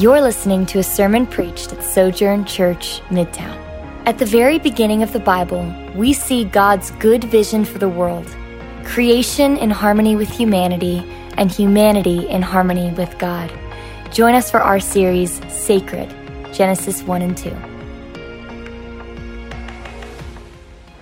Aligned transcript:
You're 0.00 0.22
listening 0.22 0.64
to 0.66 0.78
a 0.78 0.82
sermon 0.82 1.26
preached 1.26 1.74
at 1.74 1.82
Sojourn 1.84 2.46
Church, 2.46 3.02
Midtown. 3.10 3.54
At 4.06 4.16
the 4.16 4.24
very 4.24 4.58
beginning 4.58 5.02
of 5.02 5.12
the 5.12 5.20
Bible, 5.20 5.70
we 5.94 6.14
see 6.14 6.44
God's 6.44 6.90
good 6.92 7.22
vision 7.24 7.66
for 7.66 7.76
the 7.76 7.88
world 7.90 8.26
creation 8.82 9.58
in 9.58 9.68
harmony 9.68 10.16
with 10.16 10.30
humanity, 10.30 11.04
and 11.36 11.52
humanity 11.52 12.26
in 12.30 12.40
harmony 12.40 12.90
with 12.94 13.18
God. 13.18 13.52
Join 14.10 14.34
us 14.34 14.50
for 14.50 14.60
our 14.60 14.80
series, 14.80 15.38
Sacred 15.52 16.08
Genesis 16.50 17.02
1 17.02 17.20
and 17.20 17.36
2. 17.36 17.54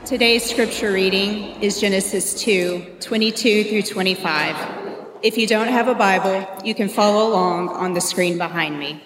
Today's 0.06 0.44
scripture 0.44 0.90
reading 0.90 1.62
is 1.62 1.80
Genesis 1.80 2.34
2 2.42 2.84
22 2.98 3.62
through 3.62 3.82
25. 3.82 4.87
If 5.20 5.36
you 5.36 5.48
don't 5.48 5.68
have 5.68 5.88
a 5.88 5.96
Bible, 5.96 6.46
you 6.64 6.76
can 6.76 6.88
follow 6.88 7.28
along 7.28 7.70
on 7.70 7.94
the 7.94 8.00
screen 8.00 8.38
behind 8.38 8.78
me. 8.78 9.02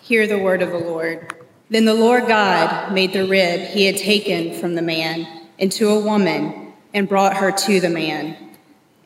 Hear 0.00 0.26
the 0.26 0.40
word 0.40 0.60
of 0.60 0.70
the 0.70 0.78
Lord. 0.78 1.32
Then 1.70 1.84
the 1.84 1.94
Lord 1.94 2.26
God 2.26 2.92
made 2.92 3.12
the 3.12 3.28
rib 3.28 3.60
he 3.60 3.86
had 3.86 3.96
taken 3.96 4.58
from 4.58 4.74
the 4.74 4.82
man 4.82 5.46
into 5.56 5.88
a 5.88 6.00
woman 6.00 6.72
and 6.92 7.08
brought 7.08 7.36
her 7.36 7.52
to 7.52 7.78
the 7.78 7.88
man. 7.88 8.36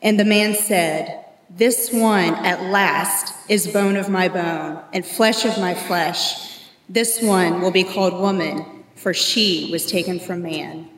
And 0.01 0.19
the 0.19 0.25
man 0.25 0.55
said, 0.55 1.25
This 1.51 1.93
one 1.93 2.33
at 2.33 2.63
last 2.63 3.35
is 3.47 3.67
bone 3.67 3.97
of 3.97 4.09
my 4.09 4.29
bone 4.29 4.81
and 4.93 5.05
flesh 5.05 5.45
of 5.45 5.59
my 5.59 5.75
flesh. 5.75 6.59
This 6.89 7.21
one 7.21 7.61
will 7.61 7.71
be 7.71 7.83
called 7.83 8.19
woman, 8.19 8.83
for 8.95 9.13
she 9.13 9.69
was 9.71 9.85
taken 9.85 10.19
from 10.19 10.41
man. 10.41 10.89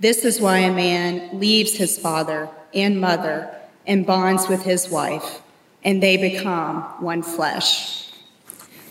This 0.00 0.24
is 0.24 0.40
why 0.40 0.60
a 0.60 0.72
man 0.72 1.38
leaves 1.38 1.76
his 1.76 1.98
father 1.98 2.48
and 2.72 2.98
mother 2.98 3.52
and 3.86 4.06
bonds 4.06 4.48
with 4.48 4.62
his 4.62 4.88
wife, 4.88 5.40
and 5.84 6.02
they 6.02 6.16
become 6.16 6.82
one 7.00 7.22
flesh. 7.22 8.10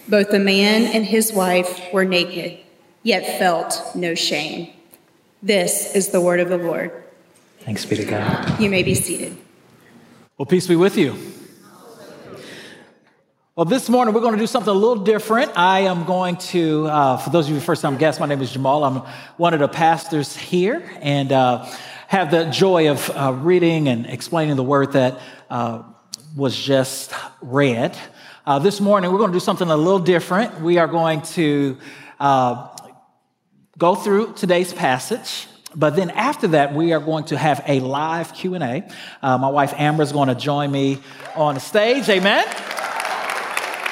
Both 0.07 0.29
the 0.29 0.39
man 0.39 0.83
and 0.85 1.05
his 1.05 1.33
wife 1.33 1.91
were 1.91 2.05
naked, 2.05 2.59
yet 3.03 3.39
felt 3.39 3.81
no 3.95 4.15
shame. 4.15 4.71
This 5.41 5.95
is 5.95 6.09
the 6.09 6.21
word 6.21 6.39
of 6.39 6.49
the 6.49 6.57
Lord. 6.57 6.91
Thanks 7.59 7.85
be 7.85 7.95
to 7.95 8.05
God. 8.05 8.59
You 8.59 8.69
may 8.69 8.83
be 8.83 8.93
seated. 8.93 9.35
Well, 10.37 10.45
peace 10.45 10.67
be 10.67 10.75
with 10.75 10.97
you. 10.97 11.15
Well, 13.55 13.65
this 13.65 13.87
morning 13.87 14.13
we're 14.13 14.19
going 14.19 14.33
to 14.33 14.39
do 14.39 14.47
something 14.47 14.69
a 14.69 14.73
little 14.73 15.01
different. 15.01 15.53
I 15.55 15.81
am 15.81 16.03
going 16.03 16.35
to, 16.51 16.87
uh, 16.87 17.17
for 17.17 17.29
those 17.29 17.47
of 17.47 17.53
you 17.53 17.61
first 17.61 17.81
time 17.81 17.95
guests, 17.95 18.19
my 18.19 18.25
name 18.25 18.41
is 18.41 18.51
Jamal. 18.51 18.83
I'm 18.83 18.97
one 19.37 19.53
of 19.53 19.61
the 19.61 19.69
pastors 19.69 20.35
here, 20.35 20.83
and 20.99 21.31
uh, 21.31 21.65
have 22.07 22.31
the 22.31 22.45
joy 22.45 22.89
of 22.91 23.09
uh, 23.09 23.33
reading 23.33 23.87
and 23.87 24.05
explaining 24.05 24.55
the 24.55 24.63
word 24.63 24.93
that 24.93 25.19
uh, 25.49 25.83
was 26.35 26.55
just 26.55 27.13
read. 27.41 27.97
Uh, 28.45 28.59
this 28.59 28.79
morning, 28.79 29.11
we're 29.11 29.17
going 29.17 29.31
to 29.31 29.35
do 29.35 29.43
something 29.43 29.69
a 29.69 29.77
little 29.77 29.99
different. 29.99 30.61
We 30.61 30.77
are 30.77 30.87
going 30.87 31.23
to 31.23 31.77
uh, 32.19 32.67
go 33.77 33.95
through 33.95 34.33
today's 34.33 34.73
passage. 34.73 35.47
But 35.75 35.95
then 35.95 36.09
after 36.11 36.47
that, 36.49 36.73
we 36.73 36.93
are 36.93 36.99
going 36.99 37.25
to 37.25 37.37
have 37.37 37.63
a 37.67 37.79
live 37.79 38.33
Q&A. 38.33 38.87
Uh, 39.21 39.37
my 39.37 39.49
wife 39.49 39.73
Amber 39.75 40.03
is 40.03 40.11
going 40.11 40.29
to 40.29 40.35
join 40.35 40.71
me 40.71 40.99
on 41.35 41.55
the 41.55 41.61
stage. 41.61 42.07
Amen. 42.07 42.45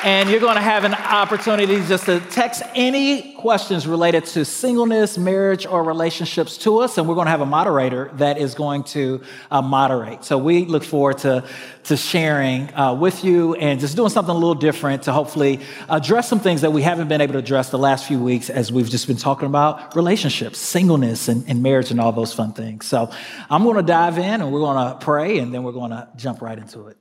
And 0.03 0.29
you're 0.29 0.41
going 0.41 0.57
to 0.57 0.61
have 0.61 0.83
an 0.83 0.95
opportunity 0.95 1.77
just 1.87 2.07
to 2.07 2.19
text 2.19 2.61
any 2.75 3.31
questions 3.35 3.87
related 3.87 4.25
to 4.25 4.43
singleness, 4.43 5.17
marriage, 5.17 5.65
or 5.65 5.81
relationships 5.81 6.57
to 6.57 6.79
us. 6.79 6.97
And 6.97 7.07
we're 7.07 7.15
going 7.15 7.27
to 7.27 7.31
have 7.31 7.39
a 7.39 7.45
moderator 7.45 8.11
that 8.15 8.37
is 8.37 8.53
going 8.53 8.83
to 8.85 9.21
uh, 9.49 9.61
moderate. 9.61 10.25
So 10.25 10.37
we 10.37 10.65
look 10.65 10.83
forward 10.83 11.19
to, 11.19 11.47
to 11.85 11.95
sharing 11.95 12.73
uh, 12.73 12.95
with 12.95 13.23
you 13.23 13.55
and 13.55 13.79
just 13.79 13.95
doing 13.95 14.09
something 14.09 14.35
a 14.35 14.37
little 14.37 14.55
different 14.55 15.03
to 15.03 15.13
hopefully 15.13 15.61
address 15.87 16.27
some 16.27 16.41
things 16.41 16.59
that 16.61 16.73
we 16.73 16.81
haven't 16.81 17.07
been 17.07 17.21
able 17.21 17.33
to 17.33 17.39
address 17.39 17.69
the 17.69 17.79
last 17.79 18.05
few 18.05 18.21
weeks 18.21 18.49
as 18.49 18.73
we've 18.73 18.89
just 18.89 19.07
been 19.07 19.15
talking 19.15 19.47
about 19.47 19.95
relationships, 19.95 20.59
singleness, 20.59 21.29
and, 21.29 21.45
and 21.47 21.63
marriage, 21.63 21.91
and 21.91 22.01
all 22.01 22.11
those 22.11 22.33
fun 22.33 22.51
things. 22.51 22.85
So 22.85 23.09
I'm 23.49 23.63
going 23.63 23.77
to 23.77 23.83
dive 23.83 24.17
in 24.17 24.41
and 24.41 24.51
we're 24.51 24.59
going 24.59 24.85
to 24.85 24.99
pray 24.99 25.39
and 25.39 25.53
then 25.53 25.63
we're 25.63 25.71
going 25.71 25.91
to 25.91 26.09
jump 26.17 26.41
right 26.41 26.57
into 26.57 26.87
it. 26.87 26.97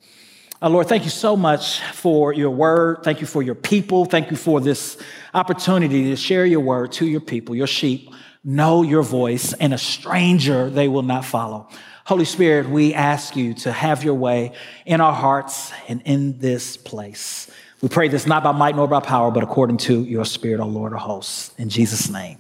Uh, 0.62 0.68
Lord, 0.68 0.86
thank 0.86 1.02
you 1.02 1.10
so 1.10 1.36
much 1.36 1.80
for 1.80 2.32
your 2.32 2.50
word. 2.50 2.98
Thank 3.02 3.20
you 3.20 3.26
for 3.26 3.42
your 3.42 3.56
people. 3.56 4.04
Thank 4.04 4.30
you 4.30 4.36
for 4.36 4.60
this 4.60 4.96
opportunity 5.34 6.04
to 6.04 6.16
share 6.16 6.46
your 6.46 6.60
word 6.60 6.92
to 6.92 7.04
your 7.04 7.20
people. 7.20 7.56
Your 7.56 7.66
sheep 7.66 8.14
know 8.44 8.82
your 8.82 9.02
voice, 9.02 9.54
and 9.54 9.74
a 9.74 9.78
stranger 9.78 10.70
they 10.70 10.86
will 10.86 11.02
not 11.02 11.24
follow. 11.24 11.68
Holy 12.04 12.24
Spirit, 12.24 12.68
we 12.68 12.94
ask 12.94 13.34
you 13.34 13.54
to 13.54 13.72
have 13.72 14.04
your 14.04 14.14
way 14.14 14.52
in 14.86 15.00
our 15.00 15.12
hearts 15.12 15.72
and 15.88 16.00
in 16.04 16.38
this 16.38 16.76
place. 16.76 17.50
We 17.80 17.88
pray 17.88 18.06
this 18.06 18.28
not 18.28 18.44
by 18.44 18.52
might 18.52 18.76
nor 18.76 18.86
by 18.86 19.00
power, 19.00 19.32
but 19.32 19.42
according 19.42 19.78
to 19.78 20.04
your 20.04 20.24
spirit, 20.24 20.60
O 20.60 20.66
Lord 20.66 20.92
of 20.92 21.00
hosts. 21.00 21.52
In 21.58 21.70
Jesus' 21.70 22.08
name, 22.08 22.38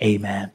amen. 0.00 0.52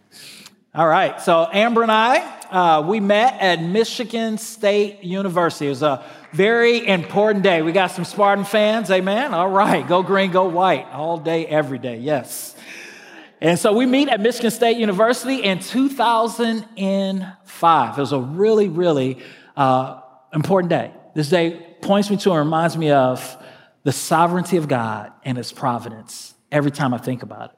All 0.74 0.88
right, 0.88 1.22
so 1.22 1.48
Amber 1.52 1.84
and 1.84 1.92
I, 1.92 2.20
uh, 2.52 2.82
we 2.82 3.00
met 3.00 3.42
at 3.42 3.62
Michigan 3.62 4.38
State 4.38 5.04
University. 5.04 5.68
It 5.68 5.70
was 5.70 5.84
a 5.84 6.04
very 6.36 6.86
important 6.86 7.44
day. 7.46 7.62
We 7.62 7.72
got 7.72 7.92
some 7.92 8.04
Spartan 8.04 8.44
fans, 8.44 8.92
amen? 8.92 9.34
All 9.34 9.50
right, 9.50 9.88
go 9.88 10.04
green, 10.04 10.32
go 10.32 10.50
white, 10.50 10.86
all 10.92 11.18
day, 11.18 11.46
every 11.46 11.80
day, 11.80 11.98
yes. 11.98 12.54
And 13.40 13.58
so 13.58 13.72
we 13.72 13.86
meet 13.86 14.10
at 14.10 14.20
Michigan 14.20 14.52
State 14.52 14.76
University 14.76 15.38
in 15.38 15.60
2005. 15.60 17.98
It 17.98 18.02
was 18.02 18.12
a 18.12 18.20
really, 18.20 18.68
really 18.68 19.20
uh, 19.56 20.02
important 20.34 20.72
day. 20.72 20.92
This 21.14 21.30
day 21.30 21.78
points 21.82 22.10
me 22.10 22.18
to 22.18 22.32
and 22.32 22.40
reminds 22.40 22.76
me 22.76 22.92
of 22.92 23.42
the 23.84 23.94
sovereignty 23.94 24.58
of 24.58 24.68
God 24.68 25.14
and 25.24 25.38
His 25.38 25.54
providence 25.54 26.34
every 26.52 26.72
time 26.72 26.94
I 26.94 26.98
think 26.98 27.24
about 27.24 27.52
it. 27.52 27.58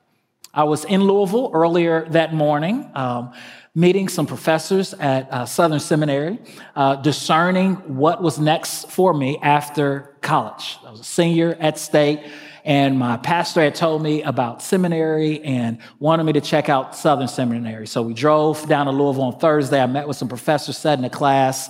I 0.54 0.66
was 0.66 0.86
in 0.86 1.02
Louisville 1.02 1.50
earlier 1.52 2.08
that 2.10 2.32
morning. 2.32 2.92
Um, 2.94 3.34
meeting 3.78 4.10
some 4.10 4.26
professors 4.26 4.96
at 4.96 5.32
uh, 5.32 5.46
Southern 5.46 5.80
Seminary, 5.80 6.40
uh, 6.76 6.96
discerning 6.96 7.76
what 7.96 8.24
was 8.24 8.40
next 8.40 8.90
for 8.90 9.14
me 9.14 9.38
after 9.44 10.16
college. 10.22 10.80
I 10.84 10.90
was 10.90 11.02
a 11.02 11.04
senior 11.04 11.56
at 11.60 11.78
State, 11.78 12.22
and 12.66 12.98
my 12.98 13.18
pastor 13.18 13.62
had 13.62 13.76
told 13.76 14.02
me 14.02 14.24
about 14.24 14.64
seminary 14.64 15.44
and 15.44 15.78
wanted 16.00 16.24
me 16.24 16.34
to 16.34 16.42
check 16.42 16.70
out 16.70 16.96
Southern 16.96 17.28
Seminary. 17.28 17.86
So 17.86 18.02
we 18.02 18.16
drove 18.16 18.68
down 18.68 18.88
to 18.88 18.92
Louisville 18.92 19.22
on 19.22 19.38
Thursday. 19.38 19.80
I 19.80 19.86
met 19.86 20.08
with 20.08 20.18
some 20.18 20.28
professors, 20.28 20.76
sat 20.76 20.98
in 20.98 21.06
a 21.06 21.10
class, 21.12 21.70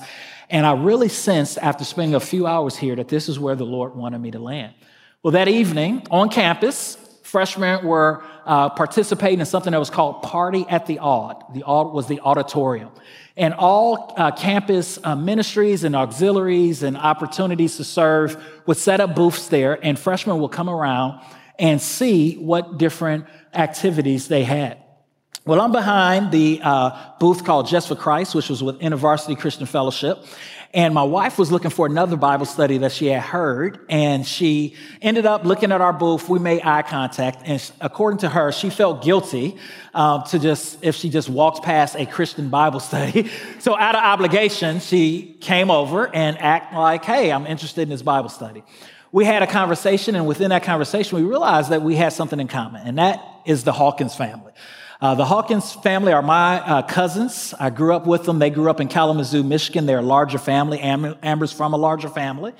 and 0.49 0.65
I 0.65 0.75
really 0.75 1.09
sensed 1.09 1.57
after 1.57 1.83
spending 1.83 2.15
a 2.15 2.21
few 2.21 2.47
hours 2.47 2.77
here 2.77 2.95
that 2.95 3.09
this 3.09 3.27
is 3.27 3.37
where 3.37 3.55
the 3.57 3.65
Lord 3.65 3.97
wanted 3.97 4.19
me 4.19 4.31
to 4.31 4.39
land. 4.39 4.73
Well, 5.23 5.33
that 5.33 5.49
evening 5.49 6.07
on 6.09 6.29
campus, 6.29 6.97
Freshmen 7.27 7.85
were 7.85 8.23
uh, 8.45 8.69
participating 8.69 9.41
in 9.41 9.45
something 9.45 9.71
that 9.71 9.79
was 9.79 9.89
called 9.89 10.23
Party 10.23 10.65
at 10.69 10.85
the 10.85 10.99
Aud. 10.99 11.43
The 11.53 11.63
Aud 11.63 11.93
was 11.93 12.07
the 12.07 12.21
auditorium. 12.21 12.89
And 13.35 13.53
all 13.53 14.13
uh, 14.15 14.31
campus 14.31 14.97
uh, 15.03 15.13
ministries 15.13 15.83
and 15.83 15.93
auxiliaries 15.93 16.83
and 16.83 16.95
opportunities 16.95 17.75
to 17.77 17.83
serve 17.83 18.41
would 18.65 18.77
set 18.77 19.01
up 19.01 19.13
booths 19.13 19.49
there, 19.49 19.77
and 19.83 19.99
freshmen 19.99 20.39
would 20.39 20.53
come 20.53 20.69
around 20.69 21.21
and 21.59 21.81
see 21.81 22.35
what 22.35 22.77
different 22.77 23.25
activities 23.53 24.29
they 24.29 24.45
had. 24.45 24.77
Well, 25.45 25.59
I'm 25.59 25.73
behind 25.73 26.31
the 26.31 26.61
uh, 26.63 27.11
booth 27.19 27.43
called 27.43 27.67
Just 27.67 27.89
for 27.89 27.95
Christ, 27.95 28.35
which 28.35 28.49
was 28.49 28.63
with 28.63 28.79
InterVarsity 28.79 29.37
Christian 29.37 29.65
Fellowship. 29.65 30.23
And 30.77 30.93
my 30.93 31.01
wife 31.01 31.39
was 31.39 31.51
looking 31.51 31.71
for 31.71 31.87
another 31.87 32.17
Bible 32.17 32.45
study 32.45 32.77
that 32.77 32.91
she 32.91 33.07
had 33.07 33.23
heard, 33.23 33.79
and 33.89 34.23
she 34.23 34.75
ended 35.01 35.25
up 35.25 35.43
looking 35.43 35.71
at 35.71 35.81
our 35.81 35.91
booth. 35.91 36.29
We 36.29 36.37
made 36.37 36.61
eye 36.61 36.83
contact, 36.83 37.39
and 37.45 37.71
according 37.81 38.19
to 38.19 38.29
her, 38.29 38.51
she 38.51 38.69
felt 38.69 39.03
guilty 39.03 39.57
um, 39.95 40.21
to 40.25 40.37
just 40.37 40.77
if 40.83 40.95
she 40.95 41.09
just 41.09 41.29
walked 41.29 41.65
past 41.65 41.95
a 41.95 42.05
Christian 42.05 42.49
Bible 42.49 42.79
study. 42.91 43.27
So, 43.57 43.75
out 43.75 43.95
of 43.95 44.03
obligation, 44.03 44.79
she 44.79 45.35
came 45.41 45.71
over 45.71 46.13
and 46.15 46.37
act 46.37 46.75
like, 46.75 47.03
"Hey, 47.03 47.31
I'm 47.31 47.47
interested 47.47 47.81
in 47.81 47.89
this 47.89 48.03
Bible 48.03 48.29
study." 48.29 48.63
We 49.11 49.25
had 49.25 49.41
a 49.41 49.47
conversation, 49.47 50.13
and 50.13 50.27
within 50.27 50.51
that 50.51 50.61
conversation, 50.61 51.17
we 51.17 51.23
realized 51.23 51.71
that 51.71 51.81
we 51.81 51.95
had 51.95 52.13
something 52.13 52.39
in 52.39 52.47
common, 52.47 52.85
and 52.85 52.99
that 52.99 53.19
is 53.47 53.63
the 53.63 53.71
Hawkins 53.71 54.13
family. 54.13 54.51
Uh, 54.99 55.13
the 55.13 55.25
Hawkins 55.25 55.73
family 55.73 56.11
are 56.11 56.23
my 56.23 56.59
uh, 56.59 56.81
cousins. 56.81 57.53
I 57.59 57.69
grew 57.69 57.93
up 57.95 58.07
with 58.07 58.23
them. 58.23 58.39
They 58.39 58.49
grew 58.49 58.67
up 58.67 58.81
in 58.81 58.87
Kalamazoo, 58.87 59.43
Michigan. 59.43 59.85
They're 59.85 59.99
a 59.99 60.01
larger 60.01 60.39
family. 60.39 60.79
Am- 60.79 61.15
Amber's 61.21 61.53
from 61.53 61.75
a 61.75 61.77
larger 61.77 62.09
family. 62.09 62.53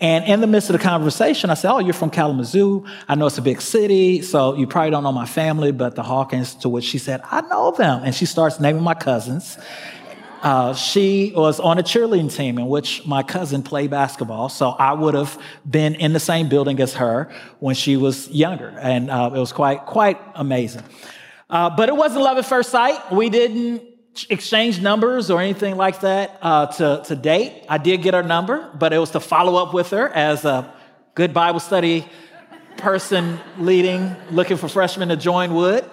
And 0.00 0.24
in 0.24 0.40
the 0.40 0.48
midst 0.48 0.68
of 0.68 0.72
the 0.72 0.82
conversation, 0.82 1.48
I 1.48 1.54
said, 1.54 1.70
Oh, 1.70 1.78
you're 1.78 1.94
from 1.94 2.10
Kalamazoo. 2.10 2.84
I 3.06 3.14
know 3.14 3.26
it's 3.26 3.38
a 3.38 3.42
big 3.42 3.60
city, 3.60 4.20
so 4.22 4.56
you 4.56 4.66
probably 4.66 4.90
don't 4.90 5.04
know 5.04 5.12
my 5.12 5.26
family, 5.26 5.70
but 5.70 5.94
the 5.94 6.02
Hawkins, 6.02 6.56
to 6.56 6.68
which 6.68 6.84
she 6.84 6.98
said, 6.98 7.20
I 7.30 7.42
know 7.42 7.70
them. 7.70 8.02
And 8.02 8.12
she 8.12 8.26
starts 8.26 8.58
naming 8.58 8.82
my 8.82 8.94
cousins. 8.94 9.56
Uh, 10.42 10.74
she 10.74 11.32
was 11.36 11.60
on 11.60 11.78
a 11.78 11.84
cheerleading 11.84 12.34
team 12.34 12.58
in 12.58 12.66
which 12.66 13.06
my 13.06 13.22
cousin 13.22 13.62
played 13.62 13.90
basketball. 13.90 14.48
So 14.48 14.70
I 14.70 14.92
would 14.92 15.14
have 15.14 15.40
been 15.68 15.94
in 15.94 16.12
the 16.12 16.20
same 16.20 16.48
building 16.48 16.80
as 16.80 16.94
her 16.94 17.30
when 17.60 17.76
she 17.76 17.96
was 17.96 18.28
younger. 18.28 18.76
And 18.80 19.08
uh, 19.08 19.30
it 19.34 19.38
was 19.38 19.52
quite, 19.52 19.86
quite 19.86 20.18
amazing. 20.34 20.82
Uh, 21.48 21.70
but 21.70 21.88
it 21.88 21.96
wasn't 21.96 22.22
love 22.22 22.38
at 22.38 22.46
first 22.46 22.70
sight. 22.70 23.12
We 23.12 23.30
didn't 23.30 23.82
exchange 24.30 24.80
numbers 24.80 25.30
or 25.30 25.40
anything 25.40 25.76
like 25.76 26.00
that 26.00 26.38
uh, 26.42 26.66
to, 26.66 27.02
to 27.06 27.16
date. 27.16 27.64
I 27.68 27.78
did 27.78 28.02
get 28.02 28.14
her 28.14 28.22
number, 28.22 28.70
but 28.74 28.92
it 28.92 28.98
was 28.98 29.10
to 29.10 29.20
follow 29.20 29.62
up 29.62 29.74
with 29.74 29.90
her 29.90 30.08
as 30.08 30.44
a 30.44 30.72
good 31.14 31.32
Bible 31.32 31.60
study 31.60 32.08
person 32.76 33.38
leading, 33.58 34.14
looking 34.30 34.56
for 34.56 34.68
freshmen 34.68 35.08
to 35.08 35.16
join 35.16 35.54
would. 35.54 35.84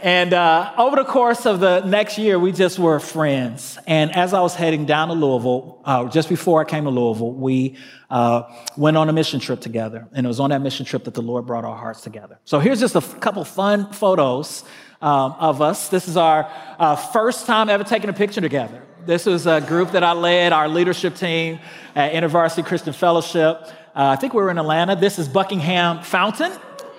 And 0.00 0.32
uh, 0.32 0.74
over 0.78 0.94
the 0.96 1.04
course 1.04 1.44
of 1.44 1.58
the 1.58 1.80
next 1.80 2.18
year, 2.18 2.38
we 2.38 2.52
just 2.52 2.78
were 2.78 3.00
friends. 3.00 3.78
And 3.86 4.14
as 4.14 4.32
I 4.32 4.40
was 4.40 4.54
heading 4.54 4.86
down 4.86 5.08
to 5.08 5.14
Louisville, 5.14 5.80
uh, 5.84 6.08
just 6.08 6.28
before 6.28 6.60
I 6.60 6.64
came 6.64 6.84
to 6.84 6.90
Louisville, 6.90 7.32
we 7.32 7.76
uh, 8.08 8.42
went 8.76 8.96
on 8.96 9.08
a 9.08 9.12
mission 9.12 9.40
trip 9.40 9.60
together. 9.60 10.06
And 10.12 10.24
it 10.24 10.28
was 10.28 10.38
on 10.38 10.50
that 10.50 10.62
mission 10.62 10.86
trip 10.86 11.04
that 11.04 11.14
the 11.14 11.22
Lord 11.22 11.46
brought 11.46 11.64
our 11.64 11.76
hearts 11.76 12.00
together. 12.00 12.38
So 12.44 12.60
here's 12.60 12.78
just 12.78 12.94
a 12.94 12.98
f- 12.98 13.18
couple 13.18 13.44
fun 13.44 13.92
photos 13.92 14.62
um, 15.02 15.34
of 15.38 15.60
us. 15.60 15.88
This 15.88 16.06
is 16.06 16.16
our 16.16 16.48
uh, 16.78 16.94
first 16.94 17.46
time 17.46 17.68
ever 17.68 17.82
taking 17.82 18.08
a 18.08 18.12
picture 18.12 18.40
together. 18.40 18.84
This 19.04 19.26
was 19.26 19.46
a 19.46 19.60
group 19.60 19.92
that 19.92 20.04
I 20.04 20.12
led, 20.12 20.52
our 20.52 20.68
leadership 20.68 21.16
team 21.16 21.58
at 21.96 22.12
InterVarsity 22.12 22.64
Christian 22.64 22.92
Fellowship. 22.92 23.62
Uh, 23.96 24.10
I 24.10 24.16
think 24.16 24.32
we 24.32 24.42
were 24.42 24.50
in 24.50 24.58
Atlanta. 24.58 24.94
This 24.94 25.18
is 25.18 25.28
Buckingham 25.28 26.02
Fountain 26.04 26.52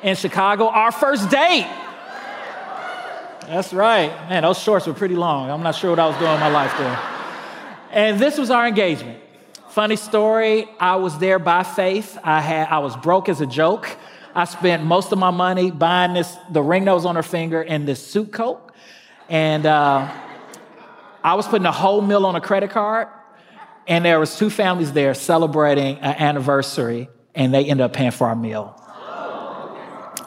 in 0.04 0.18
Chicago, 0.18 0.68
our 0.68 0.92
first 0.92 1.30
date. 1.30 1.68
That's 3.50 3.74
right. 3.74 4.10
Man, 4.30 4.44
those 4.44 4.60
shorts 4.60 4.86
were 4.86 4.94
pretty 4.94 5.16
long. 5.16 5.50
I'm 5.50 5.64
not 5.64 5.74
sure 5.74 5.90
what 5.90 5.98
I 5.98 6.06
was 6.06 6.16
doing 6.18 6.32
in 6.32 6.40
my 6.40 6.50
life 6.50 6.72
there. 6.78 7.00
And 7.92 8.20
this 8.20 8.38
was 8.38 8.52
our 8.52 8.68
engagement. 8.68 9.20
Funny 9.70 9.96
story, 9.96 10.68
I 10.80 10.98
was 10.98 11.18
there 11.18 11.40
by 11.40 11.64
faith. 11.64 12.16
I 12.24 12.42
had 12.42 12.68
I 12.68 12.78
was 12.78 12.96
broke 12.96 13.28
as 13.28 13.42
a 13.42 13.48
joke. 13.48 13.90
I 14.36 14.46
spent 14.46 14.84
most 14.84 15.12
of 15.12 15.18
my 15.18 15.32
money 15.32 15.72
buying 15.72 16.14
this 16.14 16.38
the 16.52 16.62
ring 16.62 16.86
that 16.86 16.94
was 16.94 17.06
on 17.06 17.16
her 17.16 17.24
finger 17.24 17.64
and 17.64 17.88
this 17.88 18.06
suit 18.06 18.32
coat. 18.32 18.72
And 19.30 19.66
uh, 19.66 20.14
I 21.24 21.34
was 21.34 21.48
putting 21.48 21.66
a 21.66 21.72
whole 21.72 22.02
meal 22.02 22.28
on 22.28 22.36
a 22.36 22.42
credit 22.42 22.70
card. 22.70 23.08
And 23.88 24.06
there 24.06 24.20
was 24.20 24.38
two 24.38 24.52
families 24.52 24.94
there 24.94 25.16
celebrating 25.16 25.98
an 25.98 26.16
anniversary, 26.18 27.10
and 27.34 27.52
they 27.52 27.66
ended 27.66 27.84
up 27.84 27.94
paying 27.94 28.12
for 28.12 28.28
our 28.28 28.36
meal. 28.36 28.76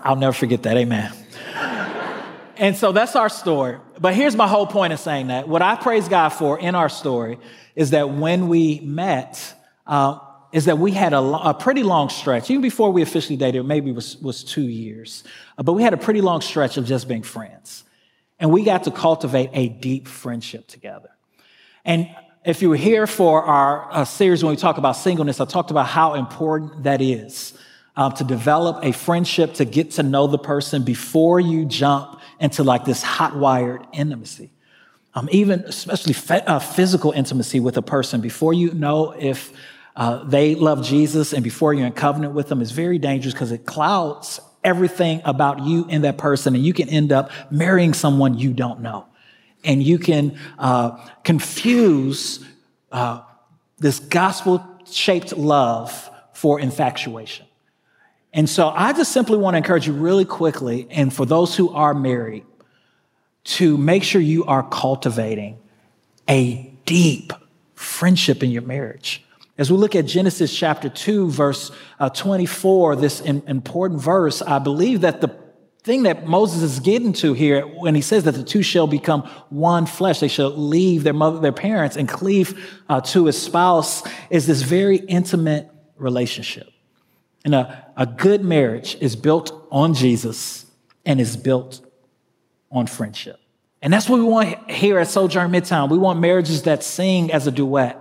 I'll 0.02 0.16
never 0.16 0.32
forget 0.32 0.64
that. 0.64 0.76
Amen. 0.76 1.12
And 2.56 2.76
so 2.76 2.93
that's 2.93 3.16
our 3.16 3.28
story. 3.28 3.78
But 3.99 4.14
here's 4.14 4.37
my 4.37 4.46
whole 4.46 4.66
point 4.66 4.93
of 4.93 5.00
saying 5.00 5.28
that. 5.28 5.49
What 5.49 5.62
I 5.62 5.76
praise 5.76 6.08
God 6.08 6.31
for 6.31 6.58
in 6.58 6.75
our 6.75 6.88
story 6.88 7.38
is 7.75 7.90
that 7.90 8.10
when 8.10 8.49
we 8.49 8.81
met, 8.81 9.54
uh, 9.87 10.19
is 10.52 10.66
that 10.66 10.78
we 10.78 10.93
had 10.93 11.14
a, 11.14 11.19
a, 11.19 11.54
pretty 11.54 11.82
long 11.82 12.10
stretch. 12.10 12.50
Even 12.50 12.60
before 12.60 12.93
we 12.93 13.00
officially 13.00 13.37
dated, 13.37 13.64
maybe 13.64 13.90
it 13.90 13.94
was, 13.94 14.19
was 14.19 14.44
two 14.44 14.69
years. 14.69 15.25
Uh, 15.56 15.62
but 15.62 15.72
we 15.72 15.82
had 15.82 15.94
a 15.94 15.96
pretty 15.96 16.20
long 16.20 16.43
stretch 16.43 16.76
of 16.76 16.84
just 16.84 17.08
being 17.08 17.22
friends. 17.22 17.84
And 18.38 18.52
we 18.52 18.62
got 18.62 18.84
to 18.84 18.90
cultivate 18.90 19.50
a 19.55 19.69
deep 19.69 20.06
friendship 20.06 20.66
together. 20.66 21.08
And 21.84 22.14
if 22.44 22.60
you 22.60 22.69
were 22.69 22.76
here 22.76 23.06
for 23.06 23.43
our 23.43 23.90
uh, 23.93 24.05
series 24.05 24.44
when 24.44 24.50
we 24.50 24.56
talk 24.56 24.76
about 24.76 24.93
singleness, 24.93 25.40
I 25.40 25.46
talked 25.46 25.70
about 25.70 25.87
how 25.87 26.14
important 26.14 26.82
that 26.82 27.00
is 27.00 27.56
um, 27.96 28.12
to 28.12 28.25
develop 28.25 28.84
a 28.84 28.93
friendship, 28.93 29.55
to 29.55 29.64
get 29.64 29.93
to 29.93 30.02
know 30.02 30.26
the 30.26 30.38
person 30.38 30.82
before 30.82 31.40
you 31.40 31.64
jump 31.64 32.20
into 32.43 32.62
like 32.65 32.85
this 32.85 33.03
hot 33.03 33.37
wired 33.37 33.87
intimacy. 33.93 34.50
Um, 35.15 35.29
even 35.31 35.61
especially 35.61 36.15
uh, 36.31 36.59
physical 36.59 37.12
intimacy 37.12 37.61
with 37.61 37.77
a 37.77 37.83
person 37.83 38.21
before 38.21 38.53
you 38.53 38.73
know 38.73 39.12
if 39.12 39.53
uh, 39.94 40.25
they 40.25 40.55
love 40.55 40.85
Jesus 40.85 41.33
and 41.33 41.44
before 41.44 41.73
you're 41.75 41.87
in 41.87 41.93
covenant 41.93 42.35
with 42.35 42.49
them 42.49 42.61
is 42.61 42.73
very 42.73 42.99
dangerous 42.99 43.35
because 43.35 43.53
it 43.53 43.67
clouds 43.67 44.41
everything 44.65 45.21
about 45.25 45.61
you 45.61 45.87
and 45.89 46.05
that 46.05 46.19
person, 46.19 46.55
and 46.55 46.65
you 46.65 46.73
can 46.73 46.89
end 46.89 47.12
up 47.12 47.31
marrying 47.50 47.94
someone 47.94 48.39
you 48.39 48.53
don't 48.53 48.81
know. 48.81 49.06
And 49.65 49.83
you 49.83 49.99
can 49.99 50.39
uh, 50.59 50.99
confuse 51.25 52.44
uh, 52.91 53.23
this 53.79 53.99
gospel 53.99 54.67
shaped 54.91 55.37
love 55.37 56.11
for 56.33 56.59
infatuation. 56.59 57.47
And 58.32 58.49
so 58.49 58.69
I 58.69 58.93
just 58.93 59.12
simply 59.12 59.37
want 59.37 59.55
to 59.55 59.58
encourage 59.58 59.87
you 59.87 59.93
really 59.93 60.25
quickly, 60.25 60.87
and 60.90 61.12
for 61.12 61.26
those 61.26 61.55
who 61.56 61.70
are 61.70 61.93
married, 61.94 62.44
to 63.44 63.76
make 63.76 64.02
sure 64.05 64.20
you 64.20 64.44
are 64.44 64.62
cultivating 64.62 65.58
a 66.29 66.73
deep 66.87 67.32
friendship 67.75 68.43
in 68.43 68.50
your 68.50 68.62
marriage. 68.62 69.25
As 69.58 69.70
we 69.70 69.76
look 69.76 69.94
at 69.94 70.06
Genesis 70.06 70.56
chapter 70.56 70.88
2, 70.88 71.31
verse 71.31 71.70
uh, 72.00 72.08
24, 72.08 72.96
this 72.96 73.20
important 73.20 74.00
verse, 74.00 74.40
I 74.40 74.58
believe 74.58 75.02
that 75.02 75.20
the 75.20 75.37
thing 75.82 76.05
that 76.05 76.26
Moses 76.26 76.62
is 76.62 76.81
getting 76.81 77.12
to 77.14 77.34
here 77.34 77.67
when 77.67 77.94
he 77.94 78.00
says 78.00 78.25
that 78.25 78.32
the 78.32 78.44
two 78.44 78.62
shall 78.62 78.87
become 78.87 79.23
one 79.50 79.84
flesh, 79.84 80.20
they 80.20 80.29
shall 80.29 80.50
leave 80.50 81.02
their 81.02 81.12
mother, 81.12 81.40
their 81.40 81.52
parents, 81.52 81.96
and 81.96 82.08
cleave 82.08 82.79
uh, 82.88 83.00
to 83.00 83.26
his 83.26 83.40
spouse, 83.40 84.02
is 84.31 84.46
this 84.46 84.62
very 84.62 84.99
intimate 84.99 85.69
relationship. 85.96 86.71
And 87.44 87.55
a, 87.55 87.93
a 87.97 88.06
good 88.06 88.44
marriage 88.44 88.97
is 89.00 89.17
built 89.17 89.67
on 89.71 89.94
Jesus 89.94 90.67
and 91.05 91.21
is 91.21 91.37
built 91.37 91.85
on 92.71 92.87
friendship. 92.87 93.39
And 93.81 93.93
that's 93.93 94.09
what 94.09 94.21
we 94.21 94.25
want 94.25 94.71
here 94.71 94.99
at 94.99 95.09
Sojourn 95.09 95.50
Midtown. 95.50 95.91
We 95.91 95.99
want 95.99 96.21
marriages 96.21 96.62
that 96.62 96.85
sing 96.85 97.33
as 97.33 97.47
a 97.47 97.50
duet 97.50 97.99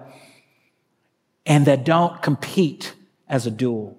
and 1.46 1.66
that 1.66 1.84
don't 1.84 2.22
compete 2.22 2.94
as 3.28 3.48
a 3.48 3.52
duel. 3.52 3.98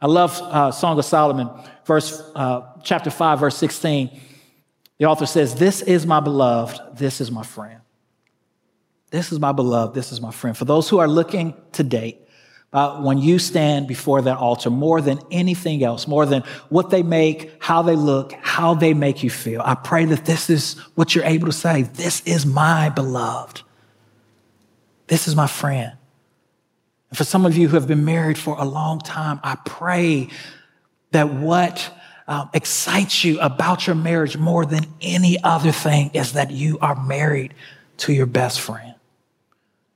I 0.00 0.06
love 0.06 0.40
uh, 0.40 0.72
Song 0.72 0.98
of 0.98 1.04
Solomon, 1.04 1.50
verse, 1.84 2.20
uh, 2.34 2.62
chapter 2.82 3.10
5, 3.10 3.40
verse 3.40 3.56
16. 3.58 4.20
The 4.98 5.04
author 5.04 5.26
says, 5.26 5.54
This 5.54 5.82
is 5.82 6.06
my 6.06 6.20
beloved, 6.20 6.80
this 6.98 7.20
is 7.20 7.30
my 7.30 7.42
friend. 7.42 7.80
This 9.10 9.30
is 9.30 9.38
my 9.38 9.52
beloved, 9.52 9.94
this 9.94 10.12
is 10.12 10.20
my 10.20 10.30
friend. 10.30 10.56
For 10.56 10.64
those 10.64 10.88
who 10.88 10.98
are 10.98 11.08
looking 11.08 11.54
to 11.72 11.82
date, 11.82 12.21
uh, 12.72 13.00
when 13.00 13.18
you 13.18 13.38
stand 13.38 13.86
before 13.86 14.22
that 14.22 14.38
altar 14.38 14.70
more 14.70 15.00
than 15.00 15.18
anything 15.30 15.84
else, 15.84 16.06
more 16.06 16.24
than 16.24 16.42
what 16.70 16.90
they 16.90 17.02
make, 17.02 17.52
how 17.58 17.82
they 17.82 17.96
look, 17.96 18.32
how 18.40 18.74
they 18.74 18.94
make 18.94 19.22
you 19.22 19.30
feel. 19.30 19.60
I 19.64 19.74
pray 19.74 20.06
that 20.06 20.24
this 20.24 20.48
is 20.48 20.78
what 20.94 21.14
you're 21.14 21.24
able 21.24 21.46
to 21.46 21.52
say. 21.52 21.82
This 21.82 22.22
is 22.22 22.46
my 22.46 22.88
beloved. 22.88 23.62
This 25.08 25.28
is 25.28 25.36
my 25.36 25.46
friend. 25.46 25.92
And 27.10 27.18
for 27.18 27.24
some 27.24 27.44
of 27.44 27.56
you 27.56 27.68
who 27.68 27.74
have 27.74 27.86
been 27.86 28.06
married 28.06 28.38
for 28.38 28.56
a 28.58 28.64
long 28.64 29.00
time, 29.00 29.38
I 29.42 29.56
pray 29.66 30.28
that 31.10 31.28
what 31.28 31.92
um, 32.26 32.48
excites 32.54 33.22
you 33.22 33.38
about 33.40 33.86
your 33.86 33.96
marriage 33.96 34.38
more 34.38 34.64
than 34.64 34.86
any 35.02 35.42
other 35.42 35.72
thing 35.72 36.10
is 36.14 36.32
that 36.32 36.50
you 36.50 36.78
are 36.78 36.94
married 37.04 37.52
to 37.98 38.14
your 38.14 38.24
best 38.24 38.62
friend. 38.62 38.94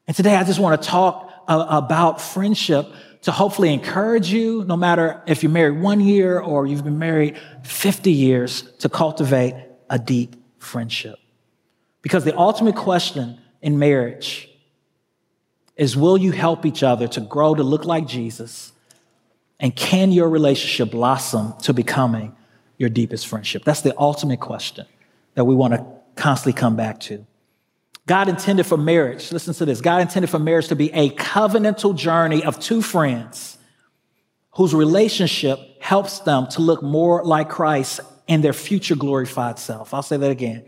And 0.07 0.15
today 0.15 0.37
I 0.37 0.45
just 0.45 0.59
want 0.59 0.81
to 0.81 0.87
talk 0.87 1.26
about 1.49 2.21
friendship 2.21 2.87
to 3.23 3.33
hopefully 3.33 3.73
encourage 3.73 4.29
you, 4.29 4.65
no 4.67 4.77
matter 4.77 5.23
if 5.27 5.43
you're 5.43 5.51
married 5.51 5.81
one 5.81 6.01
year 6.01 6.39
or 6.39 6.67
you've 6.67 6.85
been 6.85 6.99
married 6.99 7.37
50 7.65 8.13
years, 8.13 8.63
to 8.79 8.89
cultivate 8.89 9.55
a 9.91 9.99
deep 9.99 10.37
friendship. 10.59 11.19
Because 12.03 12.25
the 12.25 12.37
ultimate 12.39 12.77
question 12.77 13.41
in 13.63 13.79
marriage 13.79 14.49
is 15.77 15.97
will 15.97 16.17
you 16.17 16.33
help 16.33 16.65
each 16.65 16.83
other 16.83 17.09
to 17.09 17.21
grow 17.21 17.55
to 17.55 17.63
look 17.63 17.85
like 17.85 18.07
Jesus? 18.07 18.73
And 19.59 19.75
can 19.75 20.13
your 20.13 20.29
relationship 20.29 20.91
blossom 20.91 21.55
to 21.63 21.73
becoming 21.73 22.37
your 22.79 22.91
deepest 22.91 23.27
friendship? 23.27 23.65
That's 23.65 23.81
the 23.81 23.99
ultimate 23.99 24.41
question 24.41 24.87
that 25.35 25.45
we 25.45 25.55
want 25.55 25.75
to 25.75 25.85
constantly 26.15 26.59
come 26.59 26.77
back 26.77 27.01
to. 27.01 27.27
God 28.07 28.29
intended 28.29 28.67
for 28.67 28.77
marriage, 28.77 29.33
listen 29.33 29.53
to 29.55 29.65
this 29.65 29.81
God 29.81 30.01
intended 30.01 30.31
for 30.31 30.39
marriage 30.39 30.69
to 30.69 30.77
be 30.77 30.93
a 30.93 31.11
covenantal 31.11 31.97
journey 31.97 32.45
of 32.45 32.59
two 32.61 32.81
friends 32.81 33.59
whose 34.53 34.75
relationship 34.75 35.59
helps 35.83 36.21
them 36.21 36.47
to 36.49 36.63
look 36.63 36.83
more 36.83 37.25
like 37.25 37.49
Christ 37.49 38.01
and 38.29 38.43
their 38.43 38.53
future 38.53 38.95
glorified 38.95 39.59
self. 39.59 39.93
I'll 39.93 40.03
say 40.03 40.17
that 40.17 40.31
again. 40.31 40.65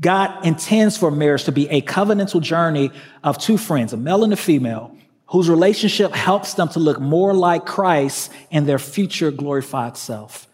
God 0.00 0.44
intends 0.44 0.96
for 0.96 1.10
marriage 1.10 1.44
to 1.44 1.52
be 1.52 1.68
a 1.68 1.80
covenantal 1.80 2.40
journey 2.40 2.90
of 3.22 3.38
two 3.38 3.58
friends, 3.58 3.92
a 3.92 3.96
male 3.96 4.24
and 4.24 4.32
a 4.32 4.36
female, 4.36 4.96
whose 5.26 5.48
relationship 5.48 6.12
helps 6.12 6.54
them 6.54 6.68
to 6.70 6.78
look 6.78 7.00
more 7.00 7.32
like 7.32 7.64
Christ 7.64 8.30
and 8.50 8.68
their 8.68 8.78
future 8.78 9.30
glorified 9.30 9.96
self. 9.96 10.46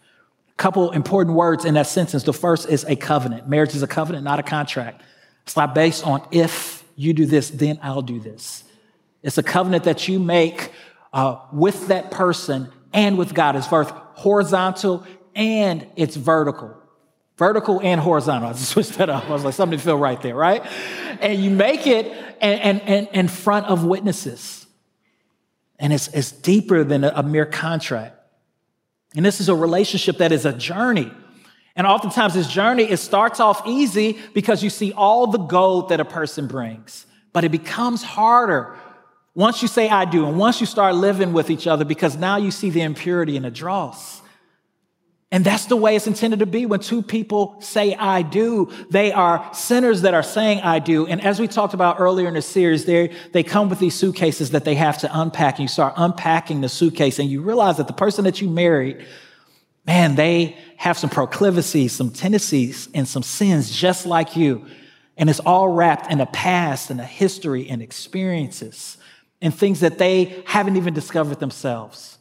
A 0.53 0.55
couple 0.55 0.91
important 0.91 1.35
words 1.35 1.65
in 1.65 1.73
that 1.73 1.87
sentence. 1.87 2.23
The 2.23 2.33
first 2.33 2.69
is 2.69 2.83
a 2.85 2.95
covenant. 2.95 3.49
Marriage 3.49 3.75
is 3.75 3.83
a 3.83 3.87
covenant, 3.87 4.23
not 4.23 4.39
a 4.39 4.43
contract. 4.43 5.03
It's 5.43 5.55
not 5.55 5.75
based 5.75 6.05
on 6.05 6.25
if 6.31 6.83
you 6.95 7.13
do 7.13 7.25
this, 7.25 7.49
then 7.49 7.79
I'll 7.81 8.01
do 8.01 8.19
this. 8.19 8.63
It's 9.23 9.37
a 9.37 9.43
covenant 9.43 9.83
that 9.85 10.07
you 10.07 10.19
make 10.19 10.71
uh, 11.13 11.37
with 11.51 11.87
that 11.87 12.11
person 12.11 12.71
and 12.93 13.17
with 13.17 13.33
God. 13.33 13.55
It's 13.55 13.67
both 13.67 13.89
horizontal 13.89 15.05
and 15.35 15.87
it's 15.95 16.15
vertical. 16.15 16.77
Vertical 17.37 17.79
and 17.81 17.99
horizontal. 17.99 18.49
I 18.49 18.53
just 18.53 18.69
switched 18.69 18.97
that 18.97 19.09
up. 19.09 19.25
I 19.29 19.33
was 19.33 19.43
like, 19.43 19.53
something 19.53 19.77
to 19.77 19.83
feel 19.83 19.97
right 19.97 20.21
there, 20.21 20.35
right? 20.35 20.65
And 21.19 21.41
you 21.41 21.51
make 21.51 21.87
it 21.87 22.07
and, 22.41 22.61
and, 22.61 22.81
and 22.81 23.07
in 23.13 23.27
front 23.27 23.67
of 23.67 23.83
witnesses. 23.83 24.65
And 25.79 25.91
it's, 25.91 26.07
it's 26.09 26.31
deeper 26.31 26.83
than 26.83 27.03
a, 27.03 27.11
a 27.15 27.23
mere 27.23 27.45
contract. 27.45 28.15
And 29.15 29.25
this 29.25 29.41
is 29.41 29.49
a 29.49 29.55
relationship 29.55 30.17
that 30.19 30.31
is 30.31 30.45
a 30.45 30.53
journey. 30.53 31.11
And 31.75 31.87
oftentimes, 31.87 32.33
this 32.33 32.47
journey, 32.47 32.83
it 32.83 32.97
starts 32.97 33.39
off 33.39 33.61
easy 33.65 34.19
because 34.33 34.63
you 34.63 34.69
see 34.69 34.91
all 34.91 35.27
the 35.27 35.37
gold 35.37 35.89
that 35.89 35.99
a 35.99 36.05
person 36.05 36.47
brings. 36.47 37.05
But 37.33 37.43
it 37.43 37.49
becomes 37.49 38.03
harder 38.03 38.75
Once 39.33 39.61
you 39.61 39.67
say 39.67 39.87
I 39.87 40.05
do, 40.05 40.27
and 40.27 40.37
once 40.37 40.59
you 40.59 40.65
start 40.65 40.95
living 40.95 41.31
with 41.31 41.49
each 41.49 41.65
other, 41.65 41.85
because 41.85 42.17
now 42.17 42.35
you 42.35 42.51
see 42.51 42.69
the 42.69 42.81
impurity 42.81 43.37
and 43.37 43.45
the 43.45 43.51
dross. 43.51 44.21
And 45.33 45.45
that's 45.45 45.67
the 45.67 45.77
way 45.77 45.95
it's 45.95 46.07
intended 46.07 46.39
to 46.39 46.45
be 46.45 46.65
when 46.65 46.81
two 46.81 47.01
people 47.01 47.55
say, 47.61 47.95
I 47.95 48.21
do. 48.21 48.69
They 48.89 49.13
are 49.13 49.49
sinners 49.53 50.01
that 50.01 50.13
are 50.13 50.23
saying, 50.23 50.59
I 50.59 50.79
do. 50.79 51.07
And 51.07 51.21
as 51.21 51.39
we 51.39 51.47
talked 51.47 51.73
about 51.73 52.01
earlier 52.01 52.27
in 52.27 52.33
the 52.33 52.41
series, 52.41 52.83
they, 52.83 53.15
they 53.31 53.41
come 53.41 53.69
with 53.69 53.79
these 53.79 53.95
suitcases 53.95 54.51
that 54.51 54.65
they 54.65 54.75
have 54.75 54.97
to 54.99 55.21
unpack. 55.21 55.55
And 55.55 55.63
you 55.63 55.69
start 55.69 55.93
unpacking 55.95 56.59
the 56.59 56.67
suitcase 56.67 57.17
and 57.17 57.29
you 57.29 57.41
realize 57.41 57.77
that 57.77 57.87
the 57.87 57.93
person 57.93 58.25
that 58.25 58.41
you 58.41 58.49
married, 58.49 59.05
man, 59.85 60.15
they 60.15 60.57
have 60.77 60.97
some 60.97 61.09
proclivities, 61.09 61.91
some 61.93 62.11
tendencies, 62.11 62.89
and 62.93 63.07
some 63.07 63.23
sins 63.23 63.71
just 63.71 64.05
like 64.05 64.35
you. 64.35 64.65
And 65.17 65.29
it's 65.29 65.39
all 65.39 65.67
wrapped 65.67 66.11
in 66.11 66.21
a 66.21 66.25
past 66.25 66.89
and 66.89 66.99
a 66.99 67.05
history 67.05 67.69
and 67.69 67.81
experiences 67.81 68.97
and 69.41 69.53
things 69.53 69.81
that 69.81 69.97
they 69.97 70.43
haven't 70.45 70.77
even 70.77 70.93
discovered 70.93 71.39
themselves. 71.39 72.17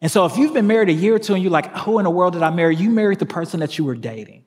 And 0.00 0.10
so 0.10 0.26
if 0.26 0.36
you've 0.36 0.54
been 0.54 0.66
married 0.66 0.90
a 0.90 0.92
year 0.92 1.16
or 1.16 1.18
two 1.18 1.34
and 1.34 1.42
you're 1.42 1.50
like, 1.50 1.74
who 1.78 1.98
in 1.98 2.04
the 2.04 2.10
world 2.10 2.34
did 2.34 2.42
I 2.42 2.50
marry? 2.50 2.76
You 2.76 2.90
married 2.90 3.18
the 3.18 3.26
person 3.26 3.60
that 3.60 3.78
you 3.78 3.84
were 3.84 3.96
dating. 3.96 4.44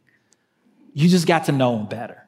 You 0.94 1.10
just 1.10 1.28
got 1.28 1.46
to 1.46 1.52
know 1.52 1.76
them 1.76 1.88
better. 1.88 2.28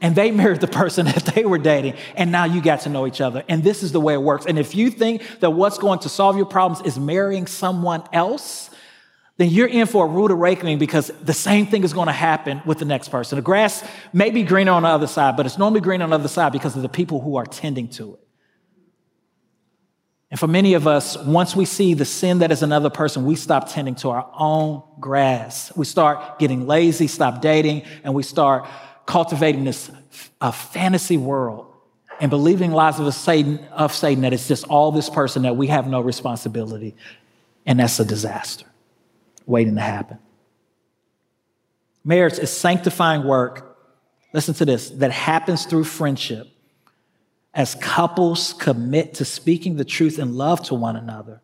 And 0.00 0.14
they 0.14 0.30
married 0.32 0.60
the 0.60 0.68
person 0.68 1.06
that 1.06 1.26
they 1.34 1.44
were 1.44 1.58
dating, 1.58 1.94
and 2.14 2.30
now 2.32 2.44
you 2.44 2.62
got 2.62 2.82
to 2.82 2.88
know 2.88 3.06
each 3.06 3.20
other. 3.20 3.44
And 3.48 3.62
this 3.62 3.82
is 3.82 3.92
the 3.92 4.00
way 4.00 4.14
it 4.14 4.22
works. 4.22 4.46
And 4.46 4.58
if 4.58 4.74
you 4.74 4.90
think 4.90 5.22
that 5.40 5.50
what's 5.50 5.78
going 5.78 6.00
to 6.00 6.08
solve 6.08 6.36
your 6.36 6.46
problems 6.46 6.86
is 6.86 6.98
marrying 6.98 7.46
someone 7.46 8.04
else, 8.12 8.70
then 9.38 9.50
you're 9.50 9.66
in 9.66 9.86
for 9.86 10.06
a 10.06 10.08
rude 10.08 10.30
awakening 10.30 10.78
because 10.78 11.10
the 11.22 11.34
same 11.34 11.66
thing 11.66 11.84
is 11.84 11.92
going 11.92 12.06
to 12.06 12.12
happen 12.12 12.62
with 12.64 12.78
the 12.78 12.86
next 12.86 13.08
person. 13.08 13.36
The 13.36 13.42
grass 13.42 13.84
may 14.12 14.30
be 14.30 14.42
greener 14.42 14.72
on 14.72 14.82
the 14.82 14.88
other 14.88 15.06
side, 15.06 15.36
but 15.36 15.44
it's 15.44 15.58
normally 15.58 15.80
greener 15.80 16.04
on 16.04 16.10
the 16.10 16.16
other 16.16 16.28
side 16.28 16.52
because 16.52 16.74
of 16.74 16.82
the 16.82 16.88
people 16.88 17.20
who 17.20 17.36
are 17.36 17.44
tending 17.44 17.88
to 17.90 18.14
it. 18.14 18.20
And 20.30 20.40
for 20.40 20.46
many 20.46 20.74
of 20.74 20.86
us, 20.86 21.16
once 21.18 21.54
we 21.54 21.66
see 21.66 21.94
the 21.94 22.04
sin 22.04 22.40
that 22.40 22.50
is 22.50 22.62
another 22.62 22.90
person, 22.90 23.26
we 23.26 23.36
stop 23.36 23.70
tending 23.70 23.94
to 23.96 24.10
our 24.10 24.28
own 24.36 24.82
grass. 24.98 25.70
We 25.76 25.84
start 25.84 26.38
getting 26.38 26.66
lazy, 26.66 27.06
stop 27.06 27.40
dating, 27.40 27.82
and 28.04 28.14
we 28.14 28.22
start 28.22 28.66
cultivating 29.04 29.64
this 29.64 29.90
a 30.40 30.50
fantasy 30.50 31.16
world 31.16 31.72
and 32.20 32.30
believing 32.30 32.72
lies 32.72 32.98
of 32.98 33.12
Satan, 33.14 33.58
of 33.70 33.92
Satan 33.92 34.22
that 34.22 34.32
it's 34.32 34.48
just 34.48 34.64
all 34.64 34.90
this 34.90 35.10
person 35.10 35.42
that 35.42 35.56
we 35.56 35.66
have 35.66 35.86
no 35.86 36.00
responsibility. 36.00 36.96
And 37.66 37.78
that's 37.78 38.00
a 38.00 38.04
disaster 38.04 38.66
waiting 39.46 39.76
to 39.76 39.80
happen. 39.80 40.18
Marriage 42.04 42.38
is 42.38 42.50
sanctifying 42.50 43.24
work, 43.24 43.76
listen 44.32 44.54
to 44.54 44.64
this, 44.64 44.90
that 44.90 45.10
happens 45.10 45.64
through 45.64 45.84
friendship 45.84 46.48
as 47.54 47.74
couples 47.76 48.52
commit 48.52 49.14
to 49.14 49.24
speaking 49.24 49.76
the 49.76 49.84
truth 49.84 50.18
in 50.18 50.34
love 50.34 50.62
to 50.64 50.74
one 50.74 50.94
another 50.94 51.40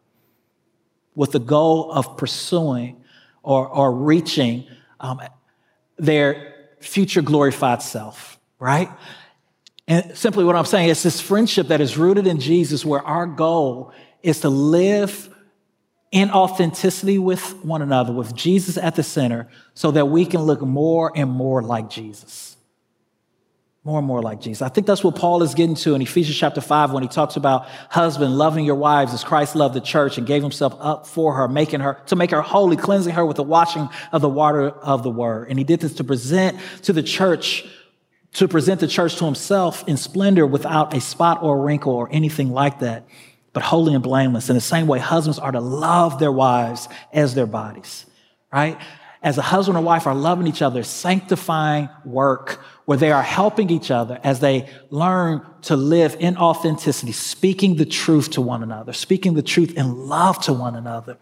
with 1.15 1.33
the 1.33 1.41
goal 1.41 1.91
of 1.91 2.17
pursuing 2.17 3.03
or, 3.43 3.67
or 3.67 3.93
reaching 3.93 4.67
um, 5.01 5.21
their 5.97 6.55
future 6.81 7.23
glorified 7.23 7.83
self, 7.83 8.39
right? 8.59 8.89
And 9.89 10.17
simply 10.17 10.45
what 10.45 10.55
I'm 10.55 10.65
saying 10.65 10.89
is 10.89 11.03
this 11.03 11.21
friendship 11.21 11.69
that 11.69 11.81
is 11.81 11.97
rooted 11.97 12.27
in 12.27 12.39
Jesus, 12.39 12.85
where 12.85 13.03
our 13.03 13.27
goal 13.27 13.93
is 14.23 14.41
to 14.41 14.49
live 14.49 15.32
in 16.13 16.31
authenticity 16.31 17.19
with 17.19 17.65
one 17.65 17.83
another, 17.83 18.13
with 18.13 18.35
Jesus 18.35 18.77
at 18.77 18.95
the 18.95 19.03
center, 19.03 19.49
so 19.75 19.91
that 19.91 20.07
we 20.07 20.25
can 20.25 20.43
look 20.43 20.61
more 20.61 21.11
and 21.15 21.31
more 21.31 21.63
like 21.63 21.91
Jesus 21.91 22.53
more 23.85 23.99
and 23.99 24.07
more 24.07 24.23
like 24.23 24.41
Jesus. 24.41 24.63
I 24.63 24.69
think 24.69 24.87
that's 24.87 25.03
what 25.03 25.17
Paul 25.17 25.43
is 25.43 25.55
getting 25.55 25.75
to 25.77 25.95
in 25.95 26.03
Ephesians 26.03 26.37
chapter 26.37 26.61
5 26.61 26.93
when 26.93 27.03
he 27.03 27.09
talks 27.09 27.35
about 27.35 27.67
husband 27.91 28.39
loving 28.39 28.65
your 28.65 28.77
wives 28.77 29.13
as 29.13 29.25
Christ 29.25 29.57
loved 29.57 29.75
the 29.75 29.81
church 29.81 30.19
and 30.19 30.27
gave 30.27 30.41
himself 30.41 30.77
up 30.79 31.07
for 31.07 31.35
her, 31.35 31.49
making 31.49 31.81
her, 31.81 32.01
to 32.07 32.15
make 32.15 32.31
her 32.31 32.43
holy, 32.43 32.77
cleansing 32.77 33.15
her 33.15 33.27
with 33.27 33.37
the 33.37 33.43
washing 33.43 33.89
of 34.13 34.23
the 34.23 34.29
water 34.29 34.71
of 34.71 35.03
the 35.03 35.11
word. 35.11 35.49
And 35.51 35.59
he 35.59 35.65
did 35.65 35.81
this 35.81 35.95
to 35.95 36.05
present 36.05 36.61
to 36.83 36.93
the 36.93 37.03
church, 37.03 37.67
to 38.35 38.47
present 38.47 38.79
the 38.79 38.87
church 38.87 39.17
to 39.17 39.25
himself 39.25 39.83
in 39.89 39.97
splendor 39.97 40.47
without 40.47 40.95
a 40.95 41.01
spot 41.01 41.43
or 41.43 41.59
a 41.59 41.61
wrinkle 41.61 41.93
or 41.93 42.09
anything 42.13 42.53
like 42.53 42.79
that, 42.81 43.05
but 43.53 43.63
holy 43.63 43.95
and 43.95 44.03
blameless. 44.03 44.49
In 44.49 44.55
the 44.55 44.61
same 44.61 44.87
way, 44.87 44.99
husbands 44.99 45.39
are 45.39 45.53
to 45.53 45.61
love 45.61 46.19
their 46.19 46.33
wives 46.33 46.89
as 47.13 47.35
their 47.35 47.47
bodies, 47.47 48.07
right? 48.53 48.79
As 49.23 49.39
a 49.39 49.43
husband 49.43 49.77
and 49.77 49.87
wife 49.87 50.07
are 50.07 50.15
loving 50.15 50.47
each 50.47 50.63
other, 50.63 50.83
sanctifying 50.83 51.89
work 52.05 52.61
where 52.87 52.99
they 52.99 53.13
are 53.13 53.23
helping 53.23 53.71
each 53.71 53.91
other 53.91 54.19
as 54.25 54.41
they 54.41 54.69
learn 54.91 55.47
to 55.63 55.77
live 55.77 56.17
in 56.19 56.37
authenticity, 56.37 57.13
speaking 57.13 57.77
the 57.77 57.85
truth 57.85 58.31
to 58.31 58.41
one 58.41 58.63
another, 58.63 58.93
speaking 58.93 59.35
the 59.35 59.43
truth 59.43 59.77
in 59.77 60.09
love 60.09 60.43
to 60.43 60.53
one 60.53 60.75
another, 60.75 61.19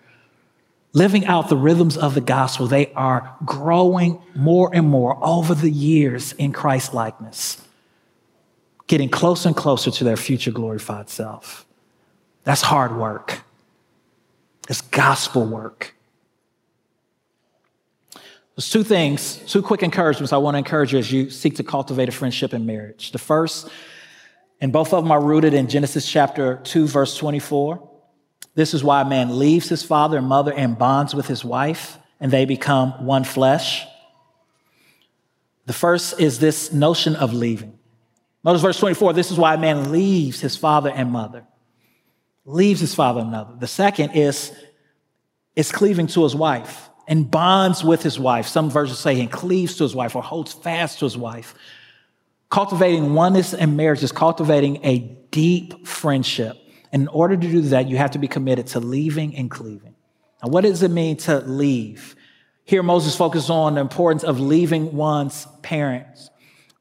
living 0.93 1.27
out 1.27 1.51
the 1.51 1.57
rhythms 1.57 1.99
of 1.99 2.15
the 2.15 2.23
gospel. 2.23 2.67
They 2.67 2.93
are 2.95 3.37
growing 3.45 4.23
more 4.35 4.71
and 4.73 4.89
more 4.89 5.19
over 5.23 5.55
the 5.55 5.71
years 5.71 6.33
in 6.33 6.53
Christ 6.53 6.95
likeness, 6.95 7.63
getting 8.87 9.11
closer 9.11 9.49
and 9.49 9.57
closer 9.57 9.91
to 9.91 10.05
their 10.05 10.17
future 10.17 10.53
glorified 10.53 11.11
self. 11.11 11.67
That's 12.50 12.62
hard 12.62 12.97
work. 12.97 13.42
It's 14.69 14.80
gospel 14.80 15.47
work. 15.47 15.95
There's 18.57 18.69
two 18.69 18.83
things, 18.83 19.37
two 19.47 19.62
quick 19.62 19.85
encouragements 19.85 20.33
I 20.33 20.38
want 20.38 20.57
to 20.57 20.59
encourage 20.59 20.92
you 20.92 20.99
as 20.99 21.12
you 21.12 21.30
seek 21.30 21.54
to 21.59 21.62
cultivate 21.62 22.09
a 22.09 22.12
friendship 22.12 22.52
in 22.52 22.66
marriage. 22.66 23.12
The 23.12 23.19
first, 23.19 23.69
and 24.61 24.73
both 24.73 24.92
of 24.92 25.04
them 25.04 25.12
are 25.12 25.23
rooted 25.23 25.54
in 25.54 25.69
Genesis 25.69 26.11
chapter 26.11 26.57
2, 26.64 26.88
verse 26.88 27.16
24. 27.16 27.88
This 28.57 28.75
is 28.75 28.83
why 28.83 29.02
a 29.02 29.09
man 29.09 29.38
leaves 29.38 29.69
his 29.69 29.85
father 29.85 30.19
and 30.19 30.26
mother 30.26 30.52
and 30.52 30.76
bonds 30.76 31.14
with 31.14 31.28
his 31.28 31.45
wife, 31.45 31.99
and 32.19 32.33
they 32.33 32.47
become 32.47 33.07
one 33.07 33.23
flesh. 33.23 33.87
The 35.66 35.73
first 35.73 36.19
is 36.19 36.40
this 36.40 36.73
notion 36.73 37.14
of 37.14 37.33
leaving. 37.33 37.78
Notice 38.42 38.62
verse 38.62 38.80
24 38.80 39.12
this 39.12 39.30
is 39.30 39.38
why 39.38 39.54
a 39.54 39.59
man 39.59 39.92
leaves 39.92 40.40
his 40.40 40.57
father 40.57 40.90
and 40.90 41.12
mother, 41.12 41.45
leaves 42.45 42.81
his 42.81 42.95
father 42.95 43.21
and 43.21 43.31
mother. 43.31 43.55
The 43.59 43.67
second 43.67 44.13
is, 44.13 44.53
is 45.57 45.71
cleaving 45.73 46.07
to 46.09 46.23
his 46.23 46.35
wife 46.35 46.89
and 47.07 47.31
bonds 47.31 47.85
with 47.85 48.03
his 48.03 48.19
wife. 48.19 48.47
Some 48.47 48.71
versions 48.71 48.99
say 48.99 49.15
he 49.15 49.27
cleaves 49.27 49.77
to 49.77 49.85
his 49.85 49.95
wife 49.95 50.15
or 50.15 50.23
holds 50.23 50.53
fast 50.53 51.01
to 51.01 51.05
his 51.05 51.17
wife. 51.17 51.55
Cultivating 52.51 53.15
oneness 53.15 53.53
in 53.53 53.77
marriage 53.77 54.03
is 54.03 54.13
cultivating 54.13 54.85
a 54.85 54.99
deep 55.31 55.87
friendship. 55.87 56.57
And 56.93 57.03
in 57.03 57.09
order 57.09 57.37
to 57.37 57.49
do 57.49 57.61
that, 57.63 57.89
you 57.89 57.97
have 57.97 58.13
to 58.13 58.19
be 58.19 58.29
committed 58.29 58.69
to 58.69 58.81
leaving 58.81 59.37
and 59.37 59.51
cleaving. 59.51 59.95
Now, 60.43 60.51
what 60.51 60.63
does 60.63 60.83
it 60.83 60.91
mean 60.91 61.17
to 61.19 61.39
leave? 61.41 62.17
Here, 62.65 62.83
Moses 62.83 63.17
focuses 63.17 63.51
on 63.51 63.75
the 63.75 63.81
importance 63.81 64.25
of 64.25 64.41
leaving 64.41 64.95
one's 64.95 65.47
parents. 65.63 66.31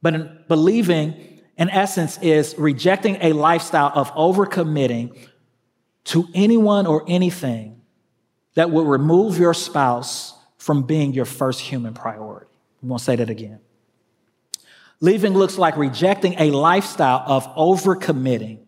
But 0.01 0.47
believing, 0.47 1.41
in 1.57 1.69
essence, 1.69 2.17
is 2.21 2.55
rejecting 2.57 3.17
a 3.21 3.33
lifestyle 3.33 3.91
of 3.93 4.11
overcommitting 4.13 5.17
to 6.05 6.27
anyone 6.33 6.87
or 6.87 7.03
anything 7.07 7.81
that 8.55 8.71
will 8.71 8.85
remove 8.85 9.37
your 9.37 9.53
spouse 9.53 10.33
from 10.57 10.83
being 10.83 11.13
your 11.13 11.25
first 11.25 11.61
human 11.61 11.93
priority. 11.93 12.51
I'm 12.81 12.89
gonna 12.89 12.99
say 12.99 13.15
that 13.15 13.29
again. 13.29 13.59
Leaving 15.01 15.33
looks 15.33 15.57
like 15.57 15.77
rejecting 15.77 16.35
a 16.37 16.51
lifestyle 16.51 17.23
of 17.25 17.47
overcommitting 17.55 18.59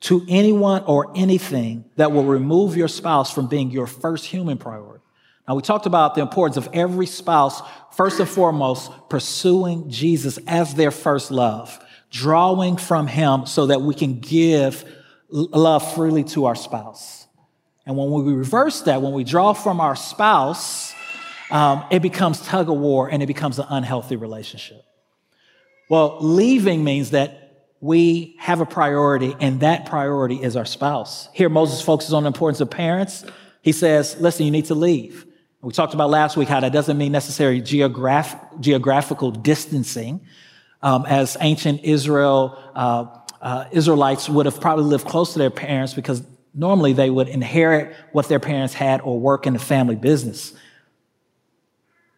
to 0.00 0.24
anyone 0.28 0.82
or 0.84 1.12
anything 1.14 1.84
that 1.96 2.12
will 2.12 2.24
remove 2.24 2.76
your 2.76 2.88
spouse 2.88 3.32
from 3.32 3.46
being 3.46 3.70
your 3.70 3.86
first 3.86 4.26
human 4.26 4.58
priority. 4.58 5.02
Now, 5.48 5.54
we 5.54 5.62
talked 5.62 5.86
about 5.86 6.14
the 6.14 6.20
importance 6.20 6.56
of 6.56 6.68
every 6.72 7.06
spouse, 7.06 7.62
first 7.92 8.20
and 8.20 8.28
foremost, 8.28 8.90
pursuing 9.08 9.90
Jesus 9.90 10.38
as 10.46 10.74
their 10.74 10.90
first 10.90 11.30
love, 11.30 11.78
drawing 12.10 12.76
from 12.76 13.06
Him 13.06 13.46
so 13.46 13.66
that 13.66 13.82
we 13.82 13.94
can 13.94 14.20
give 14.20 14.84
love 15.32 15.94
freely 15.94 16.24
to 16.24 16.44
our 16.44 16.54
spouse. 16.54 17.26
And 17.86 17.96
when 17.96 18.10
we 18.10 18.32
reverse 18.32 18.82
that, 18.82 19.02
when 19.02 19.12
we 19.12 19.24
draw 19.24 19.54
from 19.54 19.80
our 19.80 19.96
spouse, 19.96 20.94
um, 21.50 21.84
it 21.90 22.00
becomes 22.00 22.40
tug 22.40 22.68
of 22.68 22.76
war 22.76 23.08
and 23.08 23.22
it 23.22 23.26
becomes 23.26 23.58
an 23.58 23.66
unhealthy 23.68 24.16
relationship. 24.16 24.84
Well, 25.90 26.18
leaving 26.20 26.84
means 26.84 27.10
that 27.10 27.38
we 27.80 28.36
have 28.38 28.60
a 28.60 28.66
priority, 28.66 29.34
and 29.40 29.58
that 29.60 29.86
priority 29.86 30.36
is 30.36 30.54
our 30.54 30.64
spouse. 30.64 31.28
Here, 31.32 31.48
Moses 31.48 31.82
focuses 31.82 32.14
on 32.14 32.22
the 32.22 32.28
importance 32.28 32.60
of 32.60 32.70
parents. 32.70 33.24
He 33.60 33.72
says, 33.72 34.16
listen, 34.20 34.46
you 34.46 34.52
need 34.52 34.66
to 34.66 34.76
leave. 34.76 35.26
We 35.60 35.72
talked 35.72 35.92
about 35.92 36.08
last 36.08 36.36
week 36.36 36.48
how 36.48 36.60
that 36.60 36.72
doesn't 36.72 36.96
mean 36.96 37.10
necessarily 37.10 37.60
geograph- 37.60 38.60
geographical 38.60 39.32
distancing, 39.32 40.20
um, 40.80 41.06
as 41.06 41.36
ancient 41.40 41.82
Israel, 41.82 42.56
uh, 42.76 43.06
uh, 43.42 43.66
Israelites 43.72 44.28
would 44.28 44.46
have 44.46 44.60
probably 44.60 44.84
lived 44.84 45.06
close 45.06 45.34
to 45.34 45.38
their 45.38 45.50
parents 45.50 45.92
because 45.92 46.22
Normally, 46.54 46.92
they 46.92 47.08
would 47.08 47.28
inherit 47.28 47.96
what 48.12 48.28
their 48.28 48.40
parents 48.40 48.74
had 48.74 49.00
or 49.00 49.18
work 49.18 49.46
in 49.46 49.54
the 49.54 49.58
family 49.58 49.96
business. 49.96 50.52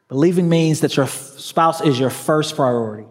Believing 0.08 0.48
means 0.48 0.80
that 0.80 0.96
your 0.96 1.06
spouse 1.06 1.80
is 1.80 1.98
your 1.98 2.10
first 2.10 2.56
priority. 2.56 3.06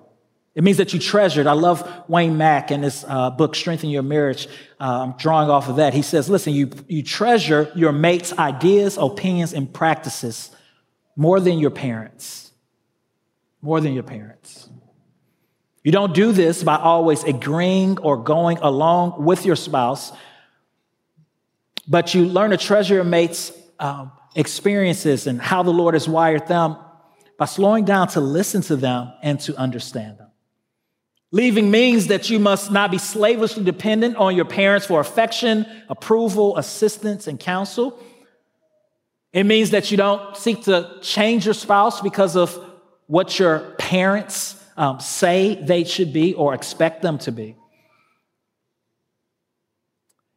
It 0.53 0.63
means 0.63 0.77
that 0.77 0.93
you 0.93 0.99
treasured. 0.99 1.47
I 1.47 1.53
love 1.53 1.89
Wayne 2.07 2.37
Mack 2.37 2.71
in 2.71 2.83
his 2.83 3.05
uh, 3.07 3.31
book, 3.31 3.55
Strengthen 3.55 3.89
Your 3.89 4.03
Marriage. 4.03 4.47
Uh, 4.79 5.13
drawing 5.17 5.49
off 5.49 5.69
of 5.69 5.77
that. 5.77 5.93
He 5.93 6.01
says, 6.01 6.29
listen, 6.29 6.53
you, 6.53 6.69
you 6.87 7.01
treasure 7.01 7.71
your 7.73 7.91
mate's 7.91 8.33
ideas, 8.33 8.97
opinions, 8.97 9.53
and 9.53 9.73
practices 9.73 10.51
more 11.15 11.39
than 11.39 11.57
your 11.57 11.71
parents. 11.71 12.51
More 13.61 13.79
than 13.79 13.93
your 13.93 14.03
parents. 14.03 14.69
You 15.83 15.91
don't 15.91 16.13
do 16.13 16.31
this 16.31 16.63
by 16.63 16.77
always 16.77 17.23
agreeing 17.25 17.99
or 17.99 18.17
going 18.17 18.57
along 18.59 19.23
with 19.23 19.45
your 19.45 19.57
spouse, 19.57 20.13
but 21.87 22.15
you 22.15 22.25
learn 22.25 22.51
to 22.51 22.57
treasure 22.57 22.95
your 22.95 23.03
mate's 23.03 23.51
um, 23.79 24.11
experiences 24.33 25.27
and 25.27 25.41
how 25.41 25.61
the 25.63 25.71
Lord 25.71 25.93
has 25.93 26.07
wired 26.07 26.47
them 26.47 26.77
by 27.37 27.45
slowing 27.45 27.83
down 27.83 28.07
to 28.09 28.21
listen 28.21 28.61
to 28.63 28.77
them 28.77 29.11
and 29.21 29.39
to 29.41 29.55
understand 29.57 30.19
them. 30.19 30.29
Leaving 31.31 31.69
means 31.69 32.07
that 32.07 32.29
you 32.29 32.39
must 32.39 32.71
not 32.71 32.91
be 32.91 32.97
slavishly 32.97 33.63
dependent 33.63 34.15
on 34.15 34.35
your 34.35 34.45
parents 34.45 34.85
for 34.85 35.01
affection, 35.01 35.65
approval, 35.89 36.55
assistance, 36.57 37.27
and 37.27 37.39
counsel. 37.39 37.99
It 39.33 39.43
means 39.45 39.71
that 39.71 39.89
you 39.89 39.97
don't 39.97 40.37
seek 40.37 40.63
to 40.65 40.99
change 41.01 41.45
your 41.45 41.55
spouse 41.55 42.01
because 42.01 42.37
of 42.37 42.57
what 43.07 43.39
your 43.39 43.71
parents 43.79 44.62
um, 44.77 44.99
say 44.99 45.55
they 45.55 45.83
should 45.83 46.13
be 46.13 46.33
or 46.33 46.53
expect 46.53 47.01
them 47.01 47.17
to 47.19 47.31
be. 47.31 47.55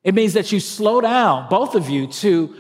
It 0.05 0.15
means 0.15 0.35
that 0.35 0.53
you 0.53 0.61
slow 0.61 1.01
down, 1.01 1.49
both 1.49 1.75
of 1.75 1.91
you, 1.91 2.07
to 2.07 2.55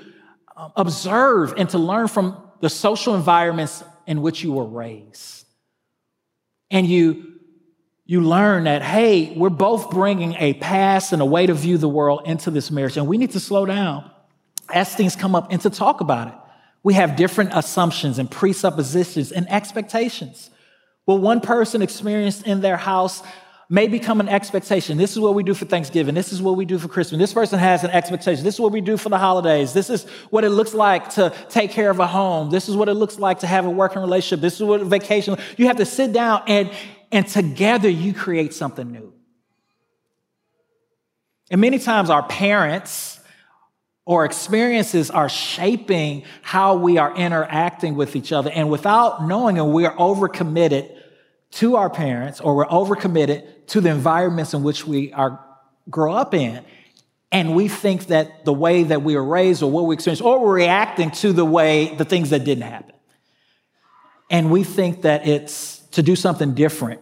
um, 0.56 0.72
observe 0.74 1.54
and 1.56 1.68
to 1.70 1.78
learn 1.78 2.08
from 2.08 2.42
the 2.60 2.68
social 2.68 3.14
environments 3.14 3.84
in 4.06 4.22
which 4.22 4.42
you 4.42 4.52
were 4.52 4.64
raised. 4.64 5.46
And 6.70 6.86
you 6.86 7.36
you 8.08 8.20
learn 8.20 8.64
that, 8.64 8.82
hey, 8.82 9.32
we're 9.36 9.50
both 9.50 9.90
bringing 9.90 10.34
a 10.34 10.54
past 10.54 11.12
and 11.12 11.20
a 11.20 11.24
way 11.24 11.44
to 11.44 11.54
view 11.54 11.76
the 11.76 11.88
world 11.88 12.22
into 12.24 12.52
this 12.52 12.70
marriage, 12.70 12.96
and 12.96 13.08
we 13.08 13.18
need 13.18 13.32
to 13.32 13.40
slow 13.40 13.66
down 13.66 14.08
as 14.72 14.94
things 14.94 15.16
come 15.16 15.34
up 15.34 15.50
and 15.50 15.60
to 15.62 15.70
talk 15.70 16.00
about 16.00 16.28
it. 16.28 16.34
We 16.84 16.94
have 16.94 17.16
different 17.16 17.50
assumptions 17.52 18.20
and 18.20 18.30
presuppositions 18.30 19.32
and 19.32 19.50
expectations. 19.50 20.50
What 21.06 21.20
one 21.20 21.40
person 21.40 21.82
experienced 21.82 22.46
in 22.46 22.60
their 22.60 22.76
house 22.76 23.22
may 23.68 23.88
become 23.88 24.20
an 24.20 24.28
expectation. 24.28 24.96
This 24.96 25.12
is 25.12 25.18
what 25.18 25.34
we 25.34 25.42
do 25.42 25.54
for 25.54 25.64
Thanksgiving. 25.64 26.14
This 26.14 26.32
is 26.32 26.40
what 26.40 26.56
we 26.56 26.64
do 26.64 26.78
for 26.78 26.88
Christmas. 26.88 27.18
This 27.18 27.32
person 27.32 27.58
has 27.58 27.82
an 27.82 27.90
expectation. 27.90 28.44
This 28.44 28.54
is 28.54 28.60
what 28.60 28.72
we 28.72 28.80
do 28.80 28.96
for 28.96 29.08
the 29.08 29.18
holidays. 29.18 29.72
This 29.72 29.90
is 29.90 30.04
what 30.30 30.44
it 30.44 30.50
looks 30.50 30.74
like 30.74 31.10
to 31.14 31.32
take 31.48 31.72
care 31.72 31.90
of 31.90 31.98
a 31.98 32.06
home. 32.06 32.50
This 32.50 32.68
is 32.68 32.76
what 32.76 32.88
it 32.88 32.94
looks 32.94 33.18
like 33.18 33.40
to 33.40 33.46
have 33.46 33.66
a 33.66 33.70
working 33.70 34.00
relationship. 34.02 34.40
This 34.40 34.54
is 34.54 34.62
what 34.62 34.80
a 34.80 34.84
vacation. 34.84 35.36
You 35.56 35.66
have 35.66 35.76
to 35.78 35.86
sit 35.86 36.12
down 36.12 36.42
and 36.46 36.70
and 37.12 37.26
together 37.26 37.88
you 37.88 38.12
create 38.12 38.52
something 38.52 38.90
new. 38.90 39.12
And 41.50 41.60
many 41.60 41.78
times 41.78 42.10
our 42.10 42.24
parents 42.24 43.20
or 44.04 44.24
experiences 44.24 45.10
are 45.10 45.28
shaping 45.28 46.24
how 46.42 46.76
we 46.76 46.98
are 46.98 47.14
interacting 47.16 47.94
with 47.96 48.16
each 48.16 48.32
other. 48.32 48.50
And 48.50 48.70
without 48.70 49.26
knowing 49.26 49.56
it, 49.56 49.64
we 49.64 49.86
are 49.86 49.96
overcommitted 49.96 50.95
to 51.56 51.76
our 51.76 51.90
parents 51.90 52.40
or 52.40 52.54
we're 52.54 52.66
overcommitted 52.66 53.66
to 53.68 53.80
the 53.80 53.90
environments 53.90 54.54
in 54.54 54.62
which 54.62 54.86
we 54.86 55.12
are 55.12 55.40
grow 55.88 56.12
up 56.12 56.34
in. 56.34 56.64
And 57.32 57.54
we 57.54 57.68
think 57.68 58.06
that 58.06 58.44
the 58.44 58.52
way 58.52 58.84
that 58.84 59.02
we 59.02 59.16
were 59.16 59.24
raised 59.24 59.62
or 59.62 59.70
what 59.70 59.84
we 59.84 59.94
experienced, 59.94 60.22
or 60.22 60.38
we're 60.40 60.54
reacting 60.54 61.10
to 61.12 61.32
the 61.32 61.44
way 61.44 61.94
the 61.94 62.04
things 62.04 62.30
that 62.30 62.44
didn't 62.44 62.64
happen. 62.64 62.94
And 64.30 64.50
we 64.50 64.64
think 64.64 65.02
that 65.02 65.26
it's 65.26 65.78
to 65.92 66.02
do 66.02 66.16
something 66.16 66.54
different 66.54 67.00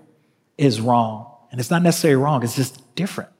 is 0.56 0.80
wrong. 0.80 1.30
And 1.50 1.60
it's 1.60 1.70
not 1.70 1.82
necessarily 1.82 2.22
wrong, 2.22 2.42
it's 2.42 2.56
just 2.56 2.94
different. 2.94 3.30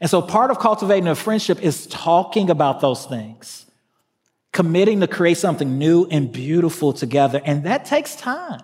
And 0.00 0.10
so 0.10 0.20
part 0.20 0.50
of 0.50 0.58
cultivating 0.58 1.08
a 1.08 1.14
friendship 1.14 1.62
is 1.62 1.86
talking 1.86 2.50
about 2.50 2.80
those 2.80 3.06
things, 3.06 3.66
committing 4.52 5.00
to 5.00 5.06
create 5.06 5.38
something 5.38 5.78
new 5.78 6.06
and 6.10 6.30
beautiful 6.30 6.92
together. 6.92 7.40
And 7.44 7.64
that 7.64 7.86
takes 7.86 8.14
time. 8.14 8.60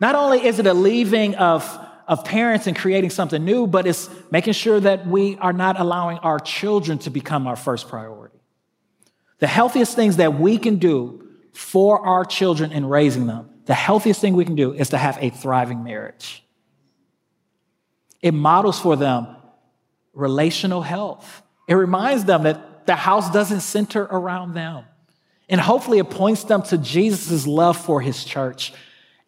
Not 0.00 0.14
only 0.14 0.44
is 0.44 0.58
it 0.58 0.66
a 0.66 0.74
leaving 0.74 1.34
of, 1.36 1.78
of 2.08 2.24
parents 2.24 2.66
and 2.66 2.76
creating 2.76 3.10
something 3.10 3.44
new, 3.44 3.66
but 3.66 3.86
it's 3.86 4.08
making 4.30 4.54
sure 4.54 4.80
that 4.80 5.06
we 5.06 5.36
are 5.36 5.52
not 5.52 5.78
allowing 5.78 6.18
our 6.18 6.38
children 6.38 6.98
to 7.00 7.10
become 7.10 7.46
our 7.46 7.56
first 7.56 7.88
priority. 7.88 8.38
The 9.38 9.46
healthiest 9.46 9.94
things 9.94 10.16
that 10.16 10.38
we 10.38 10.58
can 10.58 10.76
do 10.76 11.28
for 11.52 12.04
our 12.06 12.24
children 12.24 12.72
in 12.72 12.86
raising 12.86 13.26
them, 13.26 13.50
the 13.66 13.74
healthiest 13.74 14.20
thing 14.20 14.34
we 14.34 14.44
can 14.44 14.54
do 14.54 14.72
is 14.72 14.90
to 14.90 14.98
have 14.98 15.18
a 15.20 15.30
thriving 15.30 15.84
marriage. 15.84 16.42
It 18.22 18.32
models 18.32 18.80
for 18.80 18.96
them 18.96 19.36
relational 20.12 20.82
health. 20.82 21.42
It 21.68 21.74
reminds 21.74 22.24
them 22.24 22.42
that 22.44 22.86
the 22.86 22.96
house 22.96 23.30
doesn't 23.30 23.60
center 23.60 24.02
around 24.02 24.54
them. 24.54 24.84
And 25.48 25.60
hopefully, 25.60 25.98
it 25.98 26.10
points 26.10 26.44
them 26.44 26.62
to 26.64 26.78
Jesus' 26.78 27.46
love 27.46 27.76
for 27.76 28.00
his 28.00 28.24
church. 28.24 28.72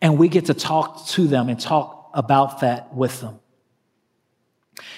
And 0.03 0.19
we 0.19 0.29
get 0.29 0.47
to 0.47 0.55
talk 0.55 1.07
to 1.07 1.27
them 1.27 1.49
and 1.49 1.59
talk 1.59 2.11
about 2.13 2.61
that 2.61 2.95
with 2.95 3.21
them. 3.23 3.39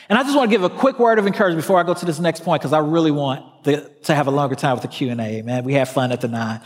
And 0.08 0.18
I 0.18 0.22
just 0.22 0.36
want 0.36 0.50
to 0.50 0.56
give 0.56 0.64
a 0.64 0.70
quick 0.70 0.98
word 0.98 1.18
of 1.18 1.26
encouragement 1.26 1.62
before 1.62 1.78
I 1.78 1.82
go 1.82 1.94
to 1.94 2.04
this 2.04 2.18
next 2.18 2.42
point, 2.42 2.60
because 2.60 2.72
I 2.72 2.78
really 2.80 3.10
want 3.10 3.64
the, 3.64 3.90
to 4.04 4.14
have 4.14 4.26
a 4.26 4.30
longer 4.30 4.54
time 4.54 4.74
with 4.74 4.82
the 4.82 4.88
Q&A, 4.88 5.42
man. 5.42 5.64
We 5.64 5.74
have 5.74 5.88
fun 5.88 6.12
at 6.12 6.20
the 6.20 6.28
nine. 6.28 6.60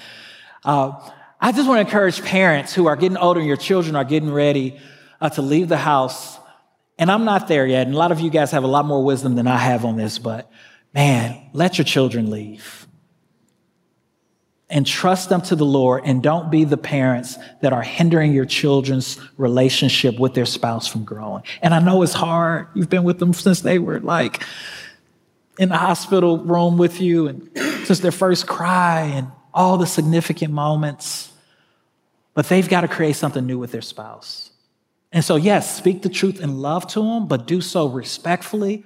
Uh, 0.65 0.93
I 1.41 1.53
just 1.53 1.69
want 1.69 1.79
to 1.79 1.81
encourage 1.81 2.23
parents 2.23 2.75
who 2.75 2.87
are 2.87 2.97
getting 2.97 3.17
older 3.17 3.41
and 3.41 3.47
your 3.47 3.57
children 3.57 3.95
are 3.95 4.05
getting 4.05 4.33
ready 4.33 4.79
uh, 5.21 5.29
to 5.31 5.43
leave 5.43 5.69
the 5.69 5.77
house. 5.77 6.37
And 6.99 7.11
I'm 7.11 7.25
not 7.25 7.47
there 7.47 7.67
yet. 7.67 7.87
And 7.87 7.95
a 7.95 7.99
lot 7.99 8.11
of 8.11 8.21
you 8.21 8.31
guys 8.31 8.51
have 8.51 8.65
a 8.65 8.69
lot 8.69 8.87
more 8.87 9.05
wisdom 9.05 9.37
than 9.37 9.47
I 9.47 9.57
have 9.57 9.85
on 9.85 9.97
this, 9.97 10.19
but 10.19 10.51
man, 10.93 11.51
let 11.53 11.79
your 11.79 11.85
children 11.85 12.31
leave. 12.31 12.88
And 14.71 14.87
trust 14.87 15.31
them 15.31 15.41
to 15.43 15.57
the 15.57 15.65
Lord 15.65 16.03
and 16.05 16.23
don't 16.23 16.51
be 16.51 16.65
the 16.65 16.77
parents 16.77 17.39
that 17.63 17.73
are 17.73 17.81
hindering 17.81 18.35
your 18.35 18.45
children's 18.45 19.19
relationship 19.39 20.19
with 20.19 20.35
their 20.35 20.45
spouse 20.45 20.87
from 20.87 21.05
growing. 21.05 21.43
And 21.63 21.73
I 21.73 21.81
know 21.81 22.03
it's 22.03 22.13
hard. 22.13 22.69
You've 22.75 22.91
been 22.91 23.05
with 23.05 23.19
them 23.19 23.33
since 23.33 23.63
they 23.63 23.79
were 23.79 23.99
like 23.99 24.43
in 25.59 25.71
the 25.71 25.77
hospital 25.77 26.39
room 26.39 26.77
with 26.77 27.01
you 27.01 27.29
and 27.29 27.51
since 27.85 28.01
their 28.01 28.13
first 28.13 28.47
cry 28.47 29.03
and 29.03 29.29
all 29.53 29.77
the 29.77 29.87
significant 29.87 30.53
moments, 30.53 31.33
but 32.35 32.47
they've 32.49 32.69
got 32.69 32.83
to 32.83 32.89
create 32.89 33.17
something 33.17 33.45
new 33.45 33.59
with 33.59 33.73
their 33.73 33.83
spouse. 33.83 34.51
And 35.11 35.25
so, 35.25 35.37
yes, 35.37 35.77
speak 35.77 36.03
the 36.03 36.09
truth 36.09 36.41
in 36.41 36.59
love 36.59 36.87
to 36.89 37.01
them, 37.01 37.27
but 37.27 37.47
do 37.47 37.61
so 37.61 37.89
respectfully. 37.89 38.85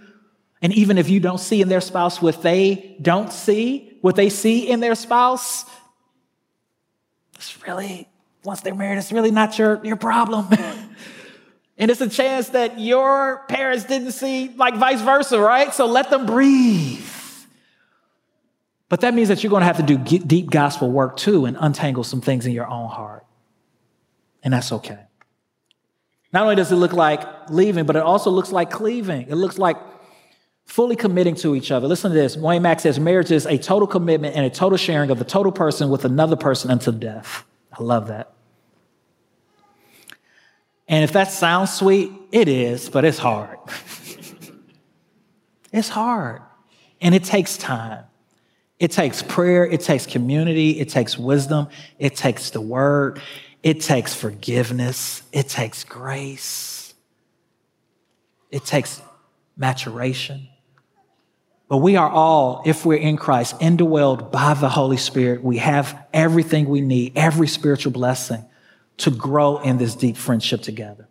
And 0.63 0.73
even 0.73 0.97
if 0.97 1.11
you 1.11 1.21
don't 1.21 1.41
see 1.41 1.61
in 1.61 1.69
their 1.69 1.81
spouse 1.81 2.23
what 2.23 2.43
they 2.43 2.97
don't 3.03 3.33
see, 3.33 3.92
what 4.03 4.17
they 4.17 4.29
see 4.29 4.69
in 4.69 4.81
their 4.81 4.95
spouse, 4.95 5.65
it's 7.37 7.67
really, 7.67 8.09
once 8.45 8.61
they're 8.61 8.75
married, 8.75 8.99
it's 8.99 9.13
really 9.13 9.31
not 9.31 9.59
your, 9.59 9.81
your 9.85 9.97
problem. 9.97 10.49
and 11.79 11.91
it's 11.91 12.01
a 12.01 12.09
chance 12.09 12.51
that 12.51 12.79
your 12.79 13.45
parents 13.49 13.85
didn't 13.85 14.13
see, 14.13 14.51
like 14.57 14.77
vice 14.77 15.01
versa, 15.01 15.41
right? 15.41 15.73
So 15.73 15.87
let 15.87 16.11
them 16.11 16.27
breathe. 16.27 17.09
But 18.89 19.01
that 19.01 19.15
means 19.15 19.29
that 19.29 19.43
you're 19.43 19.51
going 19.51 19.63
to 19.63 19.67
have 19.67 19.79
to 19.79 19.83
do 19.83 19.97
deep 19.97 20.51
gospel 20.51 20.91
work 20.91 21.17
too 21.17 21.47
and 21.47 21.57
untangle 21.59 22.05
some 22.05 22.21
things 22.21 22.45
in 22.45 22.53
your 22.53 22.69
own 22.69 22.91
heart. 22.91 23.25
And 24.43 24.53
that's 24.53 24.73
okay. 24.73 24.99
Not 26.33 26.43
only 26.43 26.57
does 26.57 26.73
it 26.73 26.77
look 26.77 26.93
like 26.93 27.51
leaving, 27.51 27.87
but 27.87 27.95
it 27.95 28.03
also 28.03 28.31
looks 28.31 28.51
like 28.51 28.71
cleaving. 28.71 29.29
It 29.29 29.37
looks 29.37 29.59
like 29.59 29.77
fully 30.65 30.97
committing 30.97 31.35
to 31.37 31.55
each 31.55 31.71
other. 31.71 31.87
Listen 31.87 32.11
to 32.11 32.17
this. 32.17 32.37
Wayne 32.37 32.63
Mack 32.63 32.81
says 32.81 32.99
marriage 32.99 33.31
is 33.31 33.47
a 33.47 33.59
total 33.59 33.87
commitment 33.87 34.37
and 34.37 34.47
a 34.47 34.51
total 34.51 34.79
sharing 34.79 35.11
of 35.11 35.19
the 35.19 35.25
total 35.25 35.53
person 35.53 35.91
with 35.91 36.05
another 36.05 36.37
person 36.37 36.71
until 36.71 36.93
death. 36.93 37.45
I 37.73 37.83
love 37.83 38.09
that. 38.09 38.33
And 40.89 41.05
if 41.05 41.13
that 41.13 41.31
sounds 41.31 41.73
sweet, 41.73 42.13
it 42.33 42.49
is, 42.49 42.91
but 42.91 43.05
it's 43.05 43.19
hard. 43.19 43.59
it's 45.73 45.89
hard. 45.89 46.43
And 47.01 47.15
it 47.15 47.25
takes 47.25 47.57
time. 47.57 48.05
It 48.79 48.91
takes 48.91 49.23
prayer, 49.23 49.65
it 49.65 49.81
takes 49.81 50.07
community, 50.07 50.81
it 50.81 50.89
takes 50.89 51.17
wisdom, 51.17 51.69
it 52.01 52.17
takes 52.17 52.51
the 52.51 52.61
word, 52.61 53.23
it 53.63 53.81
takes 53.81 54.13
forgiveness, 54.13 55.23
it 55.33 55.49
takes 55.49 55.85
grace, 55.85 56.93
it 58.51 58.65
takes 58.65 59.01
maturation. 59.57 60.49
But 61.73 61.79
we 61.79 61.97
are 61.97 62.11
all, 62.11 62.61
if 62.67 62.85
we're 62.85 62.99
in 62.99 63.17
Christ, 63.17 63.59
indwelled 63.59 64.31
by 64.31 64.53
the 64.53 64.69
Holy 64.69 64.99
Spirit. 64.99 65.43
We 65.43 65.57
have 65.57 66.07
everything 66.13 66.69
we 66.69 66.83
need, 66.83 67.17
every 67.17 67.49
spiritual 67.49 67.93
blessing 67.93 68.45
to 68.99 69.11
grow 69.11 69.57
in 69.57 69.79
this 69.79 69.95
deep 69.95 70.19
friendship 70.19 70.61
together. 70.61 71.09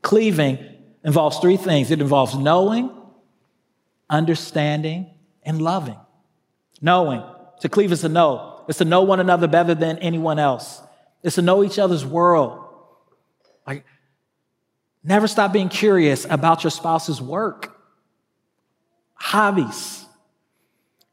Cleaving 0.00 0.60
involves 1.02 1.40
three 1.40 1.56
things 1.56 1.90
it 1.90 2.00
involves 2.00 2.36
knowing, 2.36 2.88
understanding, 4.08 5.10
and 5.42 5.60
loving. 5.60 5.98
Knowing. 6.80 7.24
To 7.62 7.68
cleave 7.68 7.90
is 7.90 8.02
to 8.02 8.08
know. 8.08 8.64
It's 8.68 8.78
to 8.78 8.84
know 8.84 9.02
one 9.02 9.18
another 9.18 9.48
better 9.48 9.74
than 9.74 9.98
anyone 9.98 10.38
else. 10.38 10.80
It's 11.24 11.34
to 11.34 11.42
know 11.42 11.64
each 11.64 11.80
other's 11.80 12.06
world. 12.06 12.64
Like, 13.66 13.84
Never 15.02 15.26
stop 15.26 15.52
being 15.52 15.68
curious 15.68 16.26
about 16.28 16.62
your 16.62 16.70
spouse's 16.70 17.20
work, 17.20 17.77
hobbies. 19.18 20.06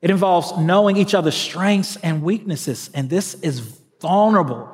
It 0.01 0.09
involves 0.09 0.57
knowing 0.57 0.97
each 0.97 1.13
other's 1.13 1.35
strengths 1.35 1.97
and 1.97 2.21
weaknesses, 2.21 2.89
and 2.93 3.09
this 3.09 3.33
is 3.35 3.59
vulnerable. 3.99 4.71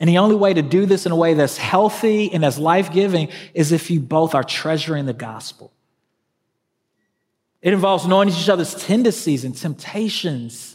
And 0.00 0.10
the 0.10 0.18
only 0.18 0.34
way 0.34 0.52
to 0.52 0.62
do 0.62 0.84
this 0.84 1.06
in 1.06 1.12
a 1.12 1.16
way 1.16 1.34
that's 1.34 1.56
healthy 1.56 2.32
and 2.32 2.42
that's 2.42 2.58
life 2.58 2.92
giving 2.92 3.28
is 3.54 3.72
if 3.72 3.90
you 3.90 4.00
both 4.00 4.34
are 4.34 4.42
treasuring 4.42 5.06
the 5.06 5.12
gospel. 5.12 5.72
It 7.62 7.72
involves 7.72 8.06
knowing 8.06 8.28
each 8.28 8.48
other's 8.48 8.74
tendencies 8.74 9.44
and 9.44 9.56
temptations. 9.56 10.73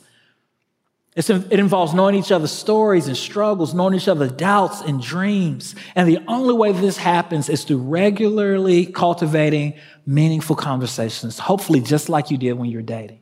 It's, 1.19 1.29
it 1.29 1.59
involves 1.59 1.93
knowing 1.93 2.15
each 2.15 2.31
other's 2.31 2.53
stories 2.53 3.07
and 3.07 3.17
struggles, 3.17 3.73
knowing 3.73 3.93
each 3.93 4.07
other's 4.07 4.31
doubts 4.31 4.79
and 4.79 5.01
dreams. 5.01 5.75
And 5.93 6.07
the 6.07 6.19
only 6.29 6.53
way 6.53 6.71
this 6.71 6.95
happens 6.95 7.49
is 7.49 7.65
through 7.65 7.79
regularly 7.79 8.85
cultivating 8.85 9.73
meaningful 10.05 10.55
conversations, 10.55 11.37
hopefully, 11.37 11.81
just 11.81 12.07
like 12.07 12.31
you 12.31 12.37
did 12.37 12.53
when 12.53 12.69
you're 12.69 12.81
dating. 12.81 13.19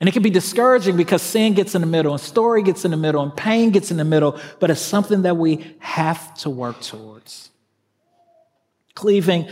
And 0.00 0.08
it 0.08 0.12
can 0.12 0.22
be 0.22 0.30
discouraging 0.30 0.96
because 0.96 1.20
sin 1.20 1.52
gets 1.52 1.74
in 1.74 1.82
the 1.82 1.86
middle, 1.86 2.12
and 2.12 2.20
story 2.22 2.62
gets 2.62 2.86
in 2.86 2.90
the 2.90 2.96
middle, 2.96 3.22
and 3.22 3.36
pain 3.36 3.68
gets 3.68 3.90
in 3.90 3.98
the 3.98 4.04
middle, 4.04 4.40
but 4.58 4.70
it's 4.70 4.80
something 4.80 5.22
that 5.22 5.36
we 5.36 5.76
have 5.78 6.32
to 6.38 6.48
work 6.48 6.80
towards. 6.80 7.50
Cleaving 8.94 9.46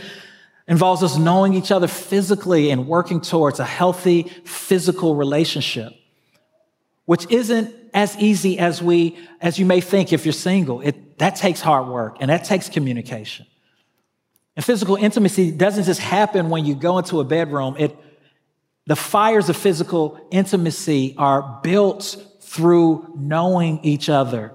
involves 0.67 1.03
us 1.03 1.19
knowing 1.19 1.53
each 1.53 1.71
other 1.71 1.87
physically 1.87 2.71
and 2.71 2.87
working 2.87 3.21
towards 3.21 3.59
a 3.59 3.63
healthy 3.63 4.23
physical 4.43 5.13
relationship, 5.13 5.93
which 7.05 7.29
isn't 7.29 7.73
as 7.93 8.17
easy 8.17 8.59
as 8.59 8.81
we 8.81 9.17
as 9.39 9.57
you 9.57 9.65
may 9.65 9.81
think 9.81 10.11
if 10.11 10.25
you're 10.25 10.33
single. 10.33 10.81
It, 10.81 11.17
that 11.19 11.35
takes 11.35 11.61
hard 11.61 11.87
work 11.87 12.17
and 12.19 12.29
that 12.29 12.43
takes 12.43 12.67
communication. 12.69 13.45
And 14.55 14.63
physical 14.63 14.95
intimacy 14.95 15.51
doesn't 15.51 15.83
just 15.83 15.99
happen 15.99 16.49
when 16.49 16.65
you 16.65 16.75
go 16.75 16.97
into 16.97 17.19
a 17.19 17.23
bedroom. 17.23 17.75
It 17.77 17.95
the 18.87 18.95
fires 18.95 19.49
of 19.49 19.57
physical 19.57 20.19
intimacy 20.29 21.15
are 21.17 21.59
built 21.63 22.17
through 22.41 23.11
knowing 23.15 23.79
each 23.83 24.09
other, 24.09 24.53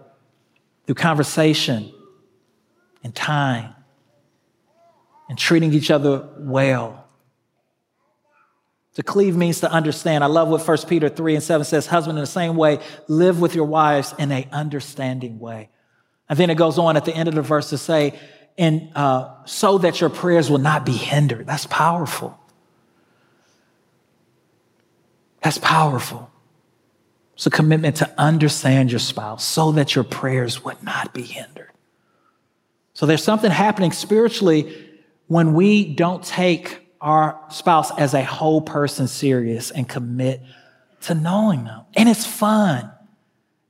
through 0.87 0.95
conversation 0.95 1.93
and 3.03 3.15
time, 3.15 3.75
and 5.29 5.37
treating 5.37 5.73
each 5.73 5.91
other 5.91 6.29
well. 6.39 7.00
To 8.95 9.03
cleave 9.03 9.37
means 9.37 9.61
to 9.61 9.71
understand. 9.71 10.25
I 10.25 10.27
love 10.27 10.49
what 10.49 10.67
1 10.67 10.79
Peter 10.89 11.09
3 11.09 11.37
and 11.37 11.43
7 11.43 11.65
says 11.65 11.87
husband, 11.87 12.19
in 12.19 12.23
the 12.23 12.27
same 12.27 12.57
way, 12.57 12.81
live 13.07 13.41
with 13.41 13.55
your 13.55 13.67
wives 13.67 14.15
in 14.19 14.33
a 14.33 14.49
understanding 14.51 15.39
way. 15.39 15.69
And 16.29 16.39
then 16.39 16.51
it 16.51 16.57
goes 16.57 16.79
on 16.79 16.97
at 16.97 17.05
the 17.05 17.15
end 17.15 17.29
of 17.29 17.35
the 17.35 17.43
verse 17.43 17.71
to 17.71 17.79
say, 17.79 18.19
and 18.59 18.91
uh, 18.95 19.33
so 19.45 19.79
that 19.79 20.01
your 20.01 20.11
prayers 20.11 20.51
will 20.51 20.59
not 20.59 20.85
be 20.85 20.93
hindered. 20.93 21.47
That's 21.47 21.67
powerful. 21.67 22.39
That's 25.43 25.59
powerful. 25.59 26.31
It's 27.35 27.47
a 27.47 27.51
commitment 27.51 27.97
to 27.97 28.15
understand 28.19 28.93
your 28.93 28.99
spouse 28.99 29.45
so 29.45 29.73
that 29.73 29.95
your 29.95 30.05
prayers 30.05 30.63
would 30.65 30.83
not 30.83 31.15
be 31.15 31.23
hindered. 31.23 31.71
So 32.93 33.07
there's 33.07 33.25
something 33.25 33.51
happening 33.51 33.93
spiritually 33.93 34.77
when 35.27 35.55
we 35.55 35.95
don't 35.95 36.23
take 36.23 36.90
our 37.01 37.41
spouse 37.51 37.91
as 37.99 38.15
a 38.15 38.23
whole 38.23 38.61
person 38.61 39.09
serious 39.09 39.71
and 39.71 39.89
commit 39.89 40.43
to 41.03 41.15
knowing 41.15 41.65
them. 41.65 41.83
And 41.95 42.09
it's 42.09 42.27
fun. 42.27 42.91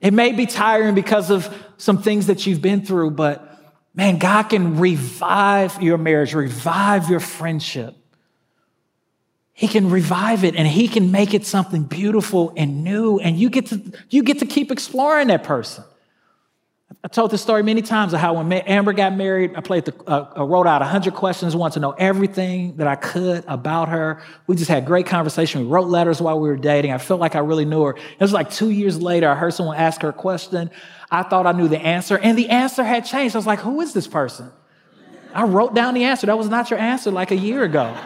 It 0.00 0.12
may 0.12 0.32
be 0.32 0.46
tiring 0.46 0.94
because 0.94 1.30
of 1.30 1.54
some 1.76 2.02
things 2.02 2.26
that 2.26 2.46
you've 2.46 2.62
been 2.62 2.84
through, 2.84 3.12
but 3.12 3.46
man, 3.94 4.18
God 4.18 4.44
can 4.44 4.78
revive 4.78 5.80
your 5.82 5.98
marriage, 5.98 6.34
revive 6.34 7.08
your 7.08 7.20
friendship 7.20 7.94
he 9.60 9.68
can 9.68 9.90
revive 9.90 10.42
it 10.42 10.56
and 10.56 10.66
he 10.66 10.88
can 10.88 11.10
make 11.10 11.34
it 11.34 11.44
something 11.44 11.82
beautiful 11.82 12.50
and 12.56 12.82
new 12.82 13.18
and 13.18 13.38
you 13.38 13.50
get 13.50 13.66
to 13.66 13.92
you 14.08 14.22
get 14.22 14.38
to 14.38 14.46
keep 14.46 14.72
exploring 14.72 15.26
that 15.26 15.44
person 15.44 15.84
i 17.04 17.08
told 17.08 17.30
this 17.30 17.40
story 17.40 17.62
many 17.62 17.82
times 17.82 18.12
of 18.12 18.20
how 18.20 18.34
when 18.34 18.52
amber 18.52 18.92
got 18.92 19.14
married 19.14 19.52
i 19.56 19.60
played 19.60 19.84
the 19.84 19.94
uh, 20.06 20.32
I 20.36 20.42
wrote 20.42 20.66
out 20.66 20.80
100 20.80 21.14
questions 21.14 21.54
wanted 21.54 21.74
to 21.74 21.80
know 21.80 21.92
everything 21.92 22.76
that 22.76 22.86
i 22.86 22.96
could 22.96 23.44
about 23.46 23.88
her. 23.88 24.22
We 24.46 24.56
just 24.56 24.70
had 24.70 24.86
great 24.86 25.06
conversation. 25.06 25.62
We 25.62 25.66
wrote 25.68 25.88
letters 25.88 26.20
while 26.20 26.38
we 26.40 26.48
were 26.48 26.56
dating. 26.56 26.92
I 26.92 26.98
felt 26.98 27.20
like 27.20 27.34
i 27.34 27.38
really 27.40 27.64
knew 27.64 27.82
her. 27.82 27.96
It 27.96 28.20
was 28.20 28.32
like 28.32 28.50
two 28.50 28.70
years 28.70 29.00
later 29.00 29.28
i 29.28 29.34
heard 29.34 29.54
someone 29.54 29.76
ask 29.76 30.02
her 30.02 30.08
a 30.08 30.12
question. 30.12 30.70
I 31.10 31.22
thought 31.22 31.46
i 31.46 31.52
knew 31.52 31.68
the 31.68 31.80
answer 31.80 32.18
and 32.18 32.36
the 32.36 32.48
answer 32.48 32.82
had 32.84 33.04
changed. 33.04 33.34
I 33.34 33.38
was 33.38 33.46
like 33.46 33.60
who 33.60 33.80
is 33.80 33.92
this 33.92 34.06
person? 34.06 34.50
I 35.32 35.44
wrote 35.44 35.74
down 35.74 35.94
the 35.94 36.04
answer. 36.04 36.26
That 36.26 36.38
was 36.38 36.48
not 36.48 36.70
your 36.70 36.80
answer 36.80 37.10
like 37.10 37.30
a 37.30 37.36
year 37.36 37.62
ago. 37.62 37.96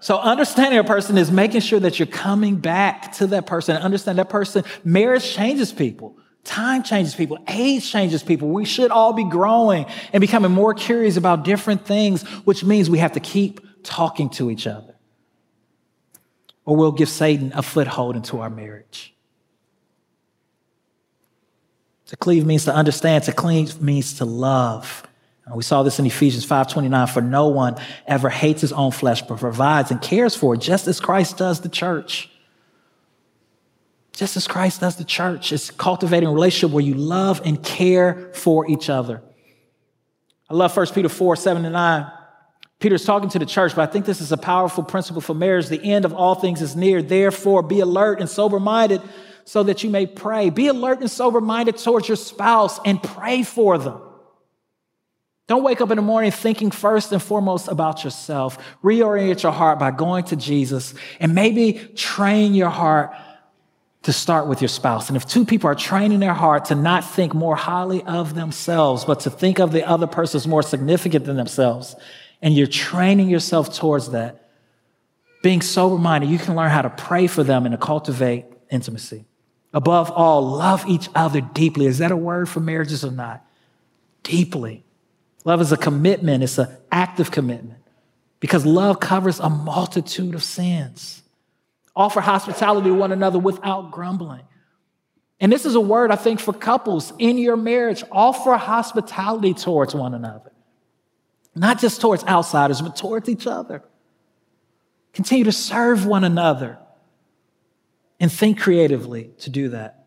So 0.00 0.18
understanding 0.18 0.78
a 0.78 0.84
person 0.84 1.18
is 1.18 1.30
making 1.30 1.60
sure 1.60 1.78
that 1.80 1.98
you're 1.98 2.06
coming 2.06 2.56
back 2.56 3.12
to 3.14 3.26
that 3.28 3.46
person. 3.46 3.76
And 3.76 3.84
understand 3.84 4.18
that 4.18 4.30
person. 4.30 4.64
Marriage 4.82 5.30
changes 5.34 5.72
people. 5.72 6.16
Time 6.44 6.82
changes 6.82 7.14
people. 7.14 7.38
Age 7.46 7.88
changes 7.88 8.22
people. 8.22 8.48
We 8.48 8.64
should 8.64 8.90
all 8.90 9.12
be 9.12 9.24
growing 9.24 9.86
and 10.12 10.20
becoming 10.20 10.50
more 10.50 10.74
curious 10.74 11.16
about 11.16 11.44
different 11.44 11.86
things, 11.86 12.22
which 12.44 12.64
means 12.64 12.88
we 12.88 12.98
have 12.98 13.12
to 13.12 13.20
keep 13.20 13.60
talking 13.82 14.30
to 14.30 14.50
each 14.50 14.66
other. 14.66 14.94
Or 16.64 16.76
we'll 16.76 16.92
give 16.92 17.08
Satan 17.08 17.52
a 17.54 17.62
foothold 17.62 18.16
into 18.16 18.40
our 18.40 18.50
marriage. 18.50 19.14
To 22.06 22.16
cleave 22.16 22.44
means 22.46 22.64
to 22.64 22.74
understand. 22.74 23.24
To 23.24 23.32
cleave 23.32 23.80
means 23.80 24.14
to 24.14 24.24
love. 24.24 25.06
We 25.54 25.62
saw 25.62 25.82
this 25.82 25.98
in 25.98 26.06
Ephesians 26.06 26.44
5:29 26.46 27.08
for 27.08 27.20
no 27.20 27.48
one 27.48 27.76
ever 28.06 28.28
hates 28.28 28.60
his 28.60 28.72
own 28.72 28.92
flesh 28.92 29.22
but 29.22 29.38
provides 29.38 29.90
and 29.90 30.00
cares 30.00 30.34
for 30.34 30.54
it 30.54 30.60
just 30.60 30.86
as 30.86 31.00
Christ 31.00 31.38
does 31.38 31.60
the 31.60 31.68
church. 31.68 32.29
Just 34.12 34.36
as 34.36 34.46
Christ 34.46 34.80
does 34.80 34.96
the 34.96 35.04
church. 35.04 35.52
It's 35.52 35.70
cultivating 35.70 36.28
a 36.28 36.32
relationship 36.32 36.74
where 36.74 36.84
you 36.84 36.94
love 36.94 37.40
and 37.44 37.62
care 37.62 38.30
for 38.34 38.68
each 38.68 38.90
other. 38.90 39.22
I 40.48 40.54
love 40.54 40.76
1 40.76 40.86
Peter 40.88 41.08
4, 41.08 41.36
7 41.36 41.62
to 41.62 41.70
9. 41.70 42.12
Peter's 42.80 43.04
talking 43.04 43.28
to 43.28 43.38
the 43.38 43.46
church, 43.46 43.76
but 43.76 43.88
I 43.88 43.92
think 43.92 44.06
this 44.06 44.20
is 44.20 44.32
a 44.32 44.36
powerful 44.36 44.82
principle 44.82 45.20
for 45.20 45.34
marriage. 45.34 45.68
The 45.68 45.82
end 45.82 46.04
of 46.04 46.14
all 46.14 46.34
things 46.34 46.62
is 46.62 46.74
near. 46.74 47.02
Therefore, 47.02 47.62
be 47.62 47.80
alert 47.80 48.20
and 48.20 48.28
sober 48.28 48.58
minded 48.58 49.02
so 49.44 49.62
that 49.62 49.84
you 49.84 49.90
may 49.90 50.06
pray. 50.06 50.50
Be 50.50 50.68
alert 50.68 51.00
and 51.00 51.10
sober 51.10 51.40
minded 51.40 51.76
towards 51.76 52.08
your 52.08 52.16
spouse 52.16 52.80
and 52.84 53.02
pray 53.02 53.42
for 53.42 53.78
them. 53.78 54.00
Don't 55.46 55.62
wake 55.62 55.80
up 55.80 55.90
in 55.90 55.96
the 55.96 56.02
morning 56.02 56.30
thinking 56.30 56.70
first 56.70 57.12
and 57.12 57.20
foremost 57.20 57.68
about 57.68 58.04
yourself. 58.04 58.56
Reorient 58.82 59.42
your 59.42 59.52
heart 59.52 59.78
by 59.78 59.90
going 59.90 60.24
to 60.26 60.36
Jesus 60.36 60.94
and 61.18 61.34
maybe 61.34 61.74
train 61.96 62.54
your 62.54 62.70
heart 62.70 63.12
to 64.02 64.12
start 64.12 64.46
with 64.46 64.62
your 64.62 64.68
spouse. 64.68 65.08
And 65.08 65.16
if 65.16 65.26
two 65.26 65.44
people 65.44 65.68
are 65.68 65.74
training 65.74 66.20
their 66.20 66.32
heart 66.34 66.66
to 66.66 66.74
not 66.74 67.04
think 67.04 67.34
more 67.34 67.56
highly 67.56 68.02
of 68.04 68.34
themselves, 68.34 69.04
but 69.04 69.20
to 69.20 69.30
think 69.30 69.58
of 69.58 69.72
the 69.72 69.86
other 69.86 70.06
person 70.06 70.38
as 70.38 70.46
more 70.46 70.62
significant 70.62 71.26
than 71.26 71.36
themselves, 71.36 71.94
and 72.40 72.54
you're 72.54 72.66
training 72.66 73.28
yourself 73.28 73.76
towards 73.76 74.10
that, 74.10 74.48
being 75.42 75.60
sober 75.60 75.98
minded, 75.98 76.30
you 76.30 76.38
can 76.38 76.56
learn 76.56 76.70
how 76.70 76.82
to 76.82 76.90
pray 76.90 77.26
for 77.26 77.42
them 77.42 77.66
and 77.66 77.72
to 77.72 77.78
cultivate 77.78 78.46
intimacy. 78.70 79.24
Above 79.72 80.10
all, 80.10 80.42
love 80.42 80.84
each 80.88 81.08
other 81.14 81.40
deeply. 81.40 81.86
Is 81.86 81.98
that 81.98 82.10
a 82.10 82.16
word 82.16 82.48
for 82.48 82.60
marriages 82.60 83.04
or 83.04 83.10
not? 83.10 83.44
Deeply. 84.22 84.84
Love 85.44 85.60
is 85.60 85.72
a 85.72 85.76
commitment, 85.76 86.42
it's 86.42 86.58
an 86.58 86.68
active 86.92 87.30
commitment 87.30 87.80
because 88.40 88.66
love 88.66 89.00
covers 89.00 89.40
a 89.40 89.48
multitude 89.48 90.34
of 90.34 90.42
sins. 90.42 91.22
Offer 92.00 92.22
hospitality 92.22 92.88
to 92.88 92.94
one 92.94 93.12
another 93.12 93.38
without 93.38 93.90
grumbling. 93.90 94.40
And 95.38 95.52
this 95.52 95.66
is 95.66 95.74
a 95.74 95.80
word 95.80 96.10
I 96.10 96.16
think 96.16 96.40
for 96.40 96.54
couples 96.54 97.12
in 97.18 97.36
your 97.36 97.58
marriage 97.58 98.02
offer 98.10 98.56
hospitality 98.56 99.52
towards 99.52 99.94
one 99.94 100.14
another, 100.14 100.50
not 101.54 101.78
just 101.78 102.00
towards 102.00 102.24
outsiders, 102.24 102.80
but 102.80 102.96
towards 102.96 103.28
each 103.28 103.46
other. 103.46 103.82
Continue 105.12 105.44
to 105.44 105.52
serve 105.52 106.06
one 106.06 106.24
another 106.24 106.78
and 108.18 108.32
think 108.32 108.58
creatively 108.58 109.32
to 109.40 109.50
do 109.50 109.68
that. 109.68 110.06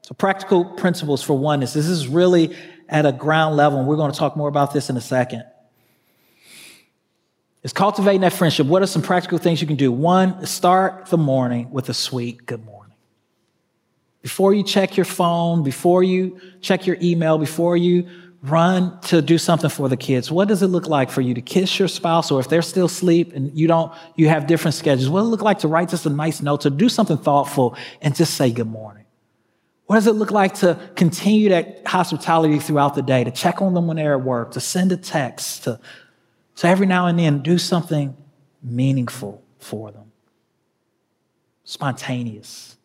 So, 0.00 0.14
practical 0.14 0.64
principles 0.64 1.22
for 1.22 1.36
oneness. 1.36 1.74
This 1.74 1.86
is 1.86 2.08
really 2.08 2.56
at 2.88 3.04
a 3.04 3.12
ground 3.12 3.56
level, 3.56 3.78
and 3.78 3.86
we're 3.86 3.96
going 3.96 4.10
to 4.10 4.18
talk 4.18 4.38
more 4.38 4.48
about 4.48 4.72
this 4.72 4.88
in 4.88 4.96
a 4.96 5.02
second. 5.02 5.44
Is 7.62 7.74
cultivating 7.74 8.22
that 8.22 8.32
friendship. 8.32 8.66
What 8.66 8.80
are 8.80 8.86
some 8.86 9.02
practical 9.02 9.36
things 9.36 9.60
you 9.60 9.66
can 9.66 9.76
do? 9.76 9.92
One, 9.92 10.46
start 10.46 11.06
the 11.06 11.18
morning 11.18 11.70
with 11.70 11.90
a 11.90 11.94
sweet 11.94 12.46
good 12.46 12.64
morning. 12.64 12.96
Before 14.22 14.54
you 14.54 14.62
check 14.64 14.96
your 14.96 15.04
phone, 15.04 15.62
before 15.62 16.02
you 16.02 16.40
check 16.62 16.86
your 16.86 16.96
email, 17.02 17.36
before 17.36 17.76
you 17.76 18.08
run 18.42 18.98
to 19.02 19.20
do 19.20 19.36
something 19.36 19.68
for 19.68 19.90
the 19.90 19.96
kids, 19.98 20.30
what 20.30 20.48
does 20.48 20.62
it 20.62 20.68
look 20.68 20.86
like 20.86 21.10
for 21.10 21.20
you 21.20 21.34
to 21.34 21.42
kiss 21.42 21.78
your 21.78 21.88
spouse, 21.88 22.30
or 22.30 22.40
if 22.40 22.48
they're 22.48 22.62
still 22.62 22.86
asleep 22.86 23.34
and 23.34 23.54
you 23.58 23.66
don't, 23.66 23.92
you 24.16 24.28
have 24.28 24.46
different 24.46 24.74
schedules, 24.74 25.10
what 25.10 25.20
does 25.20 25.28
it 25.28 25.30
look 25.30 25.42
like 25.42 25.58
to 25.58 25.68
write 25.68 25.90
just 25.90 26.06
a 26.06 26.10
nice 26.10 26.40
note, 26.40 26.62
to 26.62 26.70
do 26.70 26.88
something 26.88 27.18
thoughtful 27.18 27.76
and 28.00 28.14
just 28.16 28.34
say 28.34 28.50
good 28.50 28.68
morning? 28.68 29.04
What 29.84 29.96
does 29.96 30.06
it 30.06 30.12
look 30.12 30.30
like 30.30 30.54
to 30.56 30.78
continue 30.96 31.50
that 31.50 31.86
hospitality 31.86 32.58
throughout 32.58 32.94
the 32.94 33.02
day, 33.02 33.24
to 33.24 33.30
check 33.30 33.60
on 33.60 33.74
them 33.74 33.86
when 33.86 33.98
they're 33.98 34.14
at 34.14 34.22
work, 34.22 34.52
to 34.52 34.60
send 34.60 34.92
a 34.92 34.96
text, 34.96 35.64
to, 35.64 35.78
to 36.60 36.68
every 36.68 36.84
now 36.84 37.06
and 37.06 37.18
then 37.18 37.40
do 37.40 37.56
something 37.56 38.14
meaningful 38.62 39.42
for 39.58 39.90
them? 39.90 40.12
Spontaneous. 41.64 42.76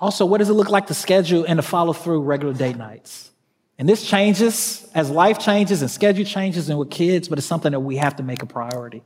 Also, 0.00 0.24
what 0.24 0.38
does 0.38 0.48
it 0.48 0.54
look 0.54 0.70
like 0.70 0.86
to 0.86 0.94
schedule 0.94 1.44
and 1.44 1.58
to 1.58 1.62
follow 1.62 1.92
through 1.92 2.22
regular 2.22 2.54
date 2.54 2.78
nights? 2.78 3.30
And 3.78 3.86
this 3.86 4.08
changes 4.08 4.88
as 4.94 5.10
life 5.10 5.38
changes 5.38 5.82
and 5.82 5.90
schedule 5.90 6.24
changes 6.24 6.70
and 6.70 6.78
with 6.78 6.90
kids, 6.90 7.28
but 7.28 7.36
it's 7.36 7.46
something 7.46 7.72
that 7.72 7.80
we 7.80 7.96
have 7.96 8.16
to 8.16 8.22
make 8.22 8.42
a 8.42 8.46
priority. 8.46 9.02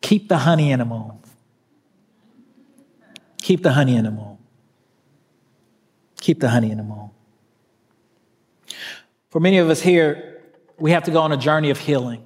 Keep 0.00 0.28
the 0.28 0.38
honey 0.38 0.72
in 0.72 0.80
the 0.80 0.84
moon. 0.84 1.12
Keep 3.40 3.62
the 3.62 3.72
honey 3.72 3.94
in 3.94 4.02
the 4.02 4.10
moon. 4.10 4.38
Keep 6.20 6.40
the 6.40 6.48
honey 6.48 6.72
in 6.72 6.78
the 6.78 6.82
moon. 6.82 7.10
For 9.36 9.40
many 9.40 9.58
of 9.58 9.68
us 9.68 9.82
here, 9.82 10.40
we 10.78 10.92
have 10.92 11.02
to 11.02 11.10
go 11.10 11.20
on 11.20 11.30
a 11.30 11.36
journey 11.36 11.68
of 11.68 11.78
healing. 11.78 12.24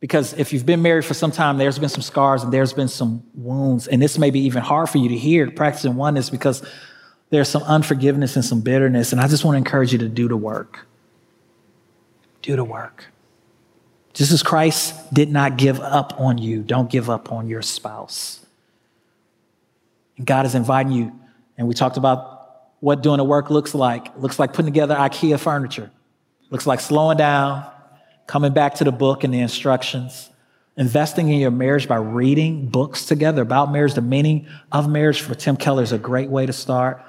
Because 0.00 0.32
if 0.32 0.52
you've 0.52 0.66
been 0.66 0.82
married 0.82 1.04
for 1.04 1.14
some 1.14 1.30
time, 1.30 1.56
there's 1.56 1.78
been 1.78 1.88
some 1.88 2.02
scars 2.02 2.42
and 2.42 2.52
there's 2.52 2.72
been 2.72 2.88
some 2.88 3.22
wounds. 3.32 3.86
And 3.86 4.02
this 4.02 4.18
may 4.18 4.32
be 4.32 4.40
even 4.40 4.60
hard 4.60 4.90
for 4.90 4.98
you 4.98 5.08
to 5.10 5.16
hear, 5.16 5.48
practicing 5.52 5.94
oneness, 5.94 6.28
because 6.28 6.66
there's 7.28 7.48
some 7.48 7.62
unforgiveness 7.62 8.34
and 8.34 8.44
some 8.44 8.60
bitterness. 8.60 9.12
And 9.12 9.20
I 9.20 9.28
just 9.28 9.44
want 9.44 9.54
to 9.54 9.58
encourage 9.58 9.92
you 9.92 10.00
to 10.00 10.08
do 10.08 10.26
the 10.26 10.36
work. 10.36 10.84
Do 12.42 12.56
the 12.56 12.64
work. 12.64 13.04
Just 14.12 14.32
as 14.32 14.42
Christ 14.42 15.14
did 15.14 15.30
not 15.30 15.58
give 15.58 15.78
up 15.78 16.20
on 16.20 16.38
you, 16.38 16.64
don't 16.64 16.90
give 16.90 17.08
up 17.08 17.30
on 17.30 17.46
your 17.46 17.62
spouse. 17.62 18.44
And 20.16 20.26
God 20.26 20.44
is 20.44 20.56
inviting 20.56 20.90
you, 20.90 21.12
and 21.56 21.68
we 21.68 21.74
talked 21.74 21.98
about 21.98 22.62
what 22.80 23.00
doing 23.00 23.18
the 23.18 23.24
work 23.24 23.48
looks 23.48 23.76
like. 23.76 24.06
It 24.06 24.18
looks 24.18 24.40
like 24.40 24.54
putting 24.54 24.72
together 24.72 24.96
IKEA 24.96 25.38
furniture. 25.38 25.92
Looks 26.50 26.66
like 26.66 26.80
slowing 26.80 27.16
down, 27.16 27.64
coming 28.26 28.52
back 28.52 28.74
to 28.76 28.84
the 28.84 28.92
book 28.92 29.24
and 29.24 29.32
the 29.32 29.40
instructions, 29.40 30.30
investing 30.76 31.28
in 31.28 31.38
your 31.38 31.50
marriage 31.50 31.88
by 31.88 31.96
reading 31.96 32.66
books 32.66 33.06
together 33.06 33.42
about 33.42 33.72
marriage. 33.72 33.94
The 33.94 34.02
meaning 34.02 34.46
of 34.72 34.88
marriage 34.88 35.20
for 35.20 35.34
Tim 35.34 35.56
Keller 35.56 35.82
is 35.82 35.92
a 35.92 35.98
great 35.98 36.28
way 36.28 36.46
to 36.46 36.52
start. 36.52 37.02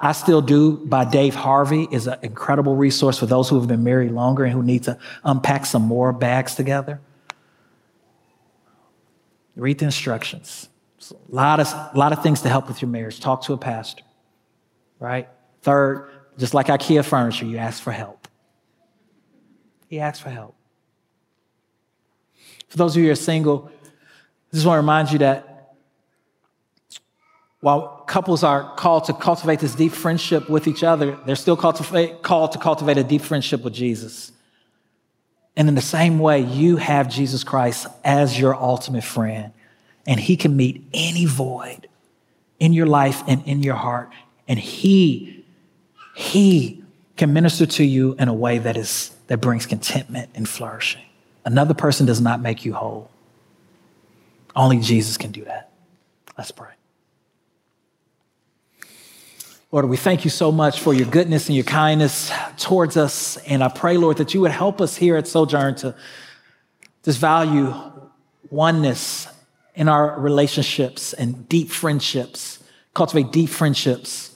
I 0.00 0.12
Still 0.12 0.42
Do 0.42 0.76
by 0.76 1.04
Dave 1.04 1.34
Harvey 1.34 1.88
is 1.90 2.06
an 2.06 2.18
incredible 2.22 2.76
resource 2.76 3.18
for 3.18 3.26
those 3.26 3.48
who 3.48 3.58
have 3.58 3.68
been 3.68 3.82
married 3.84 4.12
longer 4.12 4.44
and 4.44 4.52
who 4.52 4.62
need 4.62 4.84
to 4.84 4.98
unpack 5.24 5.66
some 5.66 5.82
more 5.82 6.12
bags 6.12 6.54
together. 6.54 7.00
Read 9.56 9.78
the 9.78 9.86
instructions. 9.86 10.68
a 11.10 11.14
lot 11.34 11.60
of, 11.60 11.66
a 11.68 11.92
lot 11.94 12.12
of 12.12 12.22
things 12.22 12.42
to 12.42 12.48
help 12.48 12.68
with 12.68 12.82
your 12.82 12.90
marriage. 12.90 13.20
Talk 13.20 13.42
to 13.44 13.54
a 13.54 13.58
pastor, 13.58 14.02
right? 14.98 15.28
Third, 15.62 16.10
just 16.36 16.52
like 16.52 16.66
IKEA 16.66 17.02
furniture, 17.02 17.46
you 17.46 17.56
ask 17.56 17.82
for 17.82 17.90
help. 17.90 18.15
He 19.88 20.00
asks 20.00 20.20
for 20.20 20.30
help. 20.30 20.54
For 22.68 22.76
those 22.76 22.96
of 22.96 23.00
you 23.00 23.06
who 23.06 23.12
are 23.12 23.16
single, 23.16 23.70
I 24.52 24.54
just 24.54 24.66
want 24.66 24.76
to 24.76 24.80
remind 24.80 25.12
you 25.12 25.18
that 25.18 25.74
while 27.60 28.04
couples 28.06 28.42
are 28.44 28.74
called 28.76 29.04
to 29.04 29.12
cultivate 29.12 29.60
this 29.60 29.74
deep 29.74 29.92
friendship 29.92 30.48
with 30.48 30.68
each 30.68 30.84
other, 30.84 31.18
they're 31.26 31.36
still 31.36 31.56
called 31.56 31.76
to 31.76 32.58
cultivate 32.58 32.98
a 32.98 33.04
deep 33.04 33.22
friendship 33.22 33.64
with 33.64 33.72
Jesus. 33.72 34.32
And 35.56 35.68
in 35.68 35.74
the 35.74 35.80
same 35.80 36.18
way, 36.18 36.40
you 36.40 36.76
have 36.76 37.08
Jesus 37.08 37.42
Christ 37.42 37.86
as 38.04 38.38
your 38.38 38.54
ultimate 38.54 39.04
friend, 39.04 39.52
and 40.06 40.20
He 40.20 40.36
can 40.36 40.54
meet 40.56 40.86
any 40.92 41.24
void 41.24 41.88
in 42.60 42.72
your 42.72 42.86
life 42.86 43.22
and 43.26 43.42
in 43.46 43.62
your 43.62 43.74
heart. 43.74 44.10
And 44.46 44.58
He, 44.58 45.44
He 46.14 46.84
can 47.16 47.32
minister 47.32 47.64
to 47.64 47.84
you 47.84 48.14
in 48.18 48.28
a 48.28 48.34
way 48.34 48.58
that 48.58 48.76
is 48.76 49.15
that 49.26 49.38
brings 49.38 49.66
contentment 49.66 50.30
and 50.34 50.48
flourishing. 50.48 51.02
Another 51.44 51.74
person 51.74 52.06
does 52.06 52.20
not 52.20 52.40
make 52.40 52.64
you 52.64 52.74
whole. 52.74 53.10
Only 54.54 54.78
Jesus 54.78 55.16
can 55.16 55.32
do 55.32 55.44
that. 55.44 55.72
Let's 56.38 56.50
pray. 56.50 56.70
Lord, 59.72 59.86
we 59.86 59.96
thank 59.96 60.24
you 60.24 60.30
so 60.30 60.52
much 60.52 60.80
for 60.80 60.94
your 60.94 61.06
goodness 61.06 61.48
and 61.48 61.56
your 61.56 61.64
kindness 61.64 62.30
towards 62.56 62.96
us. 62.96 63.36
And 63.38 63.64
I 63.64 63.68
pray, 63.68 63.96
Lord, 63.96 64.18
that 64.18 64.32
you 64.32 64.40
would 64.42 64.52
help 64.52 64.80
us 64.80 64.96
here 64.96 65.16
at 65.16 65.26
Sojourn 65.26 65.74
to 65.76 65.94
just 67.02 67.18
value 67.18 67.74
oneness 68.48 69.28
in 69.74 69.88
our 69.88 70.18
relationships 70.18 71.12
and 71.12 71.48
deep 71.48 71.70
friendships, 71.70 72.62
cultivate 72.94 73.32
deep 73.32 73.50
friendships. 73.50 74.35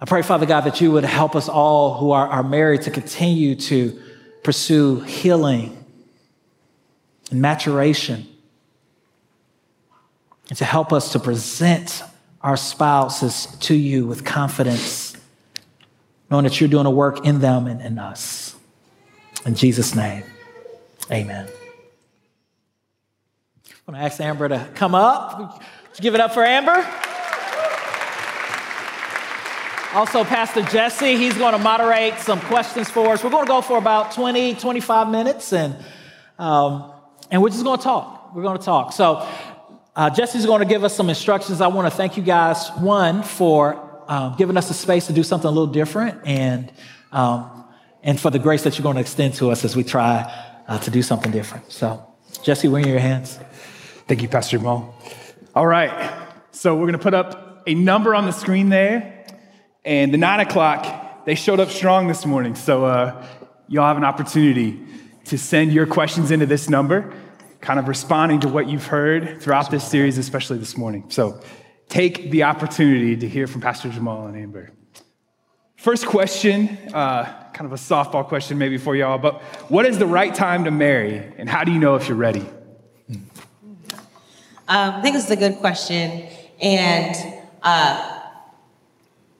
I 0.00 0.04
pray, 0.04 0.22
Father 0.22 0.44
God, 0.44 0.62
that 0.62 0.80
you 0.80 0.92
would 0.92 1.04
help 1.04 1.34
us 1.34 1.48
all 1.48 1.94
who 1.94 2.10
are, 2.10 2.28
are 2.28 2.42
married 2.42 2.82
to 2.82 2.90
continue 2.90 3.54
to 3.54 3.98
pursue 4.42 5.00
healing 5.00 5.84
and 7.30 7.40
maturation, 7.40 8.26
and 10.48 10.58
to 10.58 10.64
help 10.64 10.92
us 10.92 11.12
to 11.12 11.18
present 11.18 12.02
our 12.40 12.56
spouses 12.56 13.46
to 13.60 13.74
you 13.74 14.06
with 14.06 14.24
confidence, 14.24 15.16
knowing 16.30 16.44
that 16.44 16.60
you're 16.60 16.68
doing 16.68 16.86
a 16.86 16.90
work 16.90 17.26
in 17.26 17.40
them 17.40 17.66
and 17.66 17.80
in 17.80 17.98
us. 17.98 18.54
In 19.44 19.56
Jesus' 19.56 19.96
name, 19.96 20.22
amen. 21.10 21.48
I 23.68 23.90
want 23.90 24.00
to 24.00 24.04
ask 24.04 24.20
Amber 24.20 24.48
to 24.48 24.68
come 24.74 24.94
up. 24.94 25.62
give 26.00 26.14
it 26.14 26.20
up 26.20 26.34
for 26.34 26.44
Amber. 26.44 26.86
Also, 29.96 30.24
Pastor 30.24 30.60
Jesse, 30.60 31.16
he's 31.16 31.38
going 31.38 31.52
to 31.52 31.58
moderate 31.58 32.18
some 32.18 32.38
questions 32.38 32.90
for 32.90 33.14
us. 33.14 33.24
We're 33.24 33.30
going 33.30 33.46
to 33.46 33.48
go 33.48 33.62
for 33.62 33.78
about 33.78 34.12
20, 34.12 34.56
25 34.56 35.08
minutes, 35.08 35.54
and 35.54 35.74
um, 36.38 36.92
and 37.30 37.40
we're 37.40 37.48
just 37.48 37.64
going 37.64 37.78
to 37.78 37.82
talk. 37.82 38.34
We're 38.34 38.42
going 38.42 38.58
to 38.58 38.62
talk. 38.62 38.92
So, 38.92 39.26
uh, 39.96 40.10
Jesse's 40.10 40.44
going 40.44 40.60
to 40.60 40.66
give 40.66 40.84
us 40.84 40.94
some 40.94 41.08
instructions. 41.08 41.62
I 41.62 41.68
want 41.68 41.90
to 41.90 41.96
thank 41.96 42.18
you 42.18 42.22
guys, 42.22 42.68
one, 42.72 43.22
for 43.22 44.02
um, 44.06 44.34
giving 44.36 44.58
us 44.58 44.68
the 44.68 44.74
space 44.74 45.06
to 45.06 45.14
do 45.14 45.22
something 45.22 45.48
a 45.48 45.50
little 45.50 45.72
different, 45.72 46.20
and, 46.26 46.70
um, 47.10 47.64
and 48.02 48.20
for 48.20 48.30
the 48.30 48.38
grace 48.38 48.64
that 48.64 48.76
you're 48.76 48.82
going 48.82 48.96
to 48.96 49.00
extend 49.00 49.32
to 49.36 49.50
us 49.50 49.64
as 49.64 49.76
we 49.76 49.82
try 49.82 50.30
uh, 50.68 50.78
to 50.80 50.90
do 50.90 51.00
something 51.00 51.32
different. 51.32 51.72
So, 51.72 52.04
Jesse, 52.42 52.68
we're 52.68 52.86
your 52.86 52.98
hands. 52.98 53.38
Thank 54.08 54.20
you, 54.20 54.28
Pastor 54.28 54.58
Jamal. 54.58 54.94
All 55.54 55.66
right. 55.66 56.28
So, 56.50 56.74
we're 56.74 56.82
going 56.82 56.92
to 56.92 56.98
put 56.98 57.14
up 57.14 57.62
a 57.66 57.74
number 57.74 58.14
on 58.14 58.26
the 58.26 58.32
screen 58.32 58.68
there, 58.68 59.15
and 59.86 60.12
the 60.12 60.18
nine 60.18 60.40
o'clock, 60.40 61.24
they 61.24 61.34
showed 61.34 61.60
up 61.60 61.70
strong 61.70 62.06
this 62.08 62.26
morning. 62.26 62.54
So, 62.54 62.84
uh, 62.84 63.26
y'all 63.68 63.86
have 63.86 63.96
an 63.96 64.04
opportunity 64.04 64.80
to 65.24 65.36
send 65.36 65.72
your 65.72 65.86
questions 65.86 66.30
into 66.30 66.46
this 66.46 66.70
number, 66.70 67.12
kind 67.60 67.78
of 67.78 67.88
responding 67.88 68.40
to 68.40 68.48
what 68.48 68.68
you've 68.68 68.86
heard 68.86 69.42
throughout 69.42 69.70
this 69.70 69.86
series, 69.86 70.18
especially 70.18 70.58
this 70.58 70.76
morning. 70.76 71.04
So 71.08 71.40
take 71.88 72.30
the 72.30 72.44
opportunity 72.44 73.16
to 73.16 73.28
hear 73.28 73.46
from 73.46 73.60
Pastor 73.60 73.88
Jamal 73.88 74.26
and 74.26 74.36
Amber. 74.36 74.70
First 75.76 76.06
question, 76.06 76.78
uh, 76.94 77.24
kind 77.52 77.66
of 77.66 77.72
a 77.72 77.76
softball 77.76 78.26
question 78.26 78.56
maybe 78.58 78.78
for 78.78 78.94
y'all, 78.94 79.18
but 79.18 79.42
what 79.68 79.84
is 79.84 79.98
the 79.98 80.06
right 80.06 80.34
time 80.34 80.64
to 80.64 80.70
marry, 80.70 81.32
and 81.38 81.48
how 81.48 81.64
do 81.64 81.72
you 81.72 81.78
know 81.78 81.96
if 81.96 82.08
you're 82.08 82.16
ready? 82.16 82.46
Um, 84.68 84.94
I 84.94 85.02
think 85.02 85.14
this 85.14 85.24
is 85.24 85.30
a 85.30 85.36
good 85.36 85.56
question, 85.56 86.28
and 86.60 87.14
uh, 87.62 88.15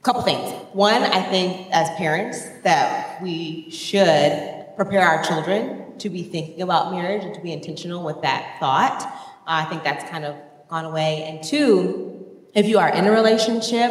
couple 0.06 0.22
things. 0.22 0.52
One, 0.72 1.02
I 1.02 1.20
think 1.20 1.66
as 1.72 1.90
parents 1.96 2.48
that 2.62 3.20
we 3.20 3.68
should 3.70 4.64
prepare 4.76 5.02
our 5.02 5.24
children 5.24 5.98
to 5.98 6.08
be 6.08 6.22
thinking 6.22 6.62
about 6.62 6.92
marriage 6.92 7.24
and 7.24 7.34
to 7.34 7.40
be 7.40 7.52
intentional 7.52 8.04
with 8.04 8.22
that 8.22 8.56
thought. 8.60 9.02
Uh, 9.02 9.08
I 9.46 9.64
think 9.64 9.82
that's 9.82 10.08
kind 10.08 10.24
of 10.24 10.36
gone 10.68 10.84
away. 10.84 11.24
And 11.24 11.42
two, 11.42 12.24
if 12.54 12.66
you 12.66 12.78
are 12.78 12.88
in 12.88 13.04
a 13.04 13.10
relationship, 13.10 13.90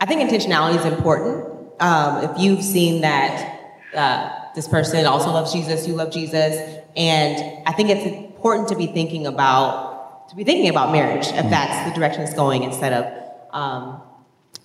I 0.00 0.06
think 0.06 0.30
intentionality 0.30 0.78
is 0.78 0.84
important. 0.84 1.72
Um, 1.80 2.24
if 2.24 2.38
you've 2.38 2.62
seen 2.62 3.00
that 3.00 3.80
uh, 3.94 4.54
this 4.54 4.68
person 4.68 5.06
also 5.06 5.30
loves 5.30 5.52
Jesus, 5.52 5.88
you 5.88 5.94
love 5.94 6.12
Jesus, 6.12 6.82
and 6.96 7.66
I 7.66 7.72
think 7.72 7.90
it's 7.90 8.06
important 8.06 8.68
to 8.68 8.76
be 8.76 8.86
thinking 8.86 9.26
about 9.26 10.28
to 10.28 10.36
be 10.36 10.44
thinking 10.44 10.68
about 10.68 10.92
marriage 10.92 11.26
if 11.26 11.50
that's 11.50 11.88
the 11.88 11.98
direction 11.98 12.22
it's 12.22 12.34
going 12.34 12.62
instead 12.62 12.92
of 12.92 13.54
um, 13.54 14.02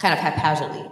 kind 0.04 0.14
of 0.14 0.20
haphazardly. 0.20 0.86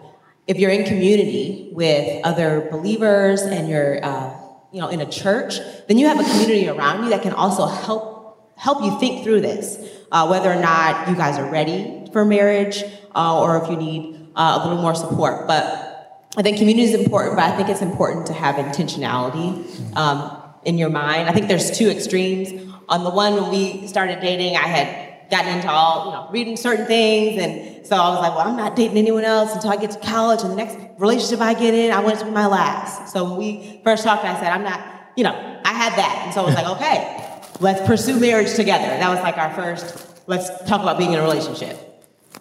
If 0.47 0.58
you're 0.58 0.71
in 0.71 0.86
community 0.86 1.69
with 1.74 2.26
other 2.26 2.67
believers 2.71 3.41
and 3.41 3.67
you're 3.69 4.04
uh, 4.04 4.34
you 4.71 4.80
know, 4.80 4.88
in 4.88 5.02
a 5.02 5.10
church, 5.10 5.60
then 5.88 5.97
you 5.97 6.08
have 6.08 6.19
a 6.19 6.24
community 6.24 6.69
around 6.69 7.04
you 7.04 7.10
that 7.10 7.21
can 7.21 7.34
also 7.34 7.65
help 7.65 8.56
help 8.56 8.84
you 8.84 8.97
think 9.00 9.24
through 9.24 9.41
this, 9.41 9.78
uh, 10.12 10.28
whether 10.28 10.52
or 10.52 10.62
not 10.62 11.10
you 11.10 11.15
guys 11.15 11.38
are 11.38 11.50
ready 11.52 12.08
for 12.13 12.24
marriage 12.24 12.84
uh, 13.15 13.41
or 13.41 13.58
if 13.62 13.69
you 13.69 13.76
need 13.76 14.30
uh, 14.36 14.60
a 14.62 14.67
little 14.67 14.82
more 14.82 14.95
support. 14.95 15.47
But 15.47 16.30
I 16.38 16.41
think 16.41 16.58
community 16.58 16.93
is 16.93 16.93
important, 16.93 17.36
but 17.36 17.43
I 17.43 17.58
think 17.58 17.69
it's 17.69 17.82
important 17.82 18.28
to 18.28 18.34
have 18.34 18.56
intentionality 18.56 19.97
um, 19.97 20.41
in 20.63 20.78
your 20.78 20.89
mind. 20.89 21.28
I 21.28 21.34
think 21.34 21.47
there's 21.47 21.78
two 21.78 21.89
extremes. 21.89 22.71
On 22.88 23.04
the 23.04 23.10
one, 23.10 23.34
when 23.34 23.50
we 23.50 23.88
started 23.88 24.21
dating, 24.21 24.56
I 24.56 24.67
had 24.67 25.11
gotten 25.32 25.56
into 25.56 25.70
all, 25.72 26.06
you 26.06 26.12
know, 26.12 26.28
reading 26.30 26.58
certain 26.58 26.86
things. 26.86 27.41
And 27.41 27.88
so 27.88 27.96
I 27.96 28.10
was 28.10 28.20
like, 28.20 28.36
well, 28.36 28.48
I'm 28.48 28.58
not 28.58 28.76
dating 28.76 28.98
anyone 28.98 29.24
else 29.24 29.56
until 29.56 29.72
I 29.72 29.78
get 29.78 29.91
to 29.91 30.00
college. 30.00 30.41
And 30.41 30.52
the 30.52 30.56
next 30.56 30.78
relationship 31.00 31.39
I 31.39 31.54
get 31.54 31.74
in, 31.74 31.91
I 31.91 32.02
want 32.02 32.17
it 32.17 32.20
to 32.20 32.26
be 32.26 32.32
my 32.32 32.48
last. 32.48 33.12
So 33.12 33.24
when 33.24 33.38
we 33.38 33.82
first 33.84 34.04
talked, 34.04 34.26
I 34.26 34.39
said, 34.39 34.52
I'm 34.52 34.63
not, 34.63 35.12
you 35.15 35.24
know, 35.24 35.34
I 35.65 35.74
had 35.74 35.94
that. 35.98 36.24
And 36.26 36.34
so 36.34 36.41
I 36.41 36.46
was 36.46 36.56
like, 36.56 36.67
okay, 36.76 37.41
let's 37.60 37.82
pursue 37.88 38.20
marriage 38.20 38.54
together. 38.56 38.86
That 38.86 39.10
was 39.10 39.20
like 39.20 39.38
our 39.38 39.54
first, 39.56 40.22
let's 40.28 40.50
talk 40.67 40.82
about 40.82 40.98
being 40.98 41.13
in 41.13 41.20
a 41.20 41.24
relationship. 41.24 41.88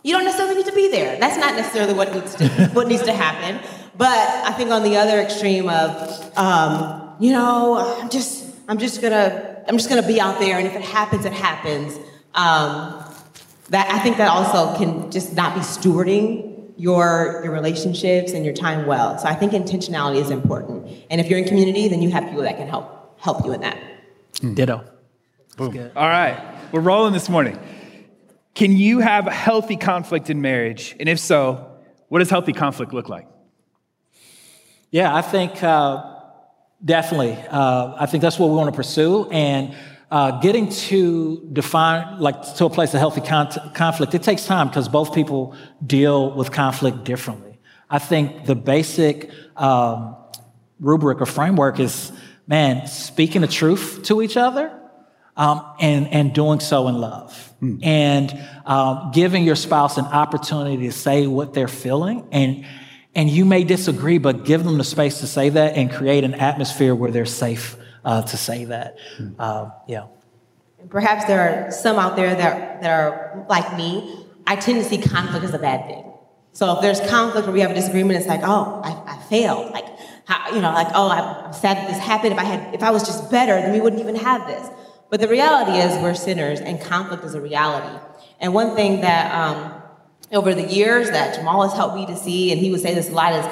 You 0.03 0.15
don't 0.15 0.25
necessarily 0.25 0.57
need 0.57 0.67
to 0.67 0.75
be 0.75 0.91
there. 0.91 1.19
That's 1.21 1.37
not 1.37 1.55
necessarily 1.55 1.95
what 1.95 2.13
needs 2.13 2.35
to, 2.37 2.49
what 2.73 2.89
needs 2.89 3.03
to 3.03 3.13
happen. 3.13 3.61
But 3.97 4.09
I 4.09 4.53
think 4.53 4.71
on 4.71 4.83
the 4.83 4.97
other 4.97 5.21
extreme 5.21 5.69
of, 5.69 6.39
um, 6.39 7.17
you 7.21 7.33
know, 7.33 7.99
I'm 8.01 8.09
just, 8.09 8.47
I'm 8.67 8.79
just 8.79 9.03
gonna, 9.03 9.63
I'm 9.69 9.77
just 9.77 9.91
gonna 9.91 10.07
be 10.07 10.21
out 10.21 10.41
there, 10.41 10.57
and 10.57 10.67
if 10.67 10.75
it 10.75 10.81
happens, 10.81 11.27
it 11.27 11.35
happens. 11.35 11.99
Um, 12.35 13.05
that 13.71 13.91
I 13.91 13.99
think 14.01 14.17
that 14.19 14.29
also 14.29 14.77
can 14.77 15.11
just 15.11 15.35
not 15.35 15.55
be 15.55 15.61
stewarding 15.61 16.73
your 16.77 17.41
your 17.45 17.53
relationships 17.53 18.33
and 18.33 18.45
your 18.45 18.55
time 18.55 18.87
well. 18.87 19.19
So 19.19 19.29
I 19.29 19.35
think 19.35 19.53
intentionality 19.53 20.21
is 20.21 20.31
important. 20.31 20.89
And 21.11 21.21
if 21.21 21.29
you're 21.29 21.39
in 21.39 21.45
community, 21.45 21.89
then 21.89 22.03
you 22.03 22.11
have 22.11 22.25
people 22.25 22.43
that 22.43 22.57
can 22.57 22.69
help 22.69 23.21
help 23.21 23.45
you 23.45 23.53
in 23.53 23.61
that. 23.61 23.79
Ditto. 24.55 24.85
Boom. 25.57 25.91
All 25.95 26.09
right, 26.09 26.59
we're 26.73 26.81
rolling 26.81 27.13
this 27.13 27.29
morning. 27.29 27.59
Can 28.55 28.77
you 28.77 29.01
have 29.01 29.27
a 29.27 29.33
healthy 29.33 29.77
conflict 29.77 30.31
in 30.31 30.41
marriage? 30.41 30.97
And 30.99 31.09
if 31.09 31.19
so, 31.19 31.77
what 32.09 32.19
does 32.21 32.31
healthy 32.31 32.53
conflict 32.53 32.93
look 32.93 33.09
like? 33.09 33.27
Yeah, 34.91 35.15
I 35.15 35.23
think 35.23 35.63
uh, 35.63 36.17
definitely. 36.85 37.33
Uh, 37.49 37.95
I 37.97 38.07
think 38.07 38.23
that's 38.23 38.39
what 38.39 38.49
we 38.49 38.57
want 38.57 38.69
to 38.71 38.77
pursue. 38.77 39.29
And 39.31 39.75
uh, 40.11 40.41
getting 40.41 40.69
to 40.69 41.49
define, 41.53 42.19
like, 42.19 42.55
to 42.57 42.65
a 42.65 42.71
place 42.71 42.93
of 42.95 43.01
healthy 43.01 43.21
con- 43.21 43.73
conflict, 43.75 44.15
it 44.15 44.23
takes 44.23 44.45
time 44.45 44.69
because 44.69 44.89
both 44.89 45.15
people 45.15 45.55
deal 45.85 46.33
with 46.33 46.51
conflict 46.51 47.05
differently. 47.05 47.61
I 47.89 47.99
think 47.99 48.45
the 48.45 48.55
basic 48.55 49.31
um, 49.57 50.17
rubric 50.81 51.21
or 51.21 51.27
framework 51.27 51.79
is, 51.79 52.13
man, 52.47 52.87
speaking 52.87 53.41
the 53.41 53.49
truth 53.49 54.03
to 54.05 54.23
each 54.23 54.37
other 54.37 54.77
um, 55.37 55.65
and, 55.81 56.09
and 56.09 56.35
doing 56.35 56.61
so 56.61 56.89
in 56.89 56.97
love. 56.97 57.53
Mm. 57.63 57.85
And 57.85 58.49
um, 58.67 59.11
giving 59.13 59.45
your 59.45 59.57
spouse 59.57 59.97
an 59.97 60.07
opportunity 60.07 60.87
to 60.87 60.93
say 60.93 61.27
what 61.27 61.55
they're 61.55 61.69
feeling 61.69 62.29
and 62.33 62.65
and 63.13 63.29
you 63.29 63.45
may 63.45 63.65
disagree, 63.65 64.19
but 64.19 64.45
give 64.45 64.63
them 64.63 64.79
the 64.79 64.85
space 64.85 65.19
to 65.19 65.27
say 65.27 65.49
that 65.49 65.77
and 65.77 65.91
create 65.91 66.23
an 66.23 66.35
atmosphere 66.35 66.95
where 66.95 67.11
they're 67.11 67.27
safe 67.27 67.77
uh, 68.05 68.23
to 68.23 68.37
say 68.37 68.65
that. 68.67 68.99
Uh, 69.39 69.71
yeah. 69.87 70.07
Perhaps 70.89 71.27
there 71.27 71.41
are 71.41 71.71
some 71.71 71.99
out 71.99 72.17
there 72.17 72.35
that, 72.35 72.83
that 72.83 72.91
are 72.91 73.45
like 73.49 73.77
me. 73.77 74.27
I 74.47 74.57
tend 74.57 74.83
to 74.83 74.89
see 74.89 74.99
conflict 74.99 75.45
as 75.45 75.55
a 75.55 75.59
bad 75.59 75.87
thing. 75.87 76.05
So 76.53 76.75
if 76.75 76.81
there's 76.81 77.01
conflict 77.09 77.47
or 77.47 77.53
we 77.53 77.61
have 77.61 77.71
a 77.71 77.75
disagreement, 77.75 78.19
it's 78.19 78.27
like, 78.27 78.41
oh, 78.43 78.81
I, 78.83 79.15
I 79.15 79.23
failed. 79.29 79.71
Like, 79.73 79.85
how, 80.25 80.55
you 80.55 80.61
know, 80.61 80.73
like, 80.73 80.89
oh, 80.95 81.09
I'm 81.09 81.53
sad 81.53 81.77
that 81.77 81.89
this 81.89 81.99
happened. 81.99 82.33
If 82.33 82.39
I 82.39 82.45
had, 82.45 82.75
if 82.75 82.83
I 82.83 82.91
was 82.91 83.05
just 83.05 83.31
better, 83.31 83.55
then 83.55 83.73
we 83.73 83.81
wouldn't 83.81 84.01
even 84.01 84.17
have 84.17 84.47
this. 84.47 84.69
But 85.11 85.21
the 85.21 85.29
reality 85.29 85.79
is, 85.79 85.93
we're 86.03 86.15
sinners, 86.15 86.61
and 86.61 86.81
conflict 86.81 87.25
is 87.25 87.35
a 87.35 87.41
reality. 87.41 87.99
And 88.39 88.55
one 88.55 88.75
thing 88.77 89.01
that 89.01 89.35
um, 89.35 89.83
over 90.33 90.55
the 90.55 90.63
years 90.63 91.11
that 91.11 91.35
Jamal 91.35 91.63
has 91.69 91.73
helped 91.73 91.97
me 91.97 92.07
to 92.07 92.17
see, 92.17 92.53
and 92.53 92.61
he 92.61 92.71
would 92.71 92.81
say 92.81 92.95
this 92.95 93.11
a 93.11 93.13
lot, 93.13 93.33
is 93.33 93.45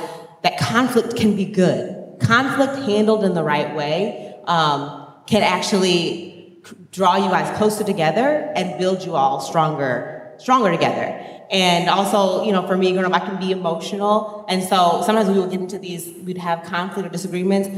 that 0.42 0.58
conflict 0.58 1.16
can 1.16 1.36
be 1.36 1.44
good. 1.44 2.20
Conflict 2.20 2.76
handled 2.76 3.24
in 3.24 3.34
the 3.34 3.42
right 3.42 3.74
way 3.74 4.27
um, 4.48 5.06
can 5.26 5.42
actually 5.42 6.60
draw 6.90 7.16
you 7.16 7.30
guys 7.30 7.56
closer 7.56 7.84
together 7.84 8.52
and 8.56 8.78
build 8.78 9.04
you 9.04 9.14
all 9.14 9.40
stronger, 9.40 10.34
stronger 10.38 10.70
together. 10.70 11.24
And 11.50 11.88
also, 11.88 12.44
you 12.44 12.52
know, 12.52 12.66
for 12.66 12.76
me 12.76 12.92
growing 12.92 13.06
up, 13.06 13.22
I 13.22 13.24
can 13.24 13.38
be 13.38 13.52
emotional, 13.52 14.44
and 14.48 14.62
so 14.62 15.02
sometimes 15.04 15.30
we 15.30 15.38
would 15.40 15.50
get 15.50 15.60
into 15.60 15.78
these, 15.78 16.12
we'd 16.24 16.36
have 16.36 16.62
conflict 16.64 17.06
or 17.06 17.10
disagreements. 17.10 17.70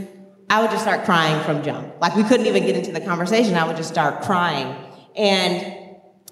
I 0.48 0.60
would 0.60 0.72
just 0.72 0.82
start 0.82 1.04
crying 1.04 1.40
from 1.44 1.62
jump. 1.62 1.94
Like 2.00 2.16
we 2.16 2.24
couldn't 2.24 2.46
even 2.46 2.64
get 2.64 2.74
into 2.74 2.90
the 2.90 3.00
conversation. 3.00 3.54
I 3.54 3.64
would 3.64 3.76
just 3.76 3.90
start 3.90 4.22
crying, 4.22 4.74
and 5.14 5.76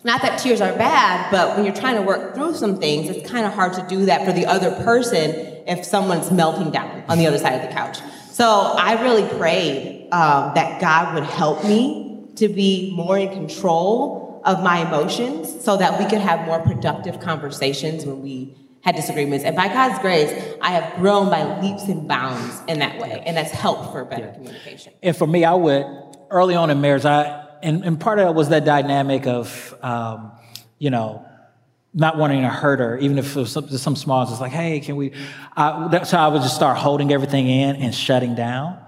not 0.02 0.22
that 0.22 0.38
tears 0.38 0.60
are 0.60 0.72
bad, 0.76 1.30
but 1.30 1.56
when 1.56 1.64
you're 1.64 1.74
trying 1.74 1.96
to 1.96 2.02
work 2.02 2.34
through 2.34 2.54
some 2.54 2.78
things, 2.78 3.08
it's 3.08 3.28
kind 3.28 3.46
of 3.46 3.52
hard 3.52 3.74
to 3.74 3.86
do 3.88 4.06
that 4.06 4.24
for 4.24 4.32
the 4.32 4.46
other 4.46 4.70
person 4.82 5.30
if 5.66 5.84
someone's 5.84 6.30
melting 6.32 6.70
down 6.70 7.04
on 7.08 7.18
the 7.18 7.26
other 7.26 7.38
side 7.38 7.54
of 7.54 7.62
the 7.62 7.74
couch. 7.74 7.98
So 8.30 8.46
I 8.48 9.02
really 9.02 9.28
prayed 9.38 9.97
um, 10.12 10.52
that 10.54 10.80
God 10.80 11.14
would 11.14 11.24
help 11.24 11.64
me 11.64 12.26
to 12.36 12.48
be 12.48 12.92
more 12.94 13.18
in 13.18 13.28
control 13.30 14.40
of 14.44 14.62
my 14.62 14.86
emotions 14.86 15.64
so 15.64 15.76
that 15.76 15.98
we 15.98 16.08
could 16.08 16.20
have 16.20 16.46
more 16.46 16.60
productive 16.60 17.20
conversations 17.20 18.06
when 18.06 18.22
we 18.22 18.56
had 18.82 18.94
disagreements. 18.94 19.44
And 19.44 19.56
by 19.56 19.68
God's 19.68 19.98
grace, 19.98 20.30
I 20.60 20.70
have 20.70 20.96
grown 20.96 21.28
by 21.28 21.60
leaps 21.60 21.84
and 21.88 22.06
bounds 22.06 22.62
in 22.68 22.78
that 22.78 22.98
way, 22.98 23.22
and 23.26 23.36
that's 23.36 23.50
helped 23.50 23.92
for 23.92 24.04
better 24.04 24.26
yeah. 24.26 24.34
communication. 24.34 24.92
And 25.02 25.16
for 25.16 25.26
me, 25.26 25.44
I 25.44 25.54
would, 25.54 25.84
early 26.30 26.54
on 26.54 26.70
in 26.70 26.80
marriage, 26.80 27.04
I 27.04 27.46
and, 27.62 27.84
and 27.84 28.00
part 28.00 28.20
of 28.20 28.26
that 28.26 28.34
was 28.34 28.50
that 28.50 28.64
dynamic 28.64 29.26
of, 29.26 29.74
um, 29.82 30.32
you 30.78 30.90
know, 30.90 31.24
not 31.92 32.16
wanting 32.16 32.42
to 32.42 32.48
hurt 32.48 32.78
her, 32.78 32.98
even 32.98 33.18
if 33.18 33.36
it 33.36 33.40
was 33.40 33.50
some, 33.50 33.68
some 33.68 33.96
small, 33.96 34.22
it's 34.22 34.40
like, 34.40 34.52
hey, 34.52 34.78
can 34.78 34.94
we? 34.96 35.12
I, 35.56 35.88
that's 35.88 36.10
how 36.10 36.28
I 36.28 36.32
would 36.32 36.42
just 36.42 36.54
start 36.54 36.78
holding 36.78 37.12
everything 37.12 37.48
in 37.48 37.76
and 37.76 37.94
shutting 37.94 38.34
down. 38.34 38.78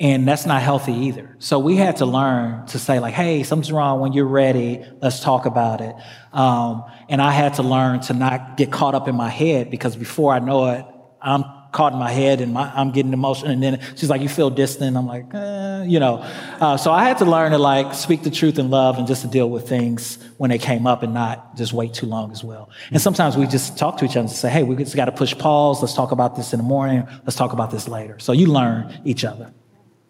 And 0.00 0.28
that's 0.28 0.46
not 0.46 0.62
healthy 0.62 0.92
either. 0.92 1.34
So 1.40 1.58
we 1.58 1.74
had 1.74 1.96
to 1.96 2.06
learn 2.06 2.66
to 2.66 2.78
say, 2.78 3.00
like, 3.00 3.14
hey, 3.14 3.42
something's 3.42 3.72
wrong. 3.72 3.98
When 3.98 4.12
you're 4.12 4.28
ready, 4.28 4.84
let's 5.02 5.18
talk 5.20 5.44
about 5.44 5.80
it. 5.80 5.94
Um, 6.32 6.84
and 7.08 7.20
I 7.20 7.32
had 7.32 7.54
to 7.54 7.64
learn 7.64 8.00
to 8.02 8.14
not 8.14 8.56
get 8.56 8.70
caught 8.70 8.94
up 8.94 9.08
in 9.08 9.16
my 9.16 9.28
head 9.28 9.70
because 9.70 9.96
before 9.96 10.32
I 10.32 10.38
know 10.38 10.66
it, 10.66 10.86
I'm 11.20 11.42
caught 11.72 11.92
in 11.92 11.98
my 11.98 12.10
head 12.10 12.40
and 12.40 12.54
my, 12.54 12.72
I'm 12.74 12.92
getting 12.92 13.12
emotional. 13.12 13.50
And 13.50 13.62
then 13.62 13.80
she's 13.96 14.08
like, 14.08 14.22
you 14.22 14.28
feel 14.28 14.50
distant. 14.50 14.96
I'm 14.96 15.06
like, 15.06 15.26
eh, 15.34 15.84
you 15.84 16.00
know. 16.00 16.18
Uh, 16.60 16.76
so 16.76 16.92
I 16.92 17.04
had 17.04 17.18
to 17.18 17.24
learn 17.24 17.52
to 17.52 17.58
like 17.58 17.92
speak 17.94 18.22
the 18.22 18.30
truth 18.30 18.58
in 18.58 18.70
love 18.70 18.98
and 18.98 19.06
just 19.06 19.22
to 19.22 19.28
deal 19.28 19.50
with 19.50 19.68
things 19.68 20.18
when 20.38 20.50
they 20.50 20.58
came 20.58 20.86
up 20.86 21.02
and 21.02 21.12
not 21.12 21.56
just 21.56 21.72
wait 21.72 21.92
too 21.92 22.06
long 22.06 22.32
as 22.32 22.42
well. 22.42 22.70
And 22.90 23.00
sometimes 23.02 23.36
we 23.36 23.46
just 23.46 23.76
talk 23.76 23.98
to 23.98 24.04
each 24.04 24.12
other 24.12 24.20
and 24.20 24.30
say, 24.30 24.48
hey, 24.48 24.62
we 24.62 24.76
just 24.76 24.96
got 24.96 25.06
to 25.06 25.12
push 25.12 25.36
pause. 25.36 25.82
Let's 25.82 25.94
talk 25.94 26.12
about 26.12 26.36
this 26.36 26.52
in 26.52 26.58
the 26.58 26.64
morning. 26.64 27.06
Let's 27.24 27.36
talk 27.36 27.52
about 27.52 27.70
this 27.70 27.88
later. 27.88 28.18
So 28.18 28.32
you 28.32 28.46
learn 28.46 29.00
each 29.04 29.24
other. 29.24 29.52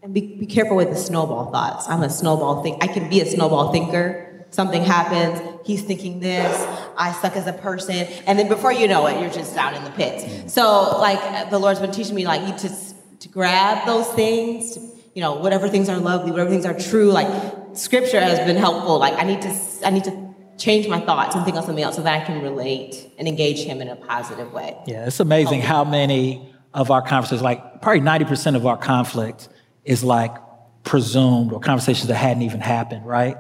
And 0.03 0.15
be, 0.15 0.37
be 0.37 0.47
careful 0.47 0.77
with 0.77 0.91
the 0.91 0.97
snowball 0.97 1.51
thoughts. 1.51 1.89
I'm 1.89 2.03
a 2.03 2.11
snowball 2.11 2.63
think. 2.63 2.83
I 2.83 2.87
can 2.87 3.09
be 3.09 3.21
a 3.21 3.27
snowball 3.27 3.73
thinker 3.73 4.29
something 4.51 4.83
happens, 4.83 5.41
he's 5.65 5.83
thinking 5.83 6.21
this, 6.21 6.57
I 6.97 7.13
suck 7.13 7.37
as 7.37 7.47
a 7.47 7.53
person, 7.53 8.07
and 8.27 8.39
then 8.39 8.49
before 8.49 8.73
you 8.73 8.89
know 8.89 9.07
it, 9.07 9.21
you're 9.21 9.31
just 9.31 9.55
down 9.55 9.75
in 9.75 9.85
the 9.85 9.91
pits. 9.91 10.53
So, 10.53 10.99
like, 10.99 11.51
the 11.51 11.59
Lord's 11.59 11.81
been 11.81 11.93
teaching 11.93 12.15
me, 12.15 12.27
like, 12.27 12.47
you 12.49 12.69
to, 12.69 12.75
to 13.21 13.29
grab 13.29 13.87
those 13.87 14.09
things, 14.09 14.75
to, 14.75 14.81
you 15.15 15.23
know, 15.23 15.35
whatever 15.35 15.69
things 15.69 15.89
are 15.89 15.99
lovely, 15.99 16.31
whatever 16.31 16.51
things 16.51 16.65
are 16.65 16.79
true, 16.79 17.11
like, 17.11 17.77
scripture 17.77 18.21
has 18.21 18.39
been 18.41 18.57
helpful. 18.57 18.99
Like, 18.99 19.15
I 19.15 19.25
need 19.25 19.43
to, 19.43 19.55
I 19.85 19.91
need 19.91 20.05
to 20.05 20.35
change 20.57 20.89
my 20.89 21.01
thoughts 21.01 21.37
and 21.37 21.45
think 21.45 21.57
of 21.57 21.65
something 21.65 21.85
else 21.85 21.97
so 21.97 22.03
that 22.03 22.23
I 22.23 22.25
can 22.25 22.43
relate 22.43 23.13
and 23.19 23.29
engage 23.29 23.61
him 23.61 23.81
in 23.81 23.89
a 23.89 23.97
positive 23.97 24.53
way. 24.53 24.77
Yeah, 24.87 25.07
it's 25.07 25.21
amazing 25.21 25.61
oh. 25.63 25.67
how 25.67 25.85
many 25.85 26.53
of 26.75 26.91
our 26.91 27.03
conversations, 27.03 27.43
like, 27.43 27.83
probably 27.83 28.01
90% 28.01 28.57
of 28.57 28.67
our 28.67 28.77
conflict 28.77 29.49
is 29.89 30.05
like 30.05 30.37
presumed 30.85 31.51
or 31.53 31.61
conversations 31.61 32.09
that 32.09 32.15
hadn't 32.15 32.43
even 32.43 32.61
happened, 32.61 33.07
right? 33.07 33.39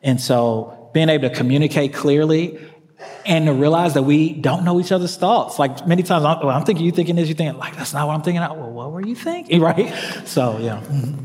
And 0.00 0.20
so 0.20 0.90
being 0.94 1.08
able 1.08 1.28
to 1.28 1.34
communicate 1.34 1.92
clearly 1.92 2.58
and 3.26 3.46
to 3.46 3.52
realize 3.52 3.94
that 3.94 4.04
we 4.04 4.32
don't 4.32 4.64
know 4.64 4.78
each 4.80 4.92
other's 4.92 5.16
thoughts. 5.16 5.58
Like 5.58 5.86
many 5.88 6.04
times, 6.04 6.24
I'm, 6.24 6.38
well, 6.38 6.56
I'm 6.56 6.64
thinking 6.64 6.86
you're 6.86 6.94
thinking 6.94 7.16
this, 7.16 7.28
you're 7.28 7.36
thinking, 7.36 7.58
like 7.58 7.76
that's 7.76 7.92
not 7.92 8.06
what 8.06 8.14
I'm 8.14 8.22
thinking. 8.22 8.40
Well, 8.40 8.70
what 8.70 8.92
were 8.92 9.04
you 9.04 9.16
thinking, 9.16 9.60
right? 9.70 9.92
So 10.24 10.58
yeah, 10.58 10.80
mm-hmm. 10.80 11.24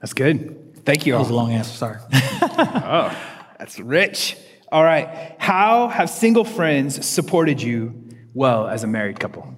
that's 0.00 0.12
good. 0.12 0.84
Thank 0.84 1.06
you. 1.06 1.12
That 1.12 1.20
was 1.20 1.30
a 1.30 1.34
long 1.34 1.52
answer. 1.52 1.72
Sorry. 1.72 1.98
oh, 2.12 3.16
that's 3.58 3.78
rich. 3.78 4.36
All 4.72 4.82
right. 4.82 5.36
How 5.38 5.86
have 5.88 6.10
single 6.10 6.44
friends 6.44 7.06
supported 7.06 7.62
you 7.62 7.94
well 8.34 8.66
as 8.66 8.82
a 8.82 8.88
married 8.88 9.20
couple? 9.20 9.54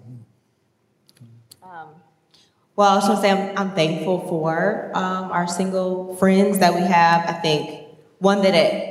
Well, 2.77 2.89
I 2.89 2.95
was 2.95 3.09
to 3.09 3.17
say 3.21 3.31
I'm, 3.31 3.59
I'm 3.59 3.71
thankful 3.75 4.27
for 4.29 4.91
um, 4.95 5.31
our 5.33 5.47
single 5.47 6.17
friends 6.17 6.61
that 6.61 6.75
we 6.75 6.81
have. 6.81 7.29
I 7.29 7.33
think 7.33 7.89
one 8.19 8.43
that 8.43 8.55
it 8.55 8.91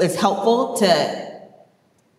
is 0.00 0.16
helpful 0.16 0.76
to 0.78 1.32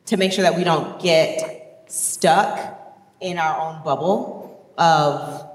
to 0.06 0.18
make 0.18 0.32
sure 0.32 0.44
that 0.44 0.56
we 0.56 0.64
don't 0.64 1.02
get 1.02 1.86
stuck 1.88 2.80
in 3.22 3.38
our 3.38 3.60
own 3.60 3.84
bubble 3.84 4.74
of 4.78 5.50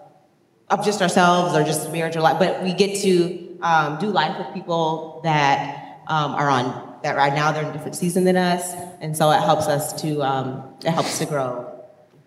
of 0.71 0.85
just 0.85 1.01
ourselves 1.01 1.55
or 1.55 1.65
just 1.65 1.91
marriage 1.93 2.15
or 2.15 2.21
life, 2.21 2.39
but 2.39 2.63
we 2.63 2.75
get 2.75 3.01
to 3.01 3.59
um, 3.63 3.99
do 3.99 4.07
life 4.07 4.37
with 4.39 4.53
people 4.53 5.21
that 5.25 6.03
um, 6.09 6.33
are 6.33 6.51
on 6.51 6.99
that 7.03 7.17
right 7.17 7.33
now 7.33 7.53
they're 7.53 7.63
in 7.63 7.71
a 7.71 7.73
different 7.73 7.97
season 7.97 8.25
than 8.25 8.37
us, 8.37 8.73
and 9.01 9.17
so 9.17 9.31
it 9.31 9.41
helps 9.41 9.67
us 9.67 10.01
to 10.03 10.23
um, 10.23 10.75
it 10.85 10.91
helps 10.91 11.19
to 11.19 11.27
grow 11.27 11.75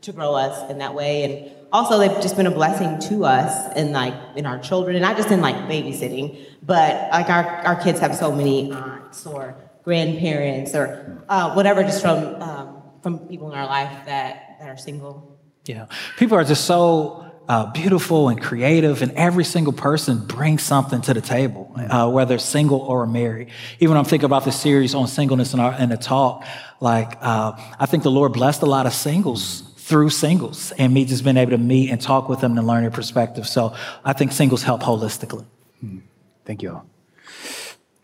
to 0.01 0.11
grow 0.11 0.33
us 0.33 0.69
in 0.71 0.79
that 0.79 0.95
way 0.95 1.23
and 1.23 1.60
also 1.71 1.97
they've 1.99 2.21
just 2.21 2.35
been 2.35 2.47
a 2.47 2.51
blessing 2.51 2.99
to 2.99 3.25
us 3.25 3.75
in 3.75 3.91
like 3.91 4.13
in 4.35 4.45
our 4.45 4.59
children 4.59 4.95
and 4.95 5.03
not 5.03 5.17
just 5.17 5.31
in 5.31 5.41
like 5.41 5.55
babysitting 5.55 6.45
but 6.61 7.11
like 7.11 7.29
our, 7.29 7.45
our 7.65 7.75
kids 7.81 7.99
have 7.99 8.15
so 8.15 8.31
many 8.31 8.71
aunts 8.71 9.25
or 9.25 9.55
grandparents 9.83 10.75
or 10.75 11.23
uh, 11.27 11.53
whatever, 11.53 11.83
just 11.83 12.01
from 12.01 12.41
um, 12.41 12.81
from 13.01 13.19
people 13.27 13.51
in 13.51 13.57
our 13.57 13.65
life 13.65 14.05
that 14.05 14.57
that 14.59 14.69
are 14.69 14.77
single. 14.77 15.39
Yeah, 15.65 15.87
people 16.17 16.37
are 16.37 16.43
just 16.43 16.65
so 16.65 17.31
uh, 17.47 17.71
beautiful 17.71 18.29
and 18.29 18.41
creative, 18.41 19.01
and 19.01 19.11
every 19.13 19.43
single 19.43 19.73
person 19.73 20.25
brings 20.25 20.63
something 20.63 21.01
to 21.01 21.13
the 21.13 21.21
table, 21.21 21.71
uh, 21.75 22.09
whether 22.09 22.37
single 22.37 22.79
or 22.79 23.05
married. 23.07 23.49
Even 23.79 23.97
I'm 23.97 24.05
thinking 24.05 24.25
about 24.25 24.45
the 24.45 24.51
series 24.51 24.95
on 24.95 25.07
singleness 25.07 25.53
and, 25.53 25.61
our, 25.61 25.71
and 25.71 25.91
the 25.91 25.97
talk, 25.97 26.45
like 26.79 27.17
uh, 27.21 27.53
I 27.79 27.85
think 27.85 28.03
the 28.03 28.11
Lord 28.11 28.33
blessed 28.33 28.61
a 28.61 28.67
lot 28.67 28.85
of 28.85 28.93
singles 28.93 29.63
through 29.91 30.09
singles, 30.09 30.71
and 30.77 30.93
me 30.93 31.03
just 31.03 31.21
being 31.25 31.35
able 31.35 31.51
to 31.51 31.57
meet 31.57 31.89
and 31.89 31.99
talk 31.99 32.29
with 32.29 32.39
them 32.39 32.57
and 32.57 32.65
learn 32.65 32.83
their 32.83 32.91
perspective. 32.91 33.45
So 33.45 33.75
I 34.05 34.13
think 34.13 34.31
singles 34.31 34.63
help 34.63 34.81
holistically. 34.81 35.43
Hmm. 35.81 35.97
Thank 36.45 36.61
you 36.61 36.71
all. 36.71 36.85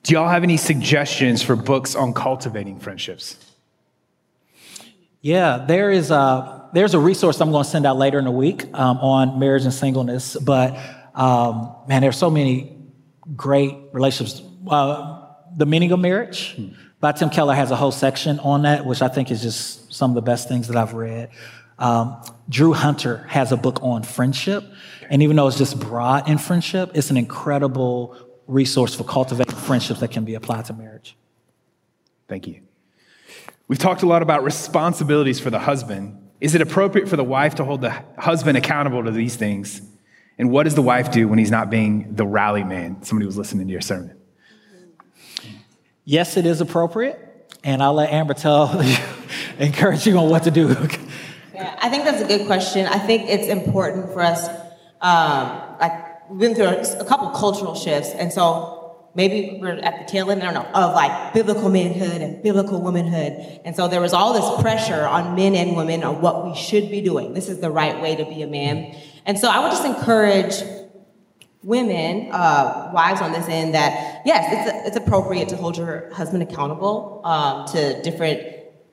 Do 0.03 0.13
y'all 0.13 0.27
have 0.27 0.43
any 0.43 0.57
suggestions 0.57 1.41
for 1.41 1.55
books 1.55 1.95
on 1.95 2.13
cultivating 2.13 2.77
friendships? 2.81 3.37
Yeah, 5.21 5.63
there 5.65 5.89
is 5.89 6.11
a 6.11 6.69
there's 6.73 6.93
a 6.93 6.99
resource 6.99 7.39
I'm 7.39 7.51
going 7.51 7.63
to 7.63 7.69
send 7.69 7.85
out 7.85 7.95
later 7.95 8.19
in 8.19 8.25
the 8.25 8.31
week 8.31 8.65
um, 8.73 8.97
on 8.97 9.39
marriage 9.39 9.63
and 9.63 9.73
singleness. 9.73 10.35
But 10.35 10.77
um, 11.15 11.73
man, 11.87 12.01
there's 12.01 12.17
so 12.17 12.29
many 12.29 12.77
great 13.33 13.77
relationships. 13.93 14.41
Uh, 14.67 15.25
the 15.55 15.65
meaning 15.65 15.93
of 15.93 15.99
marriage 15.99 16.53
hmm. 16.55 16.67
by 16.99 17.13
Tim 17.13 17.29
Keller 17.29 17.55
has 17.55 17.71
a 17.71 17.77
whole 17.77 17.93
section 17.93 18.39
on 18.39 18.63
that, 18.63 18.85
which 18.85 19.01
I 19.01 19.07
think 19.07 19.31
is 19.31 19.41
just 19.41 19.93
some 19.93 20.11
of 20.11 20.15
the 20.15 20.21
best 20.21 20.49
things 20.49 20.67
that 20.67 20.75
I've 20.75 20.93
read. 20.93 21.29
Um, 21.79 22.21
Drew 22.49 22.73
Hunter 22.73 23.25
has 23.29 23.51
a 23.51 23.57
book 23.57 23.79
on 23.83 24.03
friendship, 24.03 24.63
and 25.09 25.21
even 25.21 25.35
though 25.35 25.47
it's 25.47 25.57
just 25.57 25.79
broad 25.79 26.27
in 26.29 26.37
friendship, 26.37 26.91
it's 26.93 27.11
an 27.11 27.17
incredible 27.17 28.17
resource 28.47 28.95
for 28.95 29.03
cultivating 29.03 29.55
friendships 29.55 29.99
that 29.99 30.11
can 30.11 30.23
be 30.23 30.35
applied 30.35 30.65
to 30.65 30.73
marriage. 30.73 31.15
Thank 32.27 32.47
you. 32.47 32.61
We've 33.67 33.79
talked 33.79 34.01
a 34.01 34.05
lot 34.05 34.21
about 34.21 34.43
responsibilities 34.43 35.39
for 35.39 35.49
the 35.49 35.59
husband. 35.59 36.29
Is 36.39 36.55
it 36.55 36.61
appropriate 36.61 37.09
for 37.09 37.17
the 37.17 37.23
wife 37.23 37.55
to 37.55 37.65
hold 37.65 37.81
the 37.81 37.91
husband 38.17 38.57
accountable 38.57 39.03
to 39.03 39.11
these 39.11 39.35
things? 39.35 39.81
And 40.37 40.51
what 40.51 40.63
does 40.63 40.75
the 40.75 40.81
wife 40.81 41.11
do 41.11 41.27
when 41.27 41.39
he's 41.39 41.51
not 41.51 41.69
being 41.69 42.15
the 42.15 42.25
rally 42.25 42.63
man? 42.63 43.03
Somebody 43.03 43.25
was 43.25 43.37
listening 43.37 43.67
to 43.67 43.71
your 43.71 43.81
sermon. 43.81 44.15
Yes, 46.05 46.37
it 46.37 46.45
is 46.45 46.61
appropriate. 46.61 47.19
And 47.63 47.83
I'll 47.83 47.93
let 47.93 48.11
Amber 48.11 48.33
tell 48.33 48.81
you, 48.81 48.95
encourage 49.59 50.05
you 50.07 50.17
on 50.17 50.29
what 50.29 50.43
to 50.43 50.51
do. 50.51 50.73
Yeah, 51.57 51.75
I 51.79 51.89
think 51.89 52.03
that's 52.03 52.21
a 52.21 52.27
good 52.27 52.45
question. 52.45 52.85
I 52.87 52.99
think 52.99 53.29
it's 53.29 53.47
important 53.47 54.13
for 54.13 54.21
us, 54.21 54.47
um, 55.01 55.77
like, 55.79 56.29
we've 56.29 56.39
been 56.39 56.55
through 56.55 56.67
a, 56.67 57.05
couple 57.05 57.29
cultural 57.31 57.75
shifts. 57.75 58.11
And 58.11 58.31
so 58.31 59.07
maybe 59.15 59.57
we're 59.59 59.71
at 59.71 59.99
the 59.99 60.11
tail 60.11 60.29
end, 60.29 60.43
I 60.43 60.53
don't 60.53 60.63
know, 60.63 60.69
of 60.71 60.93
like 60.93 61.33
biblical 61.33 61.69
manhood 61.69 62.21
and 62.21 62.43
biblical 62.43 62.81
womanhood. 62.81 63.61
And 63.65 63.75
so 63.75 63.87
there 63.87 64.01
was 64.01 64.13
all 64.13 64.33
this 64.33 64.61
pressure 64.61 65.05
on 65.07 65.35
men 65.35 65.55
and 65.55 65.75
women 65.75 66.03
on 66.03 66.21
what 66.21 66.45
we 66.45 66.55
should 66.55 66.91
be 66.91 67.01
doing. 67.01 67.33
This 67.33 67.49
is 67.49 67.59
the 67.59 67.71
right 67.71 67.99
way 68.01 68.15
to 68.15 68.25
be 68.25 68.41
a 68.43 68.47
man. 68.47 68.95
And 69.25 69.39
so 69.39 69.49
I 69.49 69.59
would 69.59 69.71
just 69.71 69.85
encourage 69.85 70.55
women, 71.63 72.29
uh, 72.31 72.91
wives 72.93 73.21
on 73.21 73.31
this 73.31 73.47
end, 73.49 73.73
that 73.73 74.21
yes, 74.25 74.45
it's, 74.51 74.87
it's 74.87 74.97
appropriate 74.97 75.49
to 75.49 75.57
hold 75.57 75.77
your 75.77 76.13
husband 76.13 76.43
accountable 76.43 77.21
um, 77.25 77.65
to 77.69 78.01
different 78.03 78.41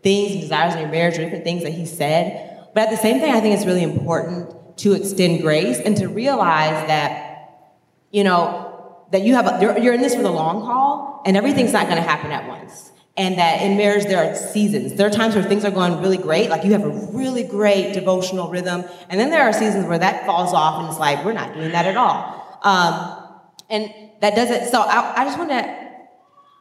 things 0.02 0.32
and 0.32 0.40
desires 0.40 0.74
in 0.74 0.80
your 0.80 0.90
marriage 0.90 1.14
or 1.18 1.24
different 1.24 1.44
things 1.44 1.62
that 1.62 1.72
he 1.72 1.86
said. 1.86 2.53
But 2.75 2.85
at 2.85 2.91
the 2.91 2.97
same 2.97 3.20
time, 3.20 3.31
I 3.31 3.41
think 3.41 3.55
it's 3.55 3.66
really 3.66 3.85
important 3.85 4.79
to 4.79 4.93
extend 4.93 5.41
grace 5.41 5.79
and 5.79 5.97
to 5.97 6.09
realize 6.09 6.89
that, 6.89 7.70
you 8.11 8.25
know, 8.25 9.07
that 9.12 9.22
you 9.22 9.35
have, 9.35 9.47
a, 9.47 9.81
you're, 9.81 9.95
in 9.95 10.01
this 10.01 10.16
for 10.16 10.22
the 10.22 10.31
long 10.31 10.64
haul, 10.64 11.22
and 11.25 11.37
everything's 11.37 11.72
not 11.72 11.87
going 11.87 12.03
to 12.03 12.03
happen 12.03 12.33
at 12.33 12.49
once. 12.49 12.91
And 13.16 13.39
that 13.39 13.62
in 13.62 13.77
marriage, 13.77 14.07
there 14.07 14.29
are 14.29 14.35
seasons. 14.35 14.95
There 14.95 15.07
are 15.07 15.11
times 15.11 15.37
where 15.37 15.45
things 15.45 15.64
are 15.64 15.70
going 15.70 16.01
really 16.01 16.16
great, 16.16 16.51
like 16.51 16.64
you 16.64 16.72
have 16.72 16.83
a 16.83 16.89
really 16.89 17.45
great 17.45 17.93
devotional 17.93 18.51
rhythm, 18.51 18.85
and 19.09 19.20
then 19.20 19.31
there 19.31 19.43
are 19.43 19.53
seasons 19.53 19.87
where 19.87 20.01
that 20.01 20.27
falls 20.27 20.53
off, 20.53 20.81
and 20.81 20.89
it's 20.89 20.99
like, 20.99 21.25
we're 21.25 21.33
not 21.33 21.55
doing 21.55 21.70
that 21.70 21.87
at 21.87 21.97
all. 21.97 22.59
Um, 22.62 23.39
and 23.70 23.95
that 24.20 24.35
doesn't, 24.35 24.70
so 24.72 24.81
I, 24.81 25.22
I 25.22 25.25
just 25.25 25.39
want 25.39 25.51
to 25.51 25.85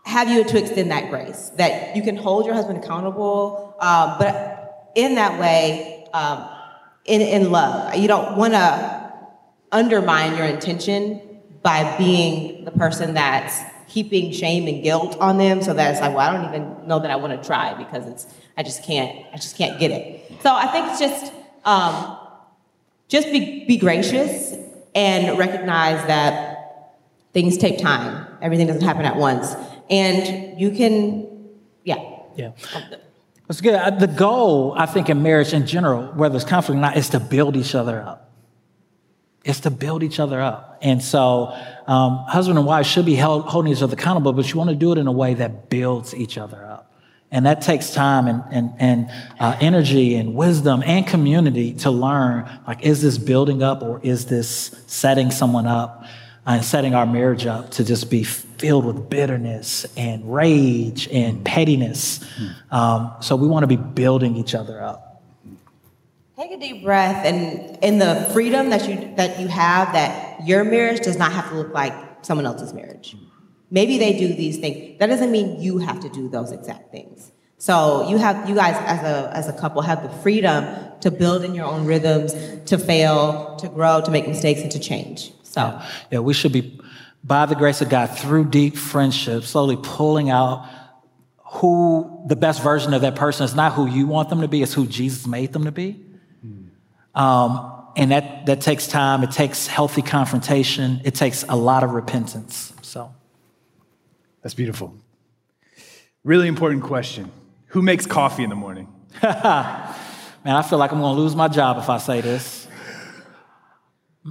have 0.06 0.30
you 0.30 0.44
to 0.44 0.60
extend 0.60 0.92
that 0.92 1.10
grace, 1.10 1.50
that 1.58 1.96
you 1.96 2.04
can 2.04 2.18
hold 2.18 2.46
your 2.46 2.54
husband 2.54 2.84
accountable, 2.84 3.76
um, 3.80 4.18
but 4.20 4.92
in 4.96 5.16
that 5.16 5.40
way, 5.40 6.03
um, 6.14 6.48
in, 7.06 7.22
in 7.22 7.52
love. 7.52 7.96
You 7.96 8.08
don't 8.08 8.38
want 8.38 8.54
to 8.54 9.14
undermine 9.72 10.38
your 10.38 10.46
intention 10.46 11.22
by 11.62 11.98
being 11.98 12.66
the 12.66 12.72
person 12.72 13.14
that's 13.14 13.60
heaping 13.88 14.32
shame 14.32 14.68
and 14.68 14.84
guilt 14.84 15.18
on 15.20 15.38
them 15.38 15.62
so 15.62 15.74
that 15.74 15.92
it's 15.92 16.02
like, 16.02 16.16
well, 16.16 16.30
I 16.30 16.34
don't 16.34 16.54
even 16.54 16.88
know 16.88 17.00
that 17.00 17.12
I 17.12 17.16
want 17.16 17.40
to 17.40 17.48
try 17.48 17.74
because 17.74 18.08
it's 18.08 18.28
I 18.58 18.64
just 18.64 18.84
can't 18.84 19.26
I 19.34 19.38
just 19.38 19.58
can't 19.58 19.80
get 19.80 19.92
it. 19.92 20.42
So 20.42 20.54
I 20.54 20.68
think 20.68 20.88
it's 20.90 21.00
just 21.00 21.34
um, 21.66 22.18
just 23.08 23.32
be 23.32 23.66
be 23.66 23.78
gracious 23.78 24.56
and 24.96 25.38
recognize 25.38 26.06
that 26.08 26.94
things 27.34 27.58
take 27.58 27.80
time. 27.80 28.28
Everything 28.42 28.68
doesn't 28.68 28.84
happen 28.84 29.06
at 29.06 29.16
once, 29.16 29.56
and 29.90 30.60
you 30.60 30.72
can, 30.72 31.50
yeah, 31.84 32.04
yeah. 32.36 32.52
That's 33.54 33.62
good. 33.62 33.76
Uh, 33.76 33.92
the 33.92 34.08
goal, 34.08 34.74
I 34.76 34.88
think, 34.88 35.12
in 35.12 35.22
marriage 35.22 35.54
in 35.54 35.68
general, 35.68 36.08
whether 36.14 36.36
it's 36.36 36.44
conflict 36.44 36.76
or 36.76 36.82
not, 36.82 36.98
is 36.98 37.10
to 37.10 37.20
build 37.20 37.56
each 37.56 37.76
other 37.76 38.02
up. 38.02 38.32
It's 39.46 39.60
to 39.60 39.70
build 39.70 40.02
each 40.02 40.20
other 40.20 40.42
up. 40.42 40.80
And 40.82 41.04
so, 41.04 41.56
um, 41.86 42.26
husband 42.28 42.58
and 42.58 42.66
wife 42.66 42.88
should 42.88 43.06
be 43.06 43.14
held, 43.14 43.46
holding 43.46 43.72
each 43.72 43.84
other 43.84 43.94
accountable, 43.94 44.34
but 44.34 44.52
you 44.52 44.58
want 44.58 44.72
to 44.72 44.76
do 44.76 44.92
it 44.92 44.98
in 44.98 45.06
a 45.06 45.12
way 45.12 45.36
that 45.36 45.70
builds 45.70 46.16
each 46.16 46.40
other 46.40 46.66
up. 46.66 46.96
And 47.30 47.46
that 47.46 47.62
takes 47.62 47.94
time 47.94 48.26
and, 48.26 48.44
and, 48.50 48.74
and 48.80 49.12
uh, 49.40 49.56
energy 49.62 50.16
and 50.16 50.34
wisdom 50.34 50.82
and 50.84 51.06
community 51.06 51.74
to 51.74 51.92
learn 51.92 52.50
like, 52.66 52.82
is 52.82 53.04
this 53.04 53.20
building 53.20 53.62
up 53.62 53.84
or 53.84 54.02
is 54.02 54.26
this 54.26 54.84
setting 54.88 55.30
someone 55.30 55.68
up 55.68 56.06
and 56.48 56.66
setting 56.66 56.96
our 56.96 57.06
marriage 57.06 57.46
up 57.46 57.70
to 57.72 57.84
just 57.84 58.10
be 58.10 58.24
filled 58.64 58.86
with 58.86 59.10
bitterness 59.10 59.86
and 59.98 60.34
rage 60.34 61.10
and 61.10 61.44
pettiness? 61.44 62.20
Mm. 62.20 62.72
Um, 62.72 63.12
so 63.20 63.36
we 63.36 63.46
want 63.46 63.64
to 63.64 63.68
be 63.68 63.76
building 63.76 64.38
each 64.38 64.56
other 64.56 64.82
up. 64.82 65.22
Take 66.38 66.52
a 66.52 66.58
deep 66.58 66.82
breath 66.82 67.26
and 67.26 67.78
in 67.84 68.00
the 68.00 68.30
freedom 68.32 68.70
that 68.70 68.88
you 68.88 69.14
that 69.18 69.38
you 69.38 69.50
have 69.50 69.92
that 69.92 70.48
your 70.48 70.64
marriage 70.64 71.02
does 71.02 71.18
not 71.18 71.34
have 71.34 71.50
to 71.50 71.56
look 71.56 71.74
like 71.74 71.94
someone 72.22 72.46
else's 72.46 72.74
marriage. 72.74 73.18
Maybe 73.70 73.98
they 73.98 74.18
do 74.18 74.30
these 74.34 74.58
things. 74.60 74.98
That 75.00 75.08
doesn't 75.08 75.32
mean 75.32 75.62
you 75.62 75.80
have 75.80 76.00
to 76.00 76.10
do 76.10 76.30
those 76.30 76.54
exact 76.54 76.90
things. 76.90 77.34
So 77.58 78.08
you 78.10 78.18
have 78.18 78.48
you 78.48 78.56
guys 78.56 78.76
as 78.80 79.04
a 79.04 79.30
as 79.36 79.50
a 79.50 79.54
couple 79.54 79.82
have 79.82 80.04
the 80.04 80.10
freedom 80.24 80.64
to 81.02 81.12
build 81.12 81.44
in 81.44 81.54
your 81.54 81.66
own 81.66 81.86
rhythms, 81.86 82.34
to 82.68 82.78
fail, 82.78 83.58
to 83.58 83.68
grow, 83.68 84.00
to 84.00 84.10
make 84.10 84.26
mistakes, 84.26 84.62
and 84.62 84.72
to 84.72 84.80
change. 84.80 85.34
So 85.44 85.62
yeah, 85.62 85.90
yeah 86.12 86.20
we 86.20 86.34
should 86.34 86.54
be 86.54 86.80
by 87.24 87.46
the 87.46 87.56
grace 87.56 87.82
of 87.82 87.90
God 87.90 88.08
through 88.18 88.46
deep 88.46 88.76
friendship, 88.76 89.44
slowly 89.44 89.78
pulling 89.82 90.30
out 90.30 90.68
who 91.46 92.24
the 92.28 92.36
best 92.36 92.62
version 92.64 92.94
of 92.94 93.02
that 93.02 93.16
person 93.16 93.46
is 93.46 93.56
not 93.56 93.74
who 93.74 93.88
you 93.88 94.08
want 94.08 94.30
them 94.30 94.42
to 94.42 94.48
be, 94.48 94.62
it's 94.62 94.74
who 94.74 94.88
Jesus 94.88 95.28
made 95.28 95.54
them 95.54 95.66
to 95.66 95.72
be. 95.72 96.04
Um, 97.16 97.84
and 97.96 98.12
that, 98.12 98.48
that 98.48 98.62
takes 98.62 98.88
time. 98.88 99.24
It 99.24 99.32
takes 99.32 99.68
healthy 99.68 100.02
confrontation. 100.02 101.02
It 101.04 101.14
takes 101.14 101.44
a 101.48 101.56
lot 101.56 101.84
of 101.84 101.92
repentance. 101.92 102.74
So 102.82 103.14
that's 104.42 104.56
beautiful. 104.56 104.96
Really 106.24 106.48
important 106.48 106.84
question. 106.84 107.32
Who 107.68 107.82
makes 107.82 108.06
coffee 108.06 108.44
in 108.44 108.50
the 108.50 108.56
morning? 108.56 108.88
Man, 109.24 110.56
I 110.56 110.62
feel 110.64 110.80
like 110.80 110.92
I'm 110.92 111.00
going 111.00 111.16
to 111.16 111.22
lose 111.22 111.36
my 111.36 111.48
job 111.48 111.78
if 111.78 111.90
I 111.90 111.98
say 111.98 112.22
this. 112.22 112.68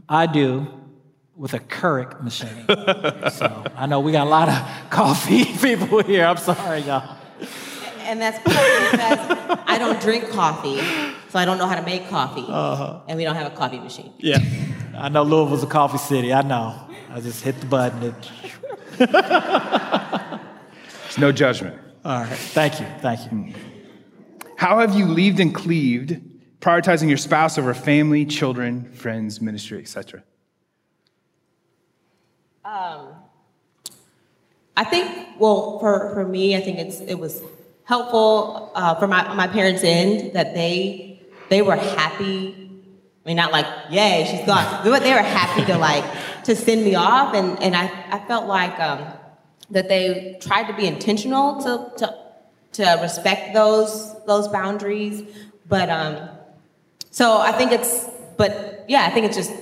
I 0.08 0.26
do 0.26 0.66
with 1.36 1.54
a 1.54 1.58
Keurig 1.58 2.22
machine. 2.22 2.64
so 3.30 3.64
I 3.76 3.86
know 3.86 4.00
we 4.00 4.12
got 4.12 4.26
a 4.26 4.30
lot 4.30 4.48
of 4.48 4.90
coffee 4.90 5.44
people 5.60 6.02
here. 6.02 6.24
I'm 6.24 6.36
sorry, 6.36 6.80
y'all. 6.80 7.16
And 8.00 8.20
that's 8.20 8.38
because 8.38 8.58
I 9.66 9.76
don't 9.78 10.00
drink 10.00 10.28
coffee. 10.30 10.80
So 11.30 11.38
I 11.38 11.44
don't 11.44 11.56
know 11.56 11.66
how 11.66 11.76
to 11.76 11.82
make 11.82 12.08
coffee. 12.08 12.44
Uh-huh. 12.46 13.00
And 13.08 13.16
we 13.16 13.24
don't 13.24 13.36
have 13.36 13.50
a 13.50 13.56
coffee 13.56 13.78
machine. 13.78 14.12
Yeah. 14.18 14.38
I 14.96 15.08
know 15.08 15.22
Louisville's 15.22 15.62
a 15.62 15.66
coffee 15.66 15.98
city. 15.98 16.32
I 16.32 16.42
know. 16.42 16.78
I 17.10 17.20
just 17.20 17.42
hit 17.42 17.58
the 17.60 17.66
button. 17.66 18.14
it's 21.06 21.18
no 21.18 21.32
judgment. 21.32 21.78
All 22.04 22.22
right. 22.22 22.28
Thank 22.28 22.80
you. 22.80 22.86
Thank 23.00 23.32
you. 23.32 23.54
How 24.56 24.80
have 24.80 24.94
you 24.94 25.06
leaved 25.06 25.40
and 25.40 25.54
cleaved, 25.54 26.20
prioritizing 26.60 27.08
your 27.08 27.16
spouse 27.18 27.56
over 27.56 27.72
family, 27.72 28.26
children, 28.26 28.92
friends, 28.92 29.40
ministry, 29.40 29.80
etc.? 29.80 30.22
Um, 32.64 33.08
I 34.76 34.84
think, 34.84 35.38
well, 35.38 35.78
for, 35.80 36.14
for 36.14 36.24
me, 36.26 36.56
I 36.56 36.60
think 36.60 36.78
it's 36.78 37.00
it 37.00 37.18
was 37.18 37.42
helpful 37.84 38.70
uh, 38.74 38.94
for 38.94 39.06
my, 39.06 39.34
my 39.34 39.46
parents' 39.46 39.82
end 39.84 40.34
that 40.34 40.54
they 40.54 41.20
they 41.48 41.62
were 41.62 41.76
happy. 41.76 42.54
I 43.24 43.28
mean, 43.28 43.36
not 43.36 43.52
like, 43.52 43.66
yay, 43.90 44.26
she's 44.28 44.44
gone. 44.46 44.82
But 44.84 45.02
they 45.02 45.12
were 45.12 45.20
happy 45.20 45.64
to 45.66 45.78
like 45.78 46.04
to 46.44 46.56
send 46.56 46.84
me 46.84 46.94
off, 46.94 47.34
and 47.34 47.60
and 47.62 47.76
I, 47.76 47.84
I 48.10 48.18
felt 48.26 48.46
like 48.46 48.78
um, 48.80 49.12
that 49.72 49.88
they 49.88 50.36
tried 50.40 50.68
to 50.68 50.74
be 50.74 50.86
intentional 50.86 51.60
to, 51.62 51.90
to, 51.98 52.14
to 52.72 52.98
respect 53.02 53.54
those, 53.54 54.14
those 54.26 54.46
boundaries. 54.48 55.22
But 55.66 55.88
um, 55.88 56.28
so 57.10 57.38
I 57.38 57.52
think 57.52 57.72
it's, 57.72 58.08
but 58.36 58.84
yeah, 58.86 59.06
I 59.06 59.10
think 59.10 59.26
it's 59.26 59.36
just 59.36 59.52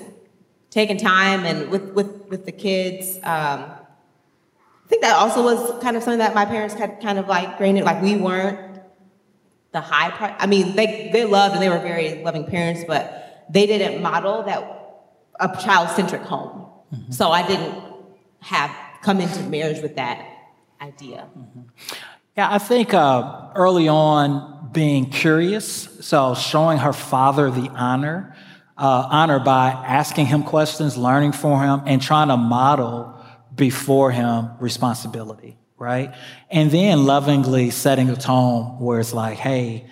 taking 0.71 0.97
time 0.97 1.45
and 1.45 1.69
with, 1.71 1.93
with, 1.93 2.27
with 2.29 2.47
the 2.47 2.53
kids. 2.53 3.17
Um, 3.17 3.65
I 3.65 4.89
think 4.89 5.03
that 5.03 5.17
also 5.17 5.43
was 5.43 5.83
kind 5.83 5.97
of 5.97 6.03
something 6.03 6.19
that 6.19 6.35
my 6.35 6.45
parents 6.45 6.75
had 6.75 7.01
kind 7.01 7.19
of 7.19 7.29
like 7.29 7.59
granted, 7.59 7.85
like 7.85 8.03
we 8.03 8.17
weren't 8.17 8.81
the 9.73 9.81
high 9.81 10.11
pri 10.11 10.35
I 10.39 10.47
mean, 10.47 10.75
they, 10.75 11.11
they 11.13 11.25
loved 11.25 11.55
and 11.55 11.63
they 11.63 11.69
were 11.69 11.79
very 11.79 12.23
loving 12.25 12.45
parents, 12.45 12.85
but 12.87 13.47
they 13.51 13.67
didn't 13.67 14.03
model 14.03 14.43
that 14.45 14.63
a 15.39 15.49
child-centric 15.63 16.23
home. 16.23 16.67
Mm-hmm. 16.93 17.13
So 17.13 17.31
I 17.31 17.47
didn't 17.47 17.83
have 18.41 18.75
come 19.03 19.21
into 19.21 19.43
marriage 19.45 19.81
with 19.81 19.97
that 19.97 20.25
idea. 20.81 21.29
Mm-hmm. 21.37 21.61
Yeah, 22.37 22.53
I 22.53 22.59
think 22.59 22.95
uh, 22.95 23.51
early 23.55 23.89
on 23.89 24.71
being 24.73 25.11
curious, 25.11 25.89
so 26.01 26.35
showing 26.35 26.79
her 26.79 26.93
father 26.93 27.51
the 27.51 27.69
honor, 27.71 28.37
uh, 28.81 29.09
honor 29.11 29.39
by 29.39 29.69
asking 29.71 30.27
him 30.27 30.43
questions, 30.43 30.97
learning 30.97 31.33
from 31.33 31.63
him, 31.63 31.83
and 31.87 32.03
trying 32.03 32.29
to 32.29 32.37
model 32.37 33.15
before 33.55 34.11
him 34.11 34.51
responsibility 34.59 35.57
right? 35.81 36.15
And 36.51 36.71
then 36.71 37.07
lovingly 37.07 37.71
setting 37.71 38.11
a 38.11 38.17
tone 38.17 38.79
where 38.79 39.01
it's 39.01 39.15
like, 39.15 39.39
hey, 39.39 39.87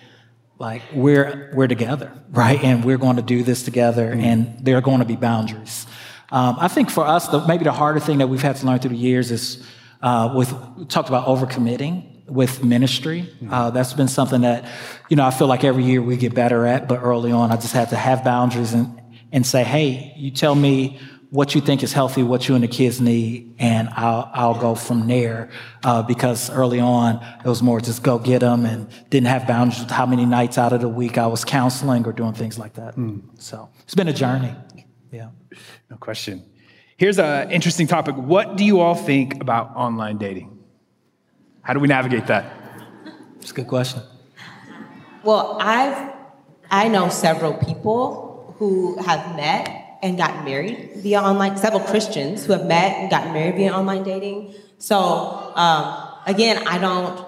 like 0.58 0.82
we're 0.92 1.50
we're 1.54 1.66
together, 1.66 2.12
right? 2.30 2.62
And 2.62 2.84
we're 2.84 2.98
going 2.98 3.16
to 3.16 3.22
do 3.22 3.42
this 3.42 3.62
together, 3.62 4.10
mm-hmm. 4.10 4.20
and 4.20 4.64
there 4.64 4.76
are 4.76 4.80
going 4.80 4.98
to 5.00 5.04
be 5.04 5.16
boundaries. 5.16 5.86
Um, 6.30 6.56
I 6.60 6.68
think 6.68 6.90
for 6.90 7.06
us, 7.06 7.28
the, 7.28 7.44
maybe 7.46 7.64
the 7.64 7.72
harder 7.72 8.00
thing 8.00 8.18
that 8.18 8.28
we've 8.28 8.42
had 8.42 8.56
to 8.56 8.66
learn 8.66 8.78
through 8.80 8.90
the 8.90 8.96
years 8.96 9.30
is 9.30 9.66
uh, 10.02 10.32
with 10.36 10.52
we 10.76 10.84
talked 10.84 11.08
about 11.08 11.26
overcommitting 11.26 12.17
with 12.28 12.62
ministry. 12.62 13.22
Mm-hmm. 13.22 13.52
Uh, 13.52 13.70
that's 13.70 13.92
been 13.92 14.08
something 14.08 14.42
that 14.42 14.64
you 15.08 15.16
know 15.16 15.26
I 15.26 15.30
feel 15.30 15.46
like 15.46 15.64
every 15.64 15.84
year 15.84 16.02
we 16.02 16.16
get 16.16 16.34
better 16.34 16.66
at, 16.66 16.88
but 16.88 17.00
early 17.02 17.32
on 17.32 17.50
I 17.50 17.56
just 17.56 17.72
had 17.72 17.90
to 17.90 17.96
have 17.96 18.24
boundaries 18.24 18.72
and 18.72 19.00
and 19.32 19.46
say, 19.46 19.62
hey, 19.64 20.14
you 20.16 20.30
tell 20.30 20.54
me 20.54 20.98
what 21.30 21.54
you 21.54 21.60
think 21.60 21.82
is 21.82 21.92
healthy, 21.92 22.22
what 22.22 22.48
you 22.48 22.54
and 22.54 22.64
the 22.64 22.68
kids 22.68 23.00
need, 23.00 23.54
and 23.58 23.88
I'll, 23.90 24.30
I'll 24.32 24.58
go 24.58 24.74
from 24.74 25.06
there. 25.06 25.50
Uh, 25.84 26.02
because 26.02 26.48
early 26.50 26.80
on, 26.80 27.22
it 27.44 27.48
was 27.48 27.62
more 27.62 27.80
just 27.80 28.02
go 28.02 28.18
get 28.18 28.40
them 28.40 28.64
and 28.64 28.88
didn't 29.10 29.26
have 29.26 29.46
boundaries 29.46 29.80
with 29.80 29.90
how 29.90 30.06
many 30.06 30.24
nights 30.24 30.56
out 30.56 30.72
of 30.72 30.80
the 30.80 30.88
week 30.88 31.18
I 31.18 31.26
was 31.26 31.44
counseling 31.44 32.06
or 32.06 32.12
doing 32.12 32.32
things 32.32 32.58
like 32.58 32.74
that. 32.74 32.96
Mm. 32.96 33.22
So 33.38 33.68
it's 33.82 33.94
been 33.94 34.08
a 34.08 34.12
journey. 34.12 34.54
Yeah. 35.12 35.30
No 35.90 35.96
question. 35.96 36.44
Here's 36.96 37.18
an 37.18 37.50
interesting 37.50 37.86
topic. 37.86 38.16
What 38.16 38.56
do 38.56 38.64
you 38.64 38.80
all 38.80 38.94
think 38.94 39.40
about 39.40 39.76
online 39.76 40.18
dating? 40.18 40.57
How 41.68 41.74
do 41.74 41.80
we 41.80 41.88
navigate 41.88 42.26
that? 42.28 42.50
It's 43.42 43.50
a 43.50 43.54
good 43.54 43.66
question. 43.66 44.00
Well, 45.22 45.58
I've 45.60 46.14
I 46.70 46.88
know 46.88 47.10
several 47.10 47.52
people 47.52 48.54
who 48.56 48.96
have 49.02 49.36
met 49.36 49.98
and 50.02 50.16
gotten 50.16 50.46
married 50.46 50.92
via 50.96 51.20
online, 51.20 51.58
several 51.58 51.82
Christians 51.82 52.46
who 52.46 52.54
have 52.54 52.64
met 52.64 52.96
and 52.96 53.10
gotten 53.10 53.34
married 53.34 53.56
via 53.56 53.74
online 53.74 54.02
dating. 54.02 54.54
So 54.78 55.52
um, 55.54 56.08
again, 56.24 56.66
I 56.66 56.78
don't, 56.78 57.22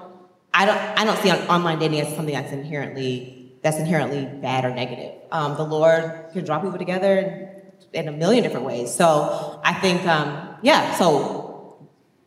I 0.54 0.64
don't, 0.64 0.78
I 0.78 1.04
don't 1.04 1.18
see 1.18 1.30
online 1.30 1.78
dating 1.78 2.00
as 2.00 2.16
something 2.16 2.34
that's 2.34 2.50
inherently 2.50 3.52
that's 3.60 3.78
inherently 3.78 4.24
bad 4.40 4.64
or 4.64 4.74
negative. 4.74 5.20
Um, 5.30 5.54
the 5.58 5.64
Lord 5.64 6.30
can 6.32 6.46
draw 6.46 6.60
people 6.60 6.78
together 6.78 7.50
in, 7.92 8.08
a 8.08 8.12
million 8.12 8.42
different 8.42 8.64
ways. 8.64 8.90
So 8.94 9.60
I 9.62 9.74
think, 9.74 10.06
um, 10.06 10.56
yeah. 10.62 10.94
So 10.94 11.39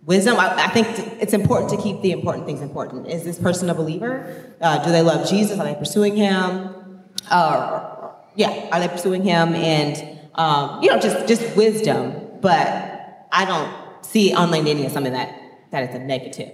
wisdom. 0.06 0.38
I, 0.38 0.66
I, 0.66 0.68
think 0.70 0.88
it's 1.22 1.34
important 1.34 1.70
to 1.72 1.78
keep 1.78 2.02
the 2.02 2.12
important 2.12 2.46
things 2.46 2.62
important. 2.62 3.08
Is 3.08 3.24
this 3.24 3.40
person 3.40 3.70
a 3.70 3.74
believer? 3.74 4.54
Uh, 4.62 4.84
do 4.84 4.92
they 4.92 5.02
love 5.02 5.30
Jesus? 5.30 5.60
Are 5.60 5.66
they 5.66 5.76
pursuing 5.76 6.16
Him? 6.16 7.02
Uh, 7.30 8.12
yeah, 8.36 8.70
are 8.72 8.80
they 8.80 8.88
pursuing 8.88 9.24
Him? 9.24 9.54
And 9.56 10.20
um, 10.36 10.82
you 10.82 10.90
know, 10.90 11.00
just 11.00 11.28
just 11.28 11.56
wisdom. 11.56 12.40
But 12.42 13.28
I 13.32 13.46
don't 13.46 14.06
see 14.06 14.34
online 14.34 14.66
dating 14.66 14.86
as 14.86 14.94
something 14.94 15.14
that 15.14 15.40
that 15.72 15.90
is 15.90 15.96
a 15.96 16.00
negative. 16.00 16.54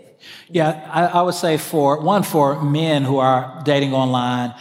Yeah, 0.49 0.89
I, 0.91 1.19
I 1.19 1.21
would 1.21 1.33
say 1.33 1.57
for 1.57 2.01
one, 2.01 2.23
for 2.23 2.61
men 2.61 3.03
who 3.03 3.19
are 3.19 3.61
dating 3.63 3.93
online, 3.93 4.53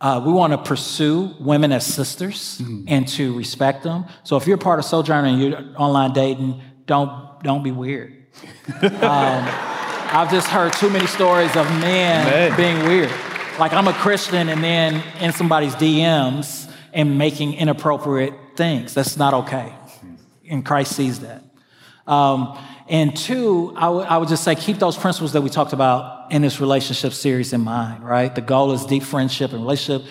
uh, 0.00 0.22
we 0.24 0.32
want 0.32 0.52
to 0.52 0.58
pursue 0.58 1.34
women 1.40 1.72
as 1.72 1.86
sisters 1.86 2.60
mm-hmm. 2.60 2.84
and 2.88 3.06
to 3.08 3.36
respect 3.36 3.84
them. 3.84 4.06
So 4.24 4.36
if 4.36 4.46
you're 4.46 4.58
part 4.58 4.78
of 4.78 4.84
Sojourner 4.84 5.28
and 5.28 5.40
you're 5.40 5.64
online 5.76 6.12
dating, 6.12 6.60
don't 6.86 7.23
don't 7.44 7.62
be 7.62 7.70
weird. 7.70 8.12
um, 8.82 9.44
I've 10.16 10.30
just 10.30 10.48
heard 10.48 10.72
too 10.72 10.90
many 10.90 11.06
stories 11.06 11.54
of 11.54 11.68
men 11.80 12.56
being 12.56 12.84
weird. 12.86 13.10
Like 13.58 13.72
I'm 13.72 13.86
a 13.86 13.92
Christian, 13.92 14.48
and 14.48 14.62
then 14.64 15.02
in 15.20 15.32
somebody's 15.32 15.74
DMs, 15.74 16.70
and 16.92 17.18
making 17.18 17.54
inappropriate 17.54 18.34
things. 18.56 18.94
That's 18.94 19.16
not 19.16 19.34
okay. 19.34 19.72
And 20.48 20.64
Christ 20.64 20.96
sees 20.96 21.20
that. 21.20 21.42
Um, 22.06 22.58
and 22.88 23.16
two, 23.16 23.72
I, 23.76 23.82
w- 23.82 24.04
I 24.04 24.18
would 24.18 24.28
just 24.28 24.44
say 24.44 24.54
keep 24.54 24.78
those 24.78 24.96
principles 24.96 25.32
that 25.32 25.40
we 25.40 25.50
talked 25.50 25.72
about 25.72 26.30
in 26.30 26.42
this 26.42 26.60
relationship 26.60 27.12
series 27.12 27.52
in 27.52 27.62
mind, 27.62 28.04
right? 28.04 28.32
The 28.34 28.42
goal 28.42 28.72
is 28.72 28.84
deep 28.84 29.02
friendship 29.02 29.52
and 29.52 29.62
relationship. 29.62 30.06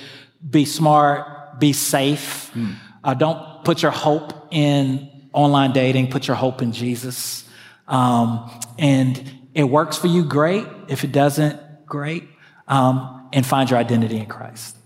Be 0.49 0.65
smart, 0.65 1.59
be 1.59 1.71
safe. 1.71 2.51
Mm. 2.53 2.75
Uh, 3.03 3.13
don't 3.13 3.63
put 3.63 3.81
your 3.81 3.91
hope 3.91 4.47
in 4.51 5.09
online 5.34 5.73
dating, 5.73 6.09
put 6.09 6.27
your 6.27 6.38
hope 6.38 6.61
in 6.61 6.71
Jesus. 6.71 7.43
Um, 7.88 8.49
and 8.79 9.31
it 9.53 9.65
works 9.65 9.97
for 9.97 10.07
you, 10.07 10.23
great. 10.23 10.65
If 10.88 11.03
it 11.03 11.11
doesn't, 11.11 11.86
great. 11.86 12.23
Um, 12.67 13.29
and 13.34 13.45
find 13.45 13.69
your 13.69 13.79
identity 13.79 14.17
in 14.17 14.27
Christ. 14.27 14.77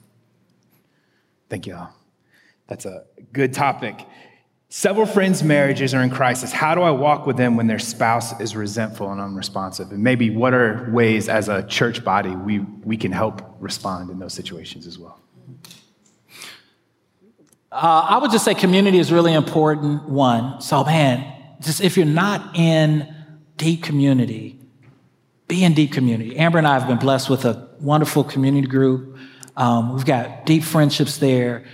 Thank 1.49 1.67
you 1.67 1.75
all. 1.75 1.93
That's 2.67 2.85
a 2.85 3.03
good 3.33 3.53
topic. 3.53 4.05
Several 4.69 5.05
friends' 5.05 5.43
marriages 5.43 5.93
are 5.93 6.03
in 6.03 6.09
crisis. 6.09 6.51
How 6.51 6.75
do 6.75 6.81
I 6.81 6.91
walk 6.91 7.25
with 7.25 7.37
them 7.37 7.55
when 7.55 7.67
their 7.67 7.79
spouse 7.79 8.37
is 8.41 8.53
resentful 8.55 9.09
and 9.11 9.21
unresponsive? 9.21 9.91
And 9.91 10.03
maybe 10.03 10.29
what 10.29 10.53
are 10.53 10.89
ways 10.91 11.29
as 11.29 11.47
a 11.47 11.63
church 11.63 12.03
body 12.03 12.31
we, 12.31 12.59
we 12.59 12.97
can 12.97 13.13
help 13.13 13.41
respond 13.59 14.09
in 14.09 14.19
those 14.19 14.33
situations 14.33 14.85
as 14.85 14.99
well? 14.99 15.21
Uh, 17.71 18.07
I 18.09 18.17
would 18.19 18.31
just 18.31 18.45
say 18.45 18.53
community 18.53 18.97
is 18.97 19.11
really 19.11 19.33
important, 19.33 20.07
one. 20.07 20.61
So, 20.61 20.83
man, 20.83 21.33
just 21.61 21.81
if 21.81 21.97
you're 21.97 22.05
not 22.05 22.55
in 22.55 23.13
deep 23.57 23.83
community, 23.83 24.59
be 25.47 25.63
in 25.63 25.73
deep 25.73 25.91
community. 25.91 26.37
Amber 26.37 26.57
and 26.57 26.67
I 26.67 26.79
have 26.79 26.87
been 26.87 26.97
blessed 26.97 27.29
with 27.29 27.45
a 27.45 27.67
wonderful 27.79 28.23
community 28.23 28.67
group. 28.67 29.17
Um, 29.55 29.95
we've 29.95 30.05
got 30.05 30.45
deep 30.45 30.63
friendships 30.63 31.17
there, 31.17 31.65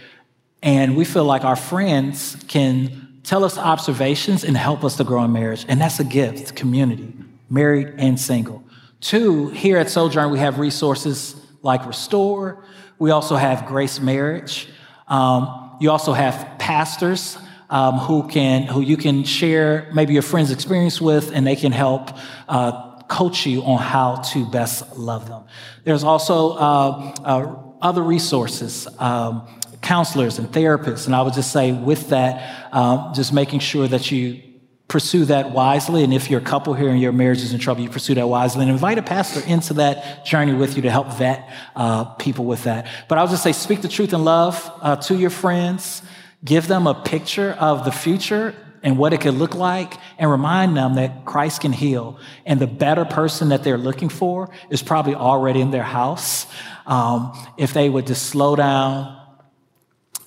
and 0.61 0.95
we 0.95 1.05
feel 1.05 1.25
like 1.25 1.43
our 1.43 1.55
friends 1.55 2.37
can 2.47 3.19
tell 3.23 3.43
us 3.43 3.57
observations 3.57 4.43
and 4.43 4.57
help 4.57 4.83
us 4.83 4.97
to 4.97 5.03
grow 5.03 5.23
in 5.23 5.31
marriage. 5.31 5.65
And 5.67 5.79
that's 5.79 5.99
a 5.99 6.03
gift, 6.03 6.55
community, 6.55 7.13
married 7.49 7.93
and 7.97 8.19
single. 8.19 8.63
Two, 8.99 9.49
here 9.49 9.77
at 9.77 9.89
Sojourn, 9.89 10.31
we 10.31 10.39
have 10.39 10.59
resources 10.59 11.35
like 11.61 11.85
Restore. 11.85 12.63
We 12.99 13.11
also 13.11 13.35
have 13.35 13.65
Grace 13.65 13.99
Marriage. 13.99 14.69
Um, 15.07 15.62
you 15.79 15.91
also 15.91 16.13
have 16.13 16.57
pastors 16.59 17.37
um, 17.69 17.97
who 17.97 18.27
can 18.27 18.63
who 18.63 18.81
you 18.81 18.97
can 18.97 19.23
share 19.23 19.89
maybe 19.93 20.13
your 20.13 20.21
friend's 20.21 20.51
experience 20.51 21.01
with, 21.01 21.31
and 21.33 21.45
they 21.45 21.55
can 21.55 21.71
help 21.71 22.11
uh, 22.47 23.01
coach 23.03 23.45
you 23.45 23.63
on 23.63 23.79
how 23.79 24.15
to 24.17 24.45
best 24.45 24.97
love 24.97 25.27
them. 25.27 25.43
There's 25.83 26.03
also 26.03 26.51
uh, 26.51 27.15
uh, 27.23 27.55
other 27.81 28.01
resources, 28.01 28.87
um, 28.99 29.47
counselors 29.81 30.39
and 30.39 30.47
therapists. 30.49 31.05
And 31.05 31.15
I 31.15 31.21
would 31.21 31.33
just 31.33 31.51
say, 31.51 31.71
with 31.71 32.09
that, 32.09 32.73
um, 32.73 33.13
just 33.13 33.33
making 33.33 33.59
sure 33.59 33.87
that 33.87 34.11
you 34.11 34.41
pursue 34.87 35.25
that 35.25 35.51
wisely. 35.51 36.03
And 36.03 36.13
if 36.13 36.29
you're 36.29 36.41
a 36.41 36.43
couple 36.43 36.73
here 36.73 36.89
and 36.89 36.99
your 36.99 37.11
marriage 37.11 37.41
is 37.41 37.53
in 37.53 37.59
trouble, 37.59 37.81
you 37.81 37.89
pursue 37.89 38.15
that 38.15 38.27
wisely 38.27 38.63
and 38.63 38.71
invite 38.71 38.97
a 38.97 39.01
pastor 39.01 39.41
into 39.47 39.75
that 39.75 40.25
journey 40.25 40.53
with 40.53 40.75
you 40.75 40.83
to 40.83 40.91
help 40.91 41.13
vet 41.13 41.49
uh, 41.75 42.05
people 42.15 42.45
with 42.45 42.63
that. 42.65 42.87
But 43.07 43.17
I'll 43.17 43.27
just 43.27 43.43
say, 43.43 43.53
speak 43.53 43.81
the 43.81 43.87
truth 43.87 44.13
in 44.13 44.23
love 44.23 44.71
uh, 44.81 44.97
to 44.97 45.15
your 45.15 45.29
friends. 45.29 46.01
Give 46.43 46.67
them 46.67 46.87
a 46.87 46.93
picture 46.93 47.51
of 47.53 47.85
the 47.85 47.91
future 47.91 48.53
and 48.83 48.97
what 48.97 49.13
it 49.13 49.21
could 49.21 49.35
look 49.35 49.55
like 49.55 49.93
and 50.19 50.29
remind 50.29 50.75
them 50.75 50.95
that 50.95 51.23
Christ 51.23 51.61
can 51.61 51.71
heal. 51.71 52.19
And 52.45 52.59
the 52.59 52.67
better 52.67 53.05
person 53.05 53.49
that 53.49 53.63
they're 53.63 53.77
looking 53.77 54.09
for 54.09 54.49
is 54.69 54.83
probably 54.83 55.15
already 55.15 55.61
in 55.61 55.71
their 55.71 55.83
house. 55.83 56.45
Um, 56.85 57.31
if 57.57 57.73
they 57.73 57.89
would 57.89 58.05
just 58.05 58.25
slow 58.27 58.57
down, 58.57 59.17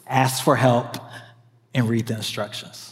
ask 0.06 0.42
for 0.42 0.56
help, 0.56 0.96
and 1.74 1.86
read 1.88 2.06
the 2.06 2.14
instructions. 2.14 2.85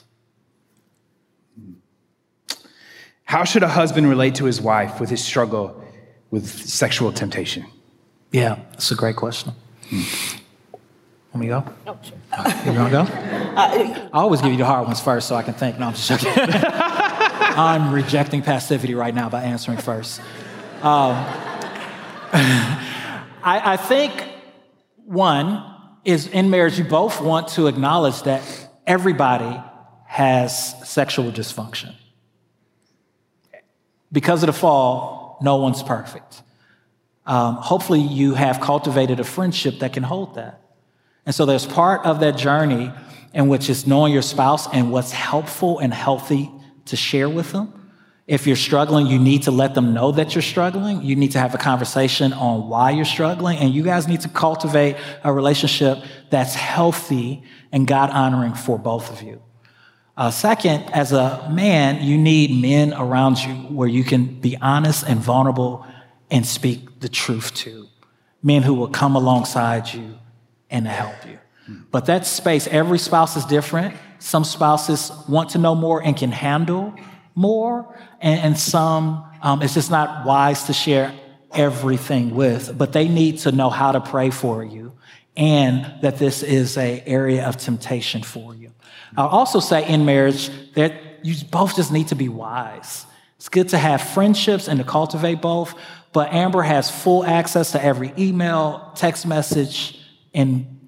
How 3.35 3.43
should 3.43 3.64
a 3.64 3.68
husband 3.68 4.09
relate 4.09 4.37
to 4.37 4.45
his 4.45 4.61
wife 4.61 5.01
with 5.01 5.11
his 5.11 5.20
struggle 5.20 5.82
with 6.30 6.47
sexual 6.47 7.11
temptation? 7.11 7.66
Yeah, 8.30 8.61
that's 8.70 8.93
a 8.93 8.95
great 8.95 9.16
question. 9.16 9.53
Hmm. 9.89 10.03
Let 11.32 11.41
me 11.41 11.49
go? 11.49 11.64
Oh, 11.85 11.99
sure. 12.01 12.72
You 12.72 12.78
want 12.78 12.93
to 12.93 12.97
go? 12.97 13.01
Uh, 13.57 14.09
I 14.12 14.20
always 14.20 14.41
give 14.41 14.53
you 14.53 14.59
the 14.59 14.64
hard 14.64 14.87
ones 14.87 15.01
first 15.01 15.26
so 15.26 15.35
I 15.35 15.43
can 15.43 15.55
think. 15.55 15.80
No, 15.80 15.89
I'm 15.89 15.95
just 15.95 16.09
joking. 16.09 16.32
I'm 16.37 17.93
rejecting 17.93 18.41
passivity 18.41 18.95
right 18.95 19.12
now 19.12 19.28
by 19.28 19.43
answering 19.43 19.78
first. 19.78 20.20
Um, 20.80 21.16
I, 22.32 23.72
I 23.72 23.76
think 23.76 24.12
one 25.07 25.61
is 26.05 26.28
in 26.28 26.51
marriage, 26.51 26.78
you 26.78 26.85
both 26.85 27.20
want 27.20 27.49
to 27.57 27.66
acknowledge 27.66 28.22
that 28.22 28.45
everybody 28.87 29.61
has 30.07 30.89
sexual 30.89 31.32
dysfunction. 31.32 31.97
Because 34.14 34.44
of 34.44 34.46
the 34.46 34.52
fall, 34.52 35.38
no 35.42 35.56
one's 35.56 35.82
perfect. 35.82 36.42
Um, 37.26 37.56
hopefully, 37.56 38.00
you 38.00 38.34
have 38.34 38.60
cultivated 38.60 39.18
a 39.18 39.24
friendship 39.24 39.80
that 39.80 39.92
can 39.92 40.04
hold 40.04 40.36
that. 40.36 40.60
And 41.26 41.34
so, 41.34 41.46
there's 41.46 41.66
part 41.66 42.06
of 42.06 42.20
that 42.20 42.36
journey 42.36 42.92
in 43.32 43.48
which 43.48 43.68
is 43.68 43.88
knowing 43.88 44.12
your 44.12 44.22
spouse 44.22 44.72
and 44.72 44.92
what's 44.92 45.10
helpful 45.10 45.80
and 45.80 45.92
healthy 45.92 46.48
to 46.84 46.94
share 46.94 47.28
with 47.28 47.50
them. 47.50 47.90
If 48.28 48.46
you're 48.46 48.56
struggling, 48.56 49.08
you 49.08 49.18
need 49.18 49.42
to 49.42 49.50
let 49.50 49.74
them 49.74 49.92
know 49.92 50.12
that 50.12 50.34
you're 50.34 50.42
struggling. 50.42 51.02
You 51.02 51.16
need 51.16 51.32
to 51.32 51.40
have 51.40 51.52
a 51.52 51.58
conversation 51.58 52.32
on 52.32 52.68
why 52.68 52.92
you're 52.92 53.04
struggling. 53.04 53.58
And 53.58 53.74
you 53.74 53.82
guys 53.82 54.06
need 54.06 54.20
to 54.20 54.28
cultivate 54.28 54.96
a 55.24 55.32
relationship 55.32 55.98
that's 56.30 56.54
healthy 56.54 57.42
and 57.72 57.84
God 57.86 58.10
honoring 58.10 58.54
for 58.54 58.78
both 58.78 59.10
of 59.10 59.22
you. 59.22 59.42
Uh, 60.16 60.30
second, 60.30 60.82
as 60.92 61.12
a 61.12 61.48
man, 61.50 62.02
you 62.02 62.16
need 62.16 62.60
men 62.60 62.92
around 62.94 63.38
you 63.38 63.54
where 63.74 63.88
you 63.88 64.04
can 64.04 64.40
be 64.40 64.56
honest 64.60 65.04
and 65.08 65.18
vulnerable 65.20 65.84
and 66.30 66.46
speak 66.46 67.00
the 67.00 67.08
truth 67.08 67.52
to. 67.54 67.88
Men 68.42 68.62
who 68.62 68.74
will 68.74 68.88
come 68.88 69.16
alongside 69.16 69.92
you 69.92 70.18
and 70.70 70.86
help 70.86 71.14
you. 71.26 71.38
But 71.90 72.06
that 72.06 72.26
space, 72.26 72.66
every 72.66 72.98
spouse 72.98 73.36
is 73.36 73.44
different. 73.46 73.96
Some 74.18 74.44
spouses 74.44 75.10
want 75.28 75.50
to 75.50 75.58
know 75.58 75.74
more 75.74 76.02
and 76.02 76.16
can 76.16 76.30
handle 76.30 76.94
more, 77.34 77.98
and, 78.20 78.40
and 78.40 78.58
some 78.58 79.24
um, 79.44 79.60
it's 79.60 79.74
just 79.74 79.90
not 79.90 80.24
wise 80.24 80.64
to 80.64 80.72
share 80.72 81.12
everything 81.52 82.34
with, 82.34 82.76
but 82.76 82.92
they 82.92 83.08
need 83.08 83.38
to 83.40 83.52
know 83.52 83.68
how 83.68 83.92
to 83.92 84.00
pray 84.00 84.30
for 84.30 84.64
you 84.64 84.92
and 85.36 86.00
that 86.00 86.18
this 86.18 86.42
is 86.42 86.78
a 86.78 87.02
area 87.06 87.46
of 87.46 87.56
temptation 87.58 88.22
for 88.22 88.54
you. 88.54 88.63
I'll 89.16 89.28
also 89.28 89.60
say 89.60 89.88
in 89.88 90.04
marriage 90.04 90.50
that 90.74 90.94
you 91.22 91.34
both 91.50 91.76
just 91.76 91.92
need 91.92 92.08
to 92.08 92.14
be 92.14 92.28
wise. 92.28 93.06
It's 93.36 93.48
good 93.48 93.68
to 93.70 93.78
have 93.78 94.00
friendships 94.02 94.68
and 94.68 94.78
to 94.78 94.84
cultivate 94.84 95.40
both, 95.40 95.74
but 96.12 96.32
Amber 96.32 96.62
has 96.62 96.90
full 96.90 97.24
access 97.24 97.72
to 97.72 97.84
every 97.84 98.12
email, 98.16 98.92
text 98.94 99.26
message, 99.26 100.00
and 100.32 100.80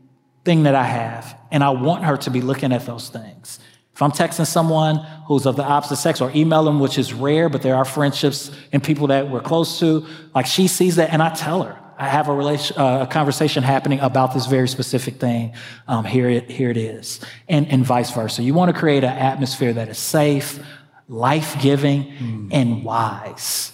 thing 0.44 0.64
that 0.64 0.74
I 0.74 0.84
have, 0.84 1.38
and 1.50 1.62
I 1.62 1.70
want 1.70 2.04
her 2.04 2.16
to 2.18 2.30
be 2.30 2.40
looking 2.40 2.72
at 2.72 2.86
those 2.86 3.08
things. 3.08 3.58
If 3.92 4.02
I'm 4.02 4.12
texting 4.12 4.46
someone 4.46 4.96
who's 5.26 5.46
of 5.46 5.56
the 5.56 5.64
opposite 5.64 5.96
sex 5.96 6.20
or 6.20 6.30
emailing, 6.34 6.78
which 6.78 6.98
is 6.98 7.14
rare, 7.14 7.48
but 7.48 7.62
there 7.62 7.74
are 7.74 7.84
friendships 7.84 8.50
and 8.70 8.84
people 8.84 9.06
that 9.06 9.30
we're 9.30 9.40
close 9.40 9.78
to, 9.80 10.06
like 10.34 10.46
she 10.46 10.68
sees 10.68 10.96
that 10.96 11.10
and 11.10 11.22
I 11.22 11.34
tell 11.34 11.62
her. 11.62 11.78
I 11.98 12.08
have 12.08 12.28
a, 12.28 12.34
relation, 12.34 12.76
uh, 12.76 13.02
a 13.02 13.06
conversation 13.06 13.62
happening 13.62 14.00
about 14.00 14.34
this 14.34 14.46
very 14.46 14.68
specific 14.68 15.14
thing. 15.14 15.54
Um, 15.88 16.04
here, 16.04 16.28
it, 16.28 16.50
here 16.50 16.70
it 16.70 16.76
is. 16.76 17.20
And, 17.48 17.66
and 17.68 17.84
vice 17.84 18.10
versa. 18.10 18.42
You 18.42 18.54
want 18.54 18.72
to 18.72 18.78
create 18.78 19.02
an 19.02 19.16
atmosphere 19.16 19.72
that 19.72 19.88
is 19.88 19.98
safe, 19.98 20.62
life 21.08 21.60
giving, 21.62 22.04
mm. 22.04 22.48
and 22.52 22.84
wise, 22.84 23.72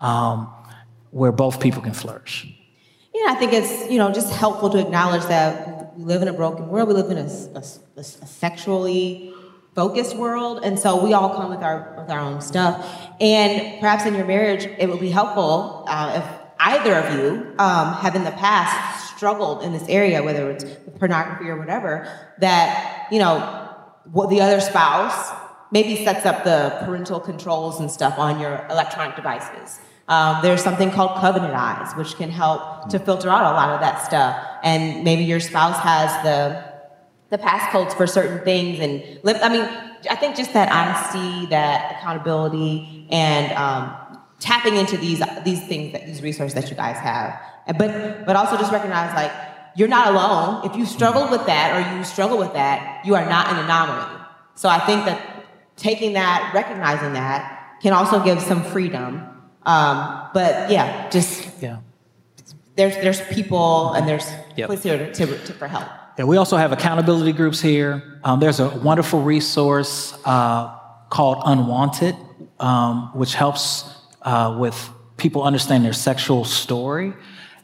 um, 0.00 0.52
where 1.10 1.32
both 1.32 1.60
people 1.60 1.82
can 1.82 1.92
flourish. 1.92 2.46
Yeah, 3.14 3.26
I 3.28 3.34
think 3.34 3.52
it's 3.52 3.90
you 3.90 3.98
know 3.98 4.10
just 4.10 4.32
helpful 4.32 4.70
to 4.70 4.78
acknowledge 4.78 5.22
that 5.26 5.96
we 5.96 6.04
live 6.04 6.22
in 6.22 6.28
a 6.28 6.32
broken 6.32 6.68
world. 6.68 6.88
We 6.88 6.94
live 6.94 7.10
in 7.10 7.18
a, 7.18 7.28
a, 7.54 8.00
a 8.00 8.02
sexually 8.02 9.34
focused 9.74 10.16
world 10.16 10.60
and 10.64 10.78
so 10.78 11.02
we 11.02 11.14
all 11.14 11.34
come 11.34 11.48
with 11.48 11.62
our 11.62 11.94
with 11.98 12.10
our 12.10 12.20
own 12.20 12.42
stuff 12.42 12.86
and 13.20 13.80
perhaps 13.80 14.04
in 14.04 14.14
your 14.14 14.26
marriage 14.26 14.66
it 14.78 14.86
would 14.86 15.00
be 15.00 15.08
helpful 15.08 15.84
uh, 15.88 16.20
if 16.22 16.41
either 16.64 16.94
of 16.94 17.14
you 17.14 17.54
um, 17.58 17.94
have 17.94 18.14
in 18.14 18.24
the 18.24 18.30
past 18.32 19.16
struggled 19.16 19.62
in 19.62 19.72
this 19.72 19.86
area 19.88 20.22
whether 20.22 20.50
it's 20.50 20.64
pornography 20.98 21.48
or 21.48 21.56
whatever 21.56 22.08
that 22.38 23.06
you 23.10 23.18
know 23.18 23.36
the 24.28 24.40
other 24.40 24.60
spouse 24.60 25.32
maybe 25.70 26.04
sets 26.04 26.26
up 26.26 26.44
the 26.44 26.76
parental 26.84 27.20
controls 27.20 27.80
and 27.80 27.90
stuff 27.90 28.18
on 28.18 28.40
your 28.40 28.66
electronic 28.70 29.14
devices 29.16 29.80
um, 30.08 30.38
there's 30.42 30.62
something 30.62 30.90
called 30.90 31.18
covenant 31.20 31.54
eyes 31.54 31.92
which 31.94 32.16
can 32.16 32.30
help 32.30 32.88
to 32.88 32.98
filter 32.98 33.28
out 33.28 33.52
a 33.52 33.54
lot 33.54 33.70
of 33.70 33.80
that 33.80 34.04
stuff 34.04 34.36
and 34.62 35.04
maybe 35.04 35.24
your 35.24 35.40
spouse 35.40 35.78
has 35.78 36.10
the 36.24 36.72
the 37.30 37.38
passcodes 37.38 37.94
for 37.94 38.06
certain 38.06 38.44
things 38.44 38.78
and. 38.78 39.02
I 39.24 39.48
mean, 39.48 39.66
I 40.10 40.16
think 40.16 40.36
just 40.36 40.52
that 40.52 40.70
honesty, 40.70 41.46
that 41.46 41.96
accountability, 41.96 43.06
and 43.10 43.52
um, 43.52 43.96
tapping 44.42 44.76
into 44.76 44.96
these 44.96 45.22
these 45.44 45.64
things 45.66 45.92
that 45.92 46.04
these 46.04 46.20
resources 46.20 46.54
that 46.54 46.68
you 46.68 46.76
guys 46.76 46.98
have. 46.98 47.40
But 47.78 48.26
but 48.26 48.34
also 48.36 48.56
just 48.56 48.72
recognize 48.72 49.14
like 49.14 49.32
you're 49.76 49.88
not 49.88 50.08
alone. 50.08 50.66
If 50.66 50.76
you 50.76 50.84
struggle 50.84 51.30
with 51.30 51.46
that 51.46 51.68
or 51.76 51.96
you 51.96 52.04
struggle 52.04 52.36
with 52.36 52.52
that, 52.52 53.06
you 53.06 53.14
are 53.14 53.24
not 53.24 53.46
an 53.52 53.64
anomaly. 53.64 54.20
So 54.54 54.68
I 54.68 54.80
think 54.80 55.06
that 55.06 55.46
taking 55.76 56.12
that, 56.14 56.50
recognizing 56.52 57.14
that, 57.14 57.78
can 57.80 57.92
also 57.92 58.22
give 58.22 58.40
some 58.42 58.62
freedom. 58.62 59.26
Um, 59.64 60.28
but 60.34 60.70
yeah, 60.70 61.08
just 61.08 61.62
yeah. 61.62 61.78
There's 62.74 62.96
there's 62.96 63.20
people 63.34 63.92
and 63.92 64.08
there's 64.08 64.28
yep. 64.56 64.66
place 64.66 64.82
here 64.82 64.98
to, 64.98 65.12
to, 65.12 65.26
to, 65.26 65.52
for 65.52 65.68
help. 65.68 65.86
Yeah, 66.18 66.24
we 66.24 66.36
also 66.36 66.56
have 66.56 66.72
accountability 66.72 67.32
groups 67.32 67.60
here. 67.60 68.18
Um, 68.24 68.40
there's 68.40 68.60
a 68.60 68.68
wonderful 68.68 69.22
resource 69.22 70.18
uh, 70.24 70.76
called 71.08 71.42
Unwanted, 71.44 72.16
um, 72.58 73.10
which 73.14 73.34
helps 73.34 74.01
uh, 74.24 74.56
with 74.58 74.90
people 75.16 75.42
understanding 75.42 75.84
their 75.84 75.92
sexual 75.92 76.44
story. 76.44 77.12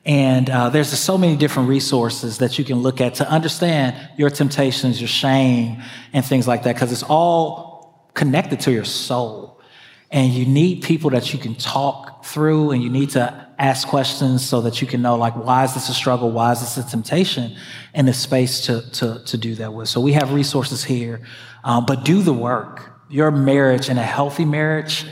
And 0.05 0.49
uh, 0.49 0.71
there's 0.71 0.89
so 0.89 1.19
many 1.19 1.37
different 1.37 1.69
resources 1.69 2.39
that 2.39 2.59
you 2.59 2.65
can 2.65 2.79
look 2.79 3.01
at 3.01 3.17
to 3.17 3.29
understand 3.29 3.97
your 4.17 4.31
temptations, 4.31 5.01
your 5.01 5.09
shame, 5.09 5.83
and 6.13 6.25
things 6.25 6.49
like 6.49 6.63
that, 6.63 6.77
because 6.77 6.93
it's 6.93 7.03
all 7.03 8.11
connected 8.15 8.61
to 8.61 8.73
your 8.73 8.85
soul. 8.85 9.61
And 10.11 10.33
you 10.33 10.47
need 10.47 10.83
people 10.83 11.11
that 11.11 11.33
you 11.33 11.39
can 11.39 11.55
talk 11.55 12.25
through, 12.25 12.71
and 12.71 12.83
you 12.83 12.89
need 12.89 13.11
to 13.11 13.49
ask 13.59 13.89
questions 13.89 14.47
so 14.47 14.61
that 14.61 14.81
you 14.81 14.87
can 14.87 15.03
know 15.03 15.17
like 15.17 15.35
why 15.35 15.65
is 15.65 15.75
this 15.75 15.89
a 15.89 15.95
struggle 15.95 16.31
why 16.31 16.53
is 16.53 16.61
this 16.61 16.77
a 16.77 16.89
temptation 16.89 17.57
and 17.93 18.07
the 18.07 18.13
space 18.13 18.67
to, 18.67 18.89
to, 18.93 19.23
to 19.25 19.37
do 19.37 19.57
that 19.57 19.75
with 19.75 19.89
so 19.89 20.01
we 20.01 20.13
have 20.13 20.33
resources 20.33 20.85
here 20.85 21.21
um, 21.65 21.85
but 21.85 22.05
do 22.05 22.23
the 22.23 22.33
work 22.33 22.93
your 23.09 23.31
marriage 23.33 23.89
and 23.89 23.99
a 23.99 24.03
healthy 24.03 24.45
marriage 24.45 25.05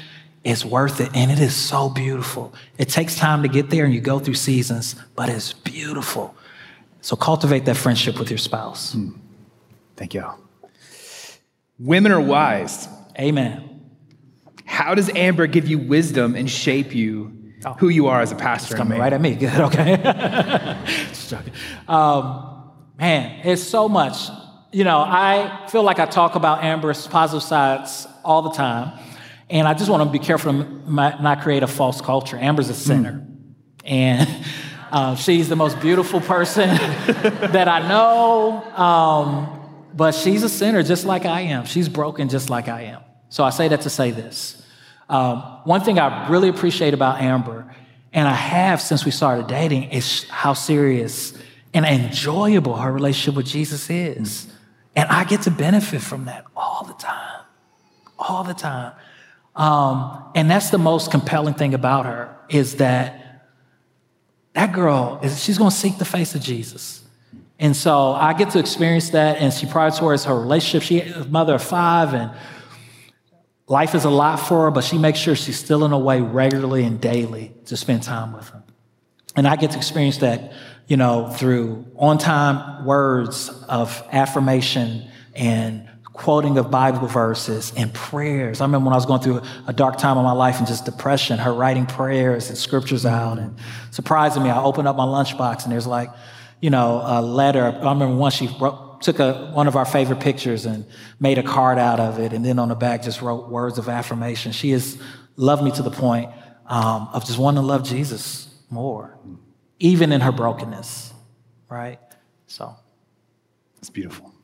is 0.47 0.65
worth 0.65 1.01
it 1.01 1.11
and 1.15 1.31
it 1.31 1.39
is 1.39 1.55
so 1.55 1.89
beautiful 1.89 2.55
it 2.79 2.89
takes 2.89 3.17
time 3.17 3.43
to 3.43 3.49
get 3.49 3.71
there 3.71 3.85
and 3.85 3.93
you 3.93 4.01
go 4.01 4.19
through 4.19 4.35
seasons 4.35 4.95
but 5.15 5.29
it's 5.29 5.53
beautiful 5.53 6.35
so 7.01 7.17
cultivate 7.17 7.65
that 7.65 7.77
friendship 7.77 8.19
with 8.19 8.31
your 8.31 8.39
spouse 8.39 8.93
hmm. 8.93 9.11
thank 9.97 10.15
y'all. 10.15 10.39
women 11.79 12.13
are 12.13 12.21
wise 12.21 12.89
amen 13.19 13.81
how 14.65 14.95
does 14.95 15.11
amber 15.17 15.47
give 15.47 15.69
you 15.69 15.79
wisdom 15.79 16.35
and 16.35 16.51
shape 16.51 16.95
you 16.95 17.37
oh. 17.67 17.73
who 17.75 17.89
you 17.89 18.07
are 18.07 18.21
as 18.21 18.33
a 18.33 18.37
pastor. 18.37 18.75
It's 18.75 18.79
coming 18.79 18.99
right 18.99 19.13
at 19.13 19.21
me. 19.21 19.35
Good, 19.35 19.61
okay. 19.61 19.95
um, 21.89 22.73
man, 22.99 23.41
it's 23.47 23.63
so 23.63 23.89
much. 23.89 24.29
You 24.73 24.85
know, 24.85 24.99
I 24.99 25.67
feel 25.71 25.83
like 25.83 25.99
I 25.99 26.07
talk 26.07 26.35
about 26.35 26.63
Amber's 26.65 27.07
positive 27.07 27.43
sides 27.43 28.07
all 28.25 28.43
the 28.43 28.51
time, 28.51 28.99
and 29.49 29.69
I 29.69 29.75
just 29.75 29.91
want 29.91 30.03
to 30.03 30.11
be 30.11 30.25
careful 30.25 30.53
to 30.53 30.91
not 30.91 31.43
create 31.43 31.63
a 31.63 31.67
false 31.67 32.01
culture. 32.01 32.37
Amber's 32.37 32.69
a 32.69 32.75
sinner, 32.75 33.13
mm. 33.13 33.55
and 33.85 34.45
uh, 34.91 35.15
she's 35.17 35.49
the 35.49 35.57
most 35.57 35.81
beautiful 35.81 36.21
person 36.21 36.69
that 37.53 37.69
I 37.69 37.89
know. 37.89 38.63
Um, 38.75 39.53
but 39.95 40.15
she's 40.15 40.43
a 40.43 40.49
sinner 40.49 40.83
just 40.83 41.05
like 41.05 41.25
I 41.25 41.43
am. 41.43 41.65
She's 41.65 41.89
broken 41.89 42.29
just 42.29 42.51
like 42.51 42.69
I 42.69 42.83
am. 42.83 43.03
So 43.29 43.45
I 43.45 43.51
say 43.51 43.69
that 43.69 43.81
to 43.83 43.91
say 43.91 44.11
this. 44.11 44.63
Um, 45.09 45.41
one 45.65 45.81
thing 45.83 45.99
I 45.99 46.29
really 46.29 46.49
appreciate 46.49 46.95
about 46.95 47.21
Amber, 47.21 47.73
and 48.13 48.29
I 48.29 48.33
have 48.33 48.81
since 48.81 49.05
we 49.05 49.11
started 49.11 49.47
dating, 49.47 49.91
is 49.91 50.25
how 50.29 50.53
serious 50.53 51.33
and 51.73 51.85
enjoyable 51.85 52.77
her 52.77 52.93
relationship 52.93 53.37
with 53.37 53.47
Jesus 53.47 53.89
is. 53.91 54.49
And 54.95 55.09
I 55.09 55.25
get 55.25 55.43
to 55.43 55.51
benefit 55.51 56.01
from 56.01 56.25
that 56.25 56.45
all 56.57 56.85
the 56.85 56.95
time, 56.95 57.45
all 58.19 58.45
the 58.45 58.55
time. 58.55 58.93
Um, 59.57 60.23
and 60.35 60.51
that's 60.51 60.71
the 60.71 60.79
most 60.79 61.11
compelling 61.11 61.55
thing 61.55 61.75
about 61.75 62.07
her 62.07 62.37
is 62.49 62.77
that 62.77 63.45
that 64.53 64.73
girl 64.73 65.19
is 65.23 65.43
she's 65.43 65.59
going 65.59 65.71
to 65.71 65.77
seek 65.77 65.99
the 65.99 66.05
face 66.05 66.35
of 66.35 66.43
Jesus. 66.43 67.03
And 67.59 67.75
so 67.75 68.13
I 68.13 68.35
get 68.35 68.51
to 68.51 68.59
experience 68.59 69.11
that. 69.11 69.39
And 69.39 69.53
she 69.53 69.67
prioritizes 69.67 70.27
her 70.27 70.39
relationship. 70.39 70.83
She's 70.83 71.27
mother 71.27 71.55
of 71.55 71.63
five, 71.63 72.13
and 72.13 72.31
Life 73.69 73.97
is 73.97 74.05
a 74.05 74.11
lot 74.11 74.37
for 74.37 74.65
her, 74.65 74.71
but 74.71 74.85
she 74.85 74.97
makes 74.97 75.19
sure 75.19 75.35
she's 75.35 75.59
still 75.59 75.85
in 75.85 75.93
a 75.93 75.99
way 75.99 76.21
regularly 76.21 76.85
and 76.85 77.01
daily 77.01 77.53
to 77.67 77.77
spend 77.77 78.05
time 78.05 78.33
with 78.33 78.49
him. 78.51 78.63
And 79.35 79.47
I 79.47 79.57
get 79.57 79.73
to 79.73 79.77
experience 79.77 80.19
that, 80.19 80.53
you 80.87 80.97
know, 80.97 81.31
through 81.31 81.85
on 81.97 82.19
time 82.19 82.85
words 82.85 83.49
of 83.69 84.07
affirmation 84.13 85.11
and 85.35 85.86
quoting 86.17 86.57
of 86.59 86.71
Bible 86.71 87.07
verses 87.07 87.73
and 87.77 87.93
prayers. 87.93 88.61
I 88.61 88.65
remember 88.65 88.87
when 88.87 88.93
I 88.93 88.97
was 88.97 89.07
going 89.07 89.21
through 89.21 89.43
a 89.67 89.73
dark 89.73 89.99
time 89.99 90.17
of 90.17 90.25
my 90.25 90.33
life 90.33 90.59
and 90.59 90.67
just 90.67 90.85
depression, 90.85 91.39
her 91.39 91.53
writing 91.53 91.87
prayers 91.87 92.49
and 92.49 92.57
scriptures 92.59 93.05
out. 93.05 93.39
And 93.39 93.57
surprising 93.91 94.43
me, 94.43 94.51
I 94.51 94.63
opened 94.63 94.89
up 94.89 94.97
my 94.97 95.05
lunchbox 95.05 95.65
and 95.65 95.73
there's 95.73 95.87
like, 95.87 96.11
you 96.61 96.71
know, 96.71 97.03
a 97.05 97.21
letter. 97.21 97.65
I 97.65 97.93
remember 97.93 98.17
once 98.17 98.35
she 98.35 98.49
wrote, 98.61 99.03
took 99.03 99.19
a, 99.19 99.51
one 99.53 99.69
of 99.69 99.77
our 99.77 99.85
favorite 99.85 100.21
pictures 100.21 100.65
and 100.65 100.87
made 101.21 101.39
a 101.39 101.43
card 101.43 101.79
out 101.79 102.01
of 102.01 102.19
it. 102.19 102.33
And 102.33 102.45
then 102.45 102.59
on 102.59 102.71
the 102.71 102.75
back 102.75 103.03
just 103.03 103.21
wrote 103.21 103.49
words 103.49 103.79
of 103.79 103.89
affirmation. 103.89 104.53
She 104.53 104.71
has 104.71 104.99
loved 105.37 105.63
me 105.63 105.71
to 105.73 105.83
the 105.83 105.91
point 105.91 106.31
um, 106.67 107.09
of 107.13 107.27
just 107.27 107.39
wanting 107.39 107.63
to 107.63 107.67
love 107.67 107.85
Jesus 107.85 108.49
more, 108.71 109.19
even 109.79 110.13
in 110.13 110.23
her 110.23 110.33
brokenness, 110.33 111.13
right? 111.69 112.01
So. 112.47 112.75
It's 113.87 113.91
beautiful. 113.91 114.36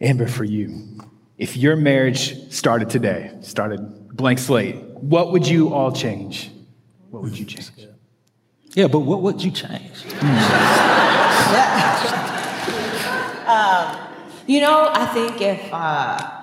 Amber, 0.00 0.28
for 0.28 0.44
you, 0.44 1.00
if 1.38 1.56
your 1.56 1.74
marriage 1.74 2.52
started 2.52 2.88
today, 2.88 3.32
started 3.40 4.16
blank 4.16 4.38
slate, 4.38 4.76
what 4.76 5.32
would 5.32 5.46
you 5.46 5.74
all 5.74 5.90
change? 5.90 6.50
What 7.10 7.24
would 7.24 7.36
you 7.36 7.44
change? 7.44 7.70
Yeah, 8.74 8.86
but 8.86 9.00
what 9.00 9.22
would 9.22 9.42
you 9.42 9.50
change? 9.50 10.04
um, 13.48 13.98
you 14.46 14.60
know, 14.60 14.88
I 14.92 15.10
think 15.12 15.40
if 15.40 15.72
uh, 15.72 16.38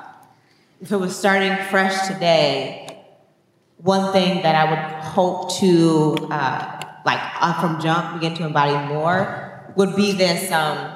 if 0.82 0.92
it 0.92 0.98
was 0.98 1.18
starting 1.18 1.56
fresh 1.68 2.08
today, 2.08 3.06
one 3.78 4.12
thing 4.12 4.42
that 4.44 4.56
I 4.56 4.70
would 4.70 5.04
hope 5.04 5.56
to 5.60 6.28
uh, 6.30 6.82
like 7.06 7.22
uh, 7.40 7.62
from 7.62 7.80
jump 7.80 8.20
begin 8.20 8.36
to 8.36 8.46
embody 8.48 8.76
more 8.94 9.72
would 9.78 9.96
be 9.96 10.12
this 10.12 10.52
um, 10.52 10.94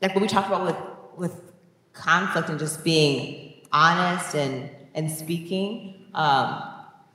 like 0.00 0.14
what 0.14 0.22
we 0.22 0.28
talked 0.28 0.48
about 0.48 0.64
with 0.64 0.76
with 1.18 1.45
conflict 1.96 2.48
and 2.48 2.58
just 2.58 2.84
being 2.84 3.54
honest 3.72 4.34
and 4.34 4.70
and 4.94 5.10
speaking. 5.10 5.94
Um, 6.14 6.62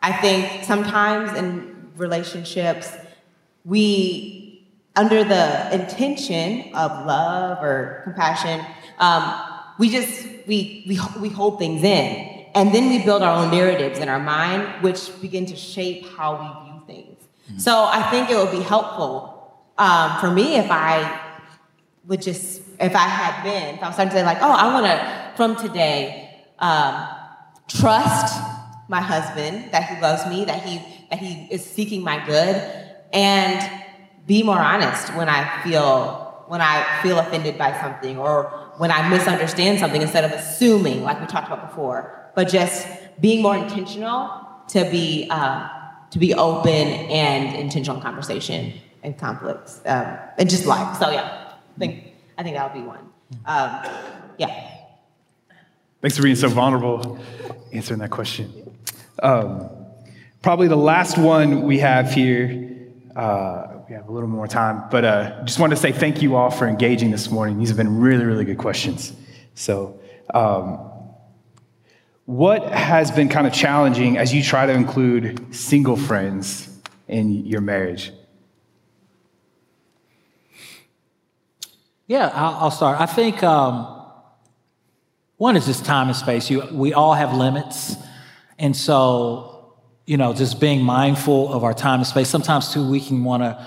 I 0.01 0.11
think 0.13 0.63
sometimes 0.63 1.38
in 1.38 1.91
relationships 1.95 2.91
we 3.65 4.67
under 4.95 5.23
the 5.23 5.73
intention 5.73 6.73
of 6.75 7.05
love 7.05 7.63
or 7.63 8.01
compassion 8.03 8.65
um, 8.99 9.41
we 9.79 9.89
just 9.89 10.27
we, 10.47 10.84
we 10.88 10.99
we 11.19 11.29
hold 11.29 11.59
things 11.59 11.84
in 11.84 12.45
and 12.53 12.73
then 12.73 12.89
we 12.89 13.03
build 13.03 13.21
our 13.21 13.43
own 13.43 13.51
narratives 13.51 13.99
in 13.99 14.09
our 14.09 14.19
mind 14.19 14.84
which 14.84 15.09
begin 15.21 15.45
to 15.45 15.55
shape 15.55 16.05
how 16.17 16.34
we 16.34 16.69
view 16.69 16.82
things 16.88 17.17
mm-hmm. 17.47 17.57
so 17.59 17.86
i 17.86 18.01
think 18.09 18.29
it 18.29 18.36
would 18.36 18.51
be 18.51 18.61
helpful 18.61 19.53
um, 19.77 20.19
for 20.19 20.32
me 20.32 20.55
if 20.55 20.69
i 20.71 21.21
would 22.07 22.21
just 22.21 22.61
if 22.82 22.95
i 22.95 23.07
had 23.07 23.43
been 23.43 23.75
if 23.75 23.84
i 23.84 23.88
was 23.88 23.95
starting 23.95 24.11
to 24.11 24.17
say 24.17 24.25
like 24.25 24.39
oh 24.41 24.51
i 24.51 24.73
want 24.73 24.86
to 24.86 25.32
from 25.36 25.55
today 25.55 26.45
um, 26.59 27.07
trust 27.67 28.39
my 28.88 29.01
husband 29.01 29.71
that 29.71 29.84
he 29.89 30.01
loves 30.01 30.25
me 30.27 30.45
that 30.45 30.61
he 30.63 30.82
that 31.09 31.19
he 31.19 31.47
is 31.49 31.65
seeking 31.65 32.01
my 32.03 32.23
good 32.25 32.55
and 33.13 33.82
be 34.27 34.43
more 34.43 34.59
honest 34.59 35.13
when 35.15 35.29
I 35.29 35.61
feel 35.63 36.45
when 36.47 36.61
I 36.61 37.01
feel 37.01 37.17
offended 37.17 37.57
by 37.57 37.79
something 37.79 38.17
or 38.17 38.43
when 38.77 38.91
I 38.91 39.07
misunderstand 39.09 39.79
something 39.79 40.01
instead 40.01 40.25
of 40.25 40.32
assuming, 40.32 41.01
like 41.01 41.21
we 41.21 41.27
talked 41.27 41.47
about 41.47 41.69
before, 41.69 42.32
but 42.36 42.49
just 42.49 42.88
being 43.21 43.41
more 43.41 43.55
intentional 43.55 44.47
to 44.69 44.89
be 44.89 45.27
uh, 45.29 45.67
to 46.11 46.19
be 46.19 46.34
open 46.34 46.69
and 46.71 47.55
intentional 47.55 47.97
in 47.97 48.03
conversation 48.03 48.73
and 49.03 49.17
conflicts 49.17 49.82
um, 49.86 50.17
and 50.38 50.49
just 50.49 50.65
life. 50.65 50.97
So 50.97 51.09
yeah, 51.09 51.53
thank. 51.79 52.11
I 52.38 52.43
think 52.43 52.55
that 52.55 52.73
would 52.73 52.82
be 52.82 52.88
one. 52.88 53.09
Um, 53.45 53.86
yeah. 54.38 54.77
Thanks 56.01 56.17
for 56.17 56.23
being 56.23 56.36
so 56.36 56.49
vulnerable, 56.49 57.19
answering 57.71 57.99
that 57.99 58.09
question. 58.09 58.51
Um, 59.21 59.69
probably 60.41 60.67
the 60.67 60.75
last 60.75 61.17
one 61.17 61.61
we 61.61 61.79
have 61.79 62.11
here 62.11 62.71
uh, 63.15 63.67
we 63.91 63.95
have 63.95 64.07
a 64.07 64.11
little 64.11 64.29
more 64.29 64.47
time, 64.47 64.84
but 64.89 65.03
uh, 65.03 65.43
just 65.43 65.59
wanted 65.59 65.75
to 65.75 65.82
say 65.82 65.91
thank 65.91 66.21
you 66.21 66.36
all 66.36 66.49
for 66.49 66.67
engaging 66.67 67.11
this 67.11 67.29
morning. 67.29 67.59
These 67.59 67.67
have 67.69 67.77
been 67.77 67.99
really, 67.99 68.23
really 68.23 68.45
good 68.45 68.57
questions. 68.57 69.13
So, 69.53 69.99
um, 70.34 70.88
what 72.25 72.71
has 72.71 73.11
been 73.11 73.27
kind 73.27 73.45
of 73.45 73.51
challenging 73.51 74.17
as 74.17 74.34
you 74.34 74.41
try 74.41 74.65
to 74.65 74.71
include 74.71 75.53
single 75.53 75.97
friends 75.97 76.69
in 77.09 77.45
your 77.45 77.59
marriage? 77.59 78.13
Yeah, 82.12 82.30
I'll, 82.34 82.55
I'll 82.66 82.72
start. 82.72 82.99
I 82.99 83.05
think 83.05 83.41
um, 83.41 83.88
one 85.38 85.55
is 85.55 85.66
just 85.66 85.86
time 85.86 86.09
and 86.09 86.18
space. 86.18 86.49
You, 86.49 86.68
we 86.74 86.91
all 86.91 87.14
have 87.14 87.34
limits, 87.34 87.95
and 88.59 88.76
so 88.76 89.78
you 90.05 90.18
know, 90.18 90.34
just 90.34 90.59
being 90.59 90.84
mindful 90.84 91.53
of 91.53 91.64
our 91.64 91.74
time 91.74 92.01
and 92.01 92.07
space. 92.07 92.28
Sometimes 92.28 92.74
too, 92.74 92.86
we 92.86 92.99
can 92.99 93.24
want 93.24 93.43
to 93.43 93.66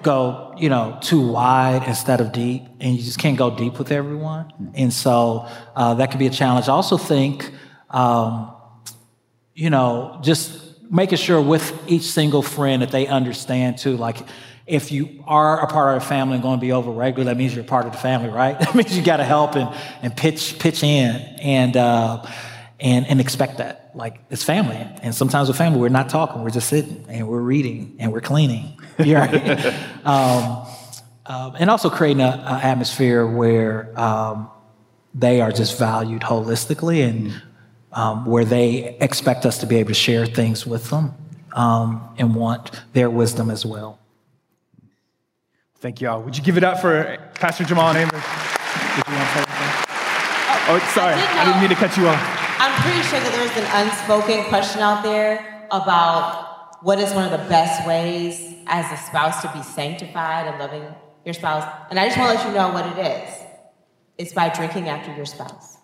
go, 0.00 0.54
you 0.56 0.70
know, 0.70 0.96
too 1.02 1.20
wide 1.30 1.82
instead 1.86 2.22
of 2.22 2.32
deep, 2.32 2.62
and 2.80 2.96
you 2.96 3.02
just 3.02 3.18
can't 3.18 3.36
go 3.36 3.54
deep 3.54 3.78
with 3.78 3.92
everyone. 3.92 4.72
And 4.74 4.90
so 4.90 5.46
uh, 5.76 5.92
that 5.96 6.10
could 6.10 6.20
be 6.20 6.28
a 6.28 6.30
challenge. 6.30 6.70
I 6.70 6.72
also 6.72 6.96
think, 6.96 7.52
um, 7.90 8.50
you 9.54 9.68
know, 9.68 10.18
just 10.22 10.80
making 10.90 11.18
sure 11.18 11.38
with 11.38 11.70
each 11.86 12.04
single 12.04 12.40
friend 12.40 12.80
that 12.80 12.92
they 12.92 13.06
understand 13.08 13.76
too, 13.76 13.98
like 13.98 14.26
if 14.66 14.92
you 14.92 15.24
are 15.26 15.62
a 15.62 15.66
part 15.66 15.96
of 15.96 16.02
a 16.02 16.06
family 16.06 16.34
and 16.34 16.42
going 16.42 16.58
to 16.58 16.60
be 16.60 16.72
over 16.72 16.90
regularly, 16.90 17.32
that 17.32 17.36
means 17.36 17.54
you're 17.54 17.64
a 17.64 17.66
part 17.66 17.86
of 17.86 17.92
the 17.92 17.98
family, 17.98 18.28
right? 18.28 18.58
That 18.60 18.74
means 18.74 18.96
you 18.96 19.02
got 19.02 19.16
to 19.18 19.24
help 19.24 19.56
and, 19.56 19.74
and 20.02 20.16
pitch 20.16 20.58
pitch 20.58 20.82
in 20.82 21.16
and 21.40 21.76
uh, 21.76 22.24
and 22.80 23.06
and 23.06 23.20
expect 23.20 23.58
that 23.58 23.90
like 23.94 24.20
it's 24.30 24.44
family. 24.44 24.76
And 25.02 25.14
sometimes 25.14 25.48
with 25.48 25.58
family, 25.58 25.80
we're 25.80 25.88
not 25.88 26.08
talking, 26.08 26.42
we're 26.42 26.50
just 26.50 26.68
sitting 26.68 27.04
and 27.08 27.28
we're 27.28 27.40
reading 27.40 27.96
and 27.98 28.12
we're 28.12 28.20
cleaning. 28.20 28.78
Right? 28.98 29.64
um, 30.04 30.66
um, 31.24 31.56
and 31.58 31.70
also 31.70 31.88
creating 31.88 32.20
an 32.20 32.40
atmosphere 32.40 33.26
where 33.26 33.98
um, 33.98 34.50
they 35.14 35.40
are 35.40 35.50
just 35.50 35.78
valued 35.78 36.22
holistically 36.22 37.08
and 37.08 37.42
um, 37.92 38.26
where 38.26 38.44
they 38.44 38.96
expect 39.00 39.46
us 39.46 39.58
to 39.58 39.66
be 39.66 39.76
able 39.76 39.88
to 39.88 39.94
share 39.94 40.26
things 40.26 40.66
with 40.66 40.90
them 40.90 41.14
um, 41.52 42.14
and 42.18 42.34
want 42.34 42.82
their 42.92 43.10
wisdom 43.10 43.50
as 43.50 43.64
well. 43.64 43.98
Thank 45.82 46.00
you 46.00 46.08
all. 46.08 46.22
Would 46.22 46.38
you 46.38 46.44
give 46.44 46.56
it 46.56 46.62
up 46.62 46.80
for 46.80 47.18
Pastor 47.34 47.64
Jamal 47.64 47.88
and 47.88 47.98
Amber? 47.98 48.22
Oh, 50.70 50.78
sorry. 50.94 51.14
I 51.14 51.44
didn't 51.44 51.60
mean 51.60 51.70
to 51.70 51.74
cut 51.74 51.96
you 51.96 52.06
off. 52.06 52.22
I'm 52.60 52.70
pretty 52.82 53.02
sure 53.08 53.18
that 53.18 53.32
there's 53.34 53.50
an 53.58 53.66
unspoken 53.82 54.44
question 54.44 54.80
out 54.80 55.02
there 55.02 55.66
about 55.72 56.84
what 56.84 57.00
is 57.00 57.12
one 57.12 57.24
of 57.24 57.32
the 57.32 57.48
best 57.48 57.84
ways 57.84 58.54
as 58.68 58.92
a 58.92 58.96
spouse 58.96 59.42
to 59.42 59.52
be 59.52 59.60
sanctified 59.60 60.46
and 60.46 60.60
loving 60.60 60.84
your 61.24 61.34
spouse. 61.34 61.68
And 61.90 61.98
I 61.98 62.06
just 62.06 62.16
want 62.16 62.38
to 62.38 62.44
let 62.44 62.46
you 62.46 62.54
know 62.54 62.68
what 62.68 62.86
it 62.96 63.04
is. 63.04 63.34
It's 64.18 64.32
by 64.32 64.50
drinking 64.50 64.88
after 64.88 65.12
your 65.16 65.26
spouse. 65.26 65.78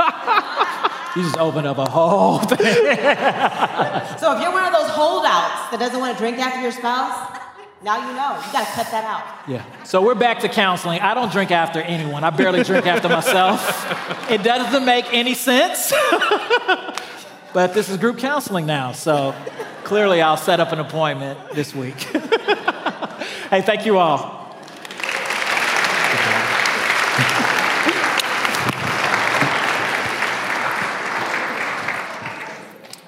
you 1.14 1.22
just 1.22 1.38
opened 1.38 1.68
up 1.68 1.78
a 1.78 1.88
whole 1.88 2.38
thing. 2.40 2.58
so 2.58 4.34
if 4.34 4.42
you're 4.42 4.50
one 4.50 4.66
of 4.66 4.72
those 4.72 4.90
holdouts 4.90 5.70
that 5.70 5.76
doesn't 5.78 6.00
want 6.00 6.16
to 6.16 6.20
drink 6.20 6.38
after 6.38 6.60
your 6.60 6.72
spouse, 6.72 7.35
now 7.82 8.08
you 8.08 8.16
know. 8.16 8.42
You 8.46 8.52
got 8.52 8.66
to 8.66 8.72
cut 8.72 8.90
that 8.90 9.04
out. 9.04 9.48
Yeah. 9.48 9.64
So 9.84 10.02
we're 10.02 10.14
back 10.14 10.40
to 10.40 10.48
counseling. 10.48 11.00
I 11.00 11.14
don't 11.14 11.30
drink 11.30 11.50
after 11.50 11.80
anyone. 11.80 12.24
I 12.24 12.30
barely 12.30 12.62
drink 12.62 12.86
after 12.86 13.08
myself. 13.08 13.92
It 14.28 14.42
doesn't 14.42 14.84
make 14.84 15.04
any 15.12 15.34
sense. 15.34 15.92
but 17.52 17.74
this 17.74 17.88
is 17.88 17.96
group 17.96 18.18
counseling 18.18 18.66
now. 18.66 18.90
So 18.90 19.36
clearly 19.84 20.20
I'll 20.20 20.36
set 20.36 20.58
up 20.58 20.72
an 20.72 20.80
appointment 20.80 21.38
this 21.54 21.72
week. 21.72 21.94
hey, 23.50 23.62
thank 23.62 23.86
you 23.86 23.98
all. 23.98 24.56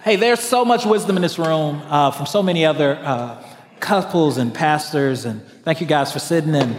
Hey, 0.05 0.15
there's 0.15 0.41
so 0.41 0.65
much 0.65 0.87
wisdom 0.87 1.17
in 1.17 1.23
this 1.23 1.39
room 1.39 1.83
uh, 1.87 2.13
from 2.13 2.27
so 2.27 2.45
many 2.45 2.65
other 2.65 2.95
uh, 2.95 3.43
couples 3.81 4.39
and 4.39 4.53
pastors. 4.53 5.25
And 5.25 5.47
thank 5.63 5.81
you 5.81 5.87
guys 5.87 6.13
for 6.13 6.19
sitting 6.19 6.55
and, 6.55 6.77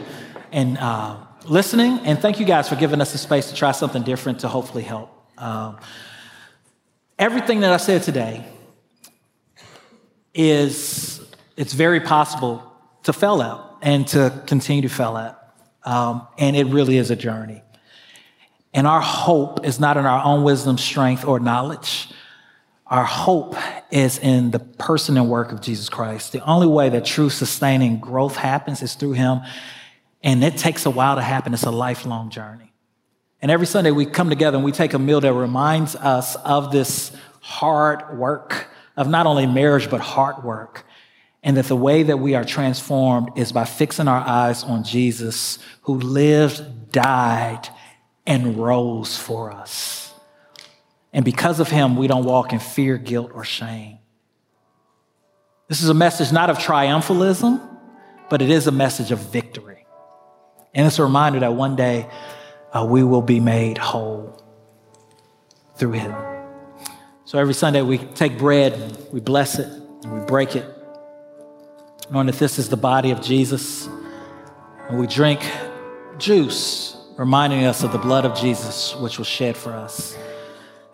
and 0.52 0.78
uh, 0.78 1.18
listening. 1.46 2.00
And 2.00 2.20
thank 2.20 2.40
you 2.40 2.46
guys 2.46 2.70
for 2.70 2.76
giving 2.76 3.02
us 3.02 3.12
the 3.12 3.18
space 3.18 3.50
to 3.50 3.56
try 3.56 3.72
something 3.72 4.04
different 4.04 4.40
to 4.42 4.48
hopefully 4.48 4.84
help. 4.84 5.12
Um, 5.38 5.78
everything 7.18 7.62
that 7.62 7.72
I 7.72 7.78
said 7.78 8.04
today 8.04 8.46
is, 10.34 11.22
it's 11.58 11.74
very 11.74 12.00
possible 12.00 12.64
to 13.04 13.14
fail 13.14 13.42
out 13.42 13.78
and 13.82 14.08
to 14.10 14.44
continue 14.46 14.82
to 14.84 14.90
fail 14.90 15.16
out. 15.16 15.38
Um, 15.84 16.28
and 16.38 16.56
it 16.56 16.68
really 16.68 16.98
is 16.98 17.12
a 17.12 17.16
journey. 17.16 17.64
And 18.74 18.86
our 18.86 19.02
hope 19.02 19.66
is 19.66 19.80
not 19.80 19.98
in 19.98 20.06
our 20.06 20.24
own 20.24 20.44
wisdom, 20.44 20.78
strength, 20.78 21.26
or 21.26 21.40
knowledge. 21.40 22.10
Our 22.90 23.06
hope 23.06 23.56
is 23.92 24.18
in 24.18 24.50
the 24.50 24.60
person 24.60 25.16
and 25.18 25.30
work 25.30 25.52
of 25.52 25.62
Jesus 25.62 25.90
Christ. 25.90 26.32
The 26.32 26.44
only 26.44 26.66
way 26.66 26.90
that 26.90 27.06
true 27.06 27.30
sustaining 27.30 28.00
growth 28.00 28.36
happens 28.36 28.82
is 28.82 28.96
through 28.96 29.14
Him. 29.14 29.42
And 30.24 30.44
it 30.44 30.58
takes 30.58 30.86
a 30.86 30.90
while 30.90 31.16
to 31.16 31.22
happen. 31.22 31.54
It's 31.54 31.64
a 31.64 31.72
lifelong 31.72 32.32
journey. 32.32 32.74
And 33.42 33.52
every 33.52 33.68
Sunday 33.68 33.92
we 33.92 34.06
come 34.06 34.30
together 34.30 34.58
and 34.58 34.66
we 34.66 34.72
take 34.72 34.94
a 34.94 35.00
meal 35.00 35.22
that 35.22 35.34
reminds 35.34 35.96
us 35.96 36.36
of 36.38 36.72
this 36.72 37.12
hard 37.42 38.18
work 38.18 38.68
of 38.98 39.08
not 39.08 39.28
only 39.28 39.46
marriage, 39.46 39.90
but 39.90 40.02
hard 40.02 40.44
work. 40.44 40.86
And 41.42 41.56
that 41.56 41.66
the 41.66 41.76
way 41.76 42.04
that 42.04 42.18
we 42.18 42.36
are 42.36 42.44
transformed 42.44 43.30
is 43.38 43.54
by 43.54 43.64
fixing 43.64 44.10
our 44.10 44.20
eyes 44.20 44.64
on 44.64 44.84
Jesus, 44.84 45.58
who 45.84 45.96
lived, 45.96 46.92
died, 46.92 47.70
and 48.26 48.58
rose 48.58 49.18
for 49.18 49.52
us. 49.54 50.09
And 51.12 51.26
because 51.26 51.60
of 51.60 51.70
him, 51.70 51.96
we 51.96 52.08
don't 52.08 52.24
walk 52.24 52.54
in 52.54 52.60
fear, 52.60 52.98
guilt, 52.98 53.32
or 53.34 53.44
shame. 53.44 54.00
This 55.68 55.82
is 55.82 55.90
a 55.90 55.94
message 55.94 56.32
not 56.32 56.50
of 56.50 56.58
triumphalism, 56.58 57.62
but 58.30 58.42
it 58.42 58.50
is 58.50 58.68
a 58.68 58.72
message 58.72 59.12
of 59.12 59.20
victory. 59.20 59.86
And 60.74 60.86
it's 60.86 61.00
a 61.00 61.04
reminder 61.04 61.40
that 61.40 61.54
one 61.54 61.76
day 61.76 62.08
uh, 62.72 62.86
we 62.88 63.04
will 63.04 63.22
be 63.22 63.40
made 63.40 63.78
whole 63.78 64.44
through 65.76 65.94
him. 65.94 66.16
So 67.26 67.40
every 67.40 67.54
Sunday 67.54 67.82
we 67.82 68.00
take 68.00 68.38
bread 68.38 69.08
we 69.12 69.20
bless 69.20 69.60
it 69.60 69.68
and 69.68 70.20
we 70.20 70.26
break 70.26 70.56
it, 70.56 70.66
knowing 72.12 72.28
that 72.28 72.38
this 72.38 72.60
is 72.60 72.70
the 72.70 72.78
body 72.78 73.12
of 73.12 73.22
Jesus. 73.22 73.88
And 74.88 75.00
we 75.00 75.08
drink 75.08 75.42
juice, 76.18 76.98
reminding 77.18 77.66
us 77.66 77.84
of 77.84 77.92
the 77.92 77.98
blood 77.98 78.26
of 78.26 78.36
Jesus, 78.38 78.96
which 78.96 79.20
was 79.20 79.28
shed 79.28 79.56
for 79.56 79.72
us. 79.72 80.18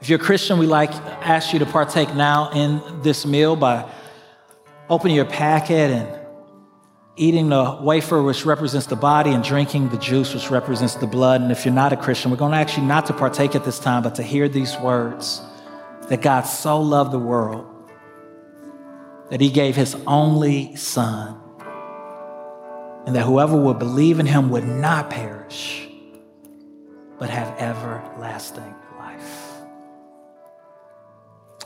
If 0.02 0.10
you're 0.10 0.20
a 0.20 0.24
Christian, 0.24 0.60
we 0.60 0.68
like 0.68 0.92
ask 0.92 1.54
you 1.54 1.60
to 1.60 1.66
partake 1.66 2.14
now 2.14 2.52
in 2.52 2.82
this 3.02 3.26
meal 3.26 3.56
by 3.56 3.90
opening 4.90 5.16
your 5.16 5.26
packet 5.26 5.90
and 5.92 6.08
eating 7.16 7.50
the 7.50 7.80
wafer, 7.82 8.22
which 8.22 8.46
represents 8.46 8.88
the 8.88 8.96
body, 8.96 9.32
and 9.32 9.44
drinking 9.44 9.90
the 9.90 9.98
juice, 9.98 10.34
which 10.34 10.52
represents 10.52 10.96
the 10.96 11.08
blood. 11.08 11.42
And 11.42 11.52
if 11.52 11.66
you're 11.66 11.74
not 11.74 11.94
a 11.94 11.98
Christian, 11.98 12.30
we're 12.30 12.38
going 12.38 12.52
to 12.52 12.58
ask 12.58 12.78
you 12.78 12.84
not 12.84 13.06
to 13.08 13.14
partake 13.14 13.56
at 13.56 13.64
this 13.64 13.80
time, 13.80 14.04
but 14.04 14.16
to 14.16 14.24
hear 14.24 14.50
these 14.50 14.78
words 14.78 15.42
that 16.10 16.22
God 16.22 16.42
so 16.42 16.80
loved 16.82 17.12
the 17.12 17.20
world 17.20 17.66
that 19.30 19.42
he 19.42 19.50
gave 19.50 19.76
his 19.76 19.96
only 20.06 20.76
son, 20.76 21.40
and 23.08 23.16
that 23.16 23.24
whoever 23.24 23.56
would 23.60 23.80
believe 23.80 24.20
in 24.20 24.26
him 24.26 24.50
would 24.50 24.68
not 24.68 25.10
perish, 25.10 25.88
but 27.18 27.30
have 27.30 27.58
everlasting. 27.60 28.76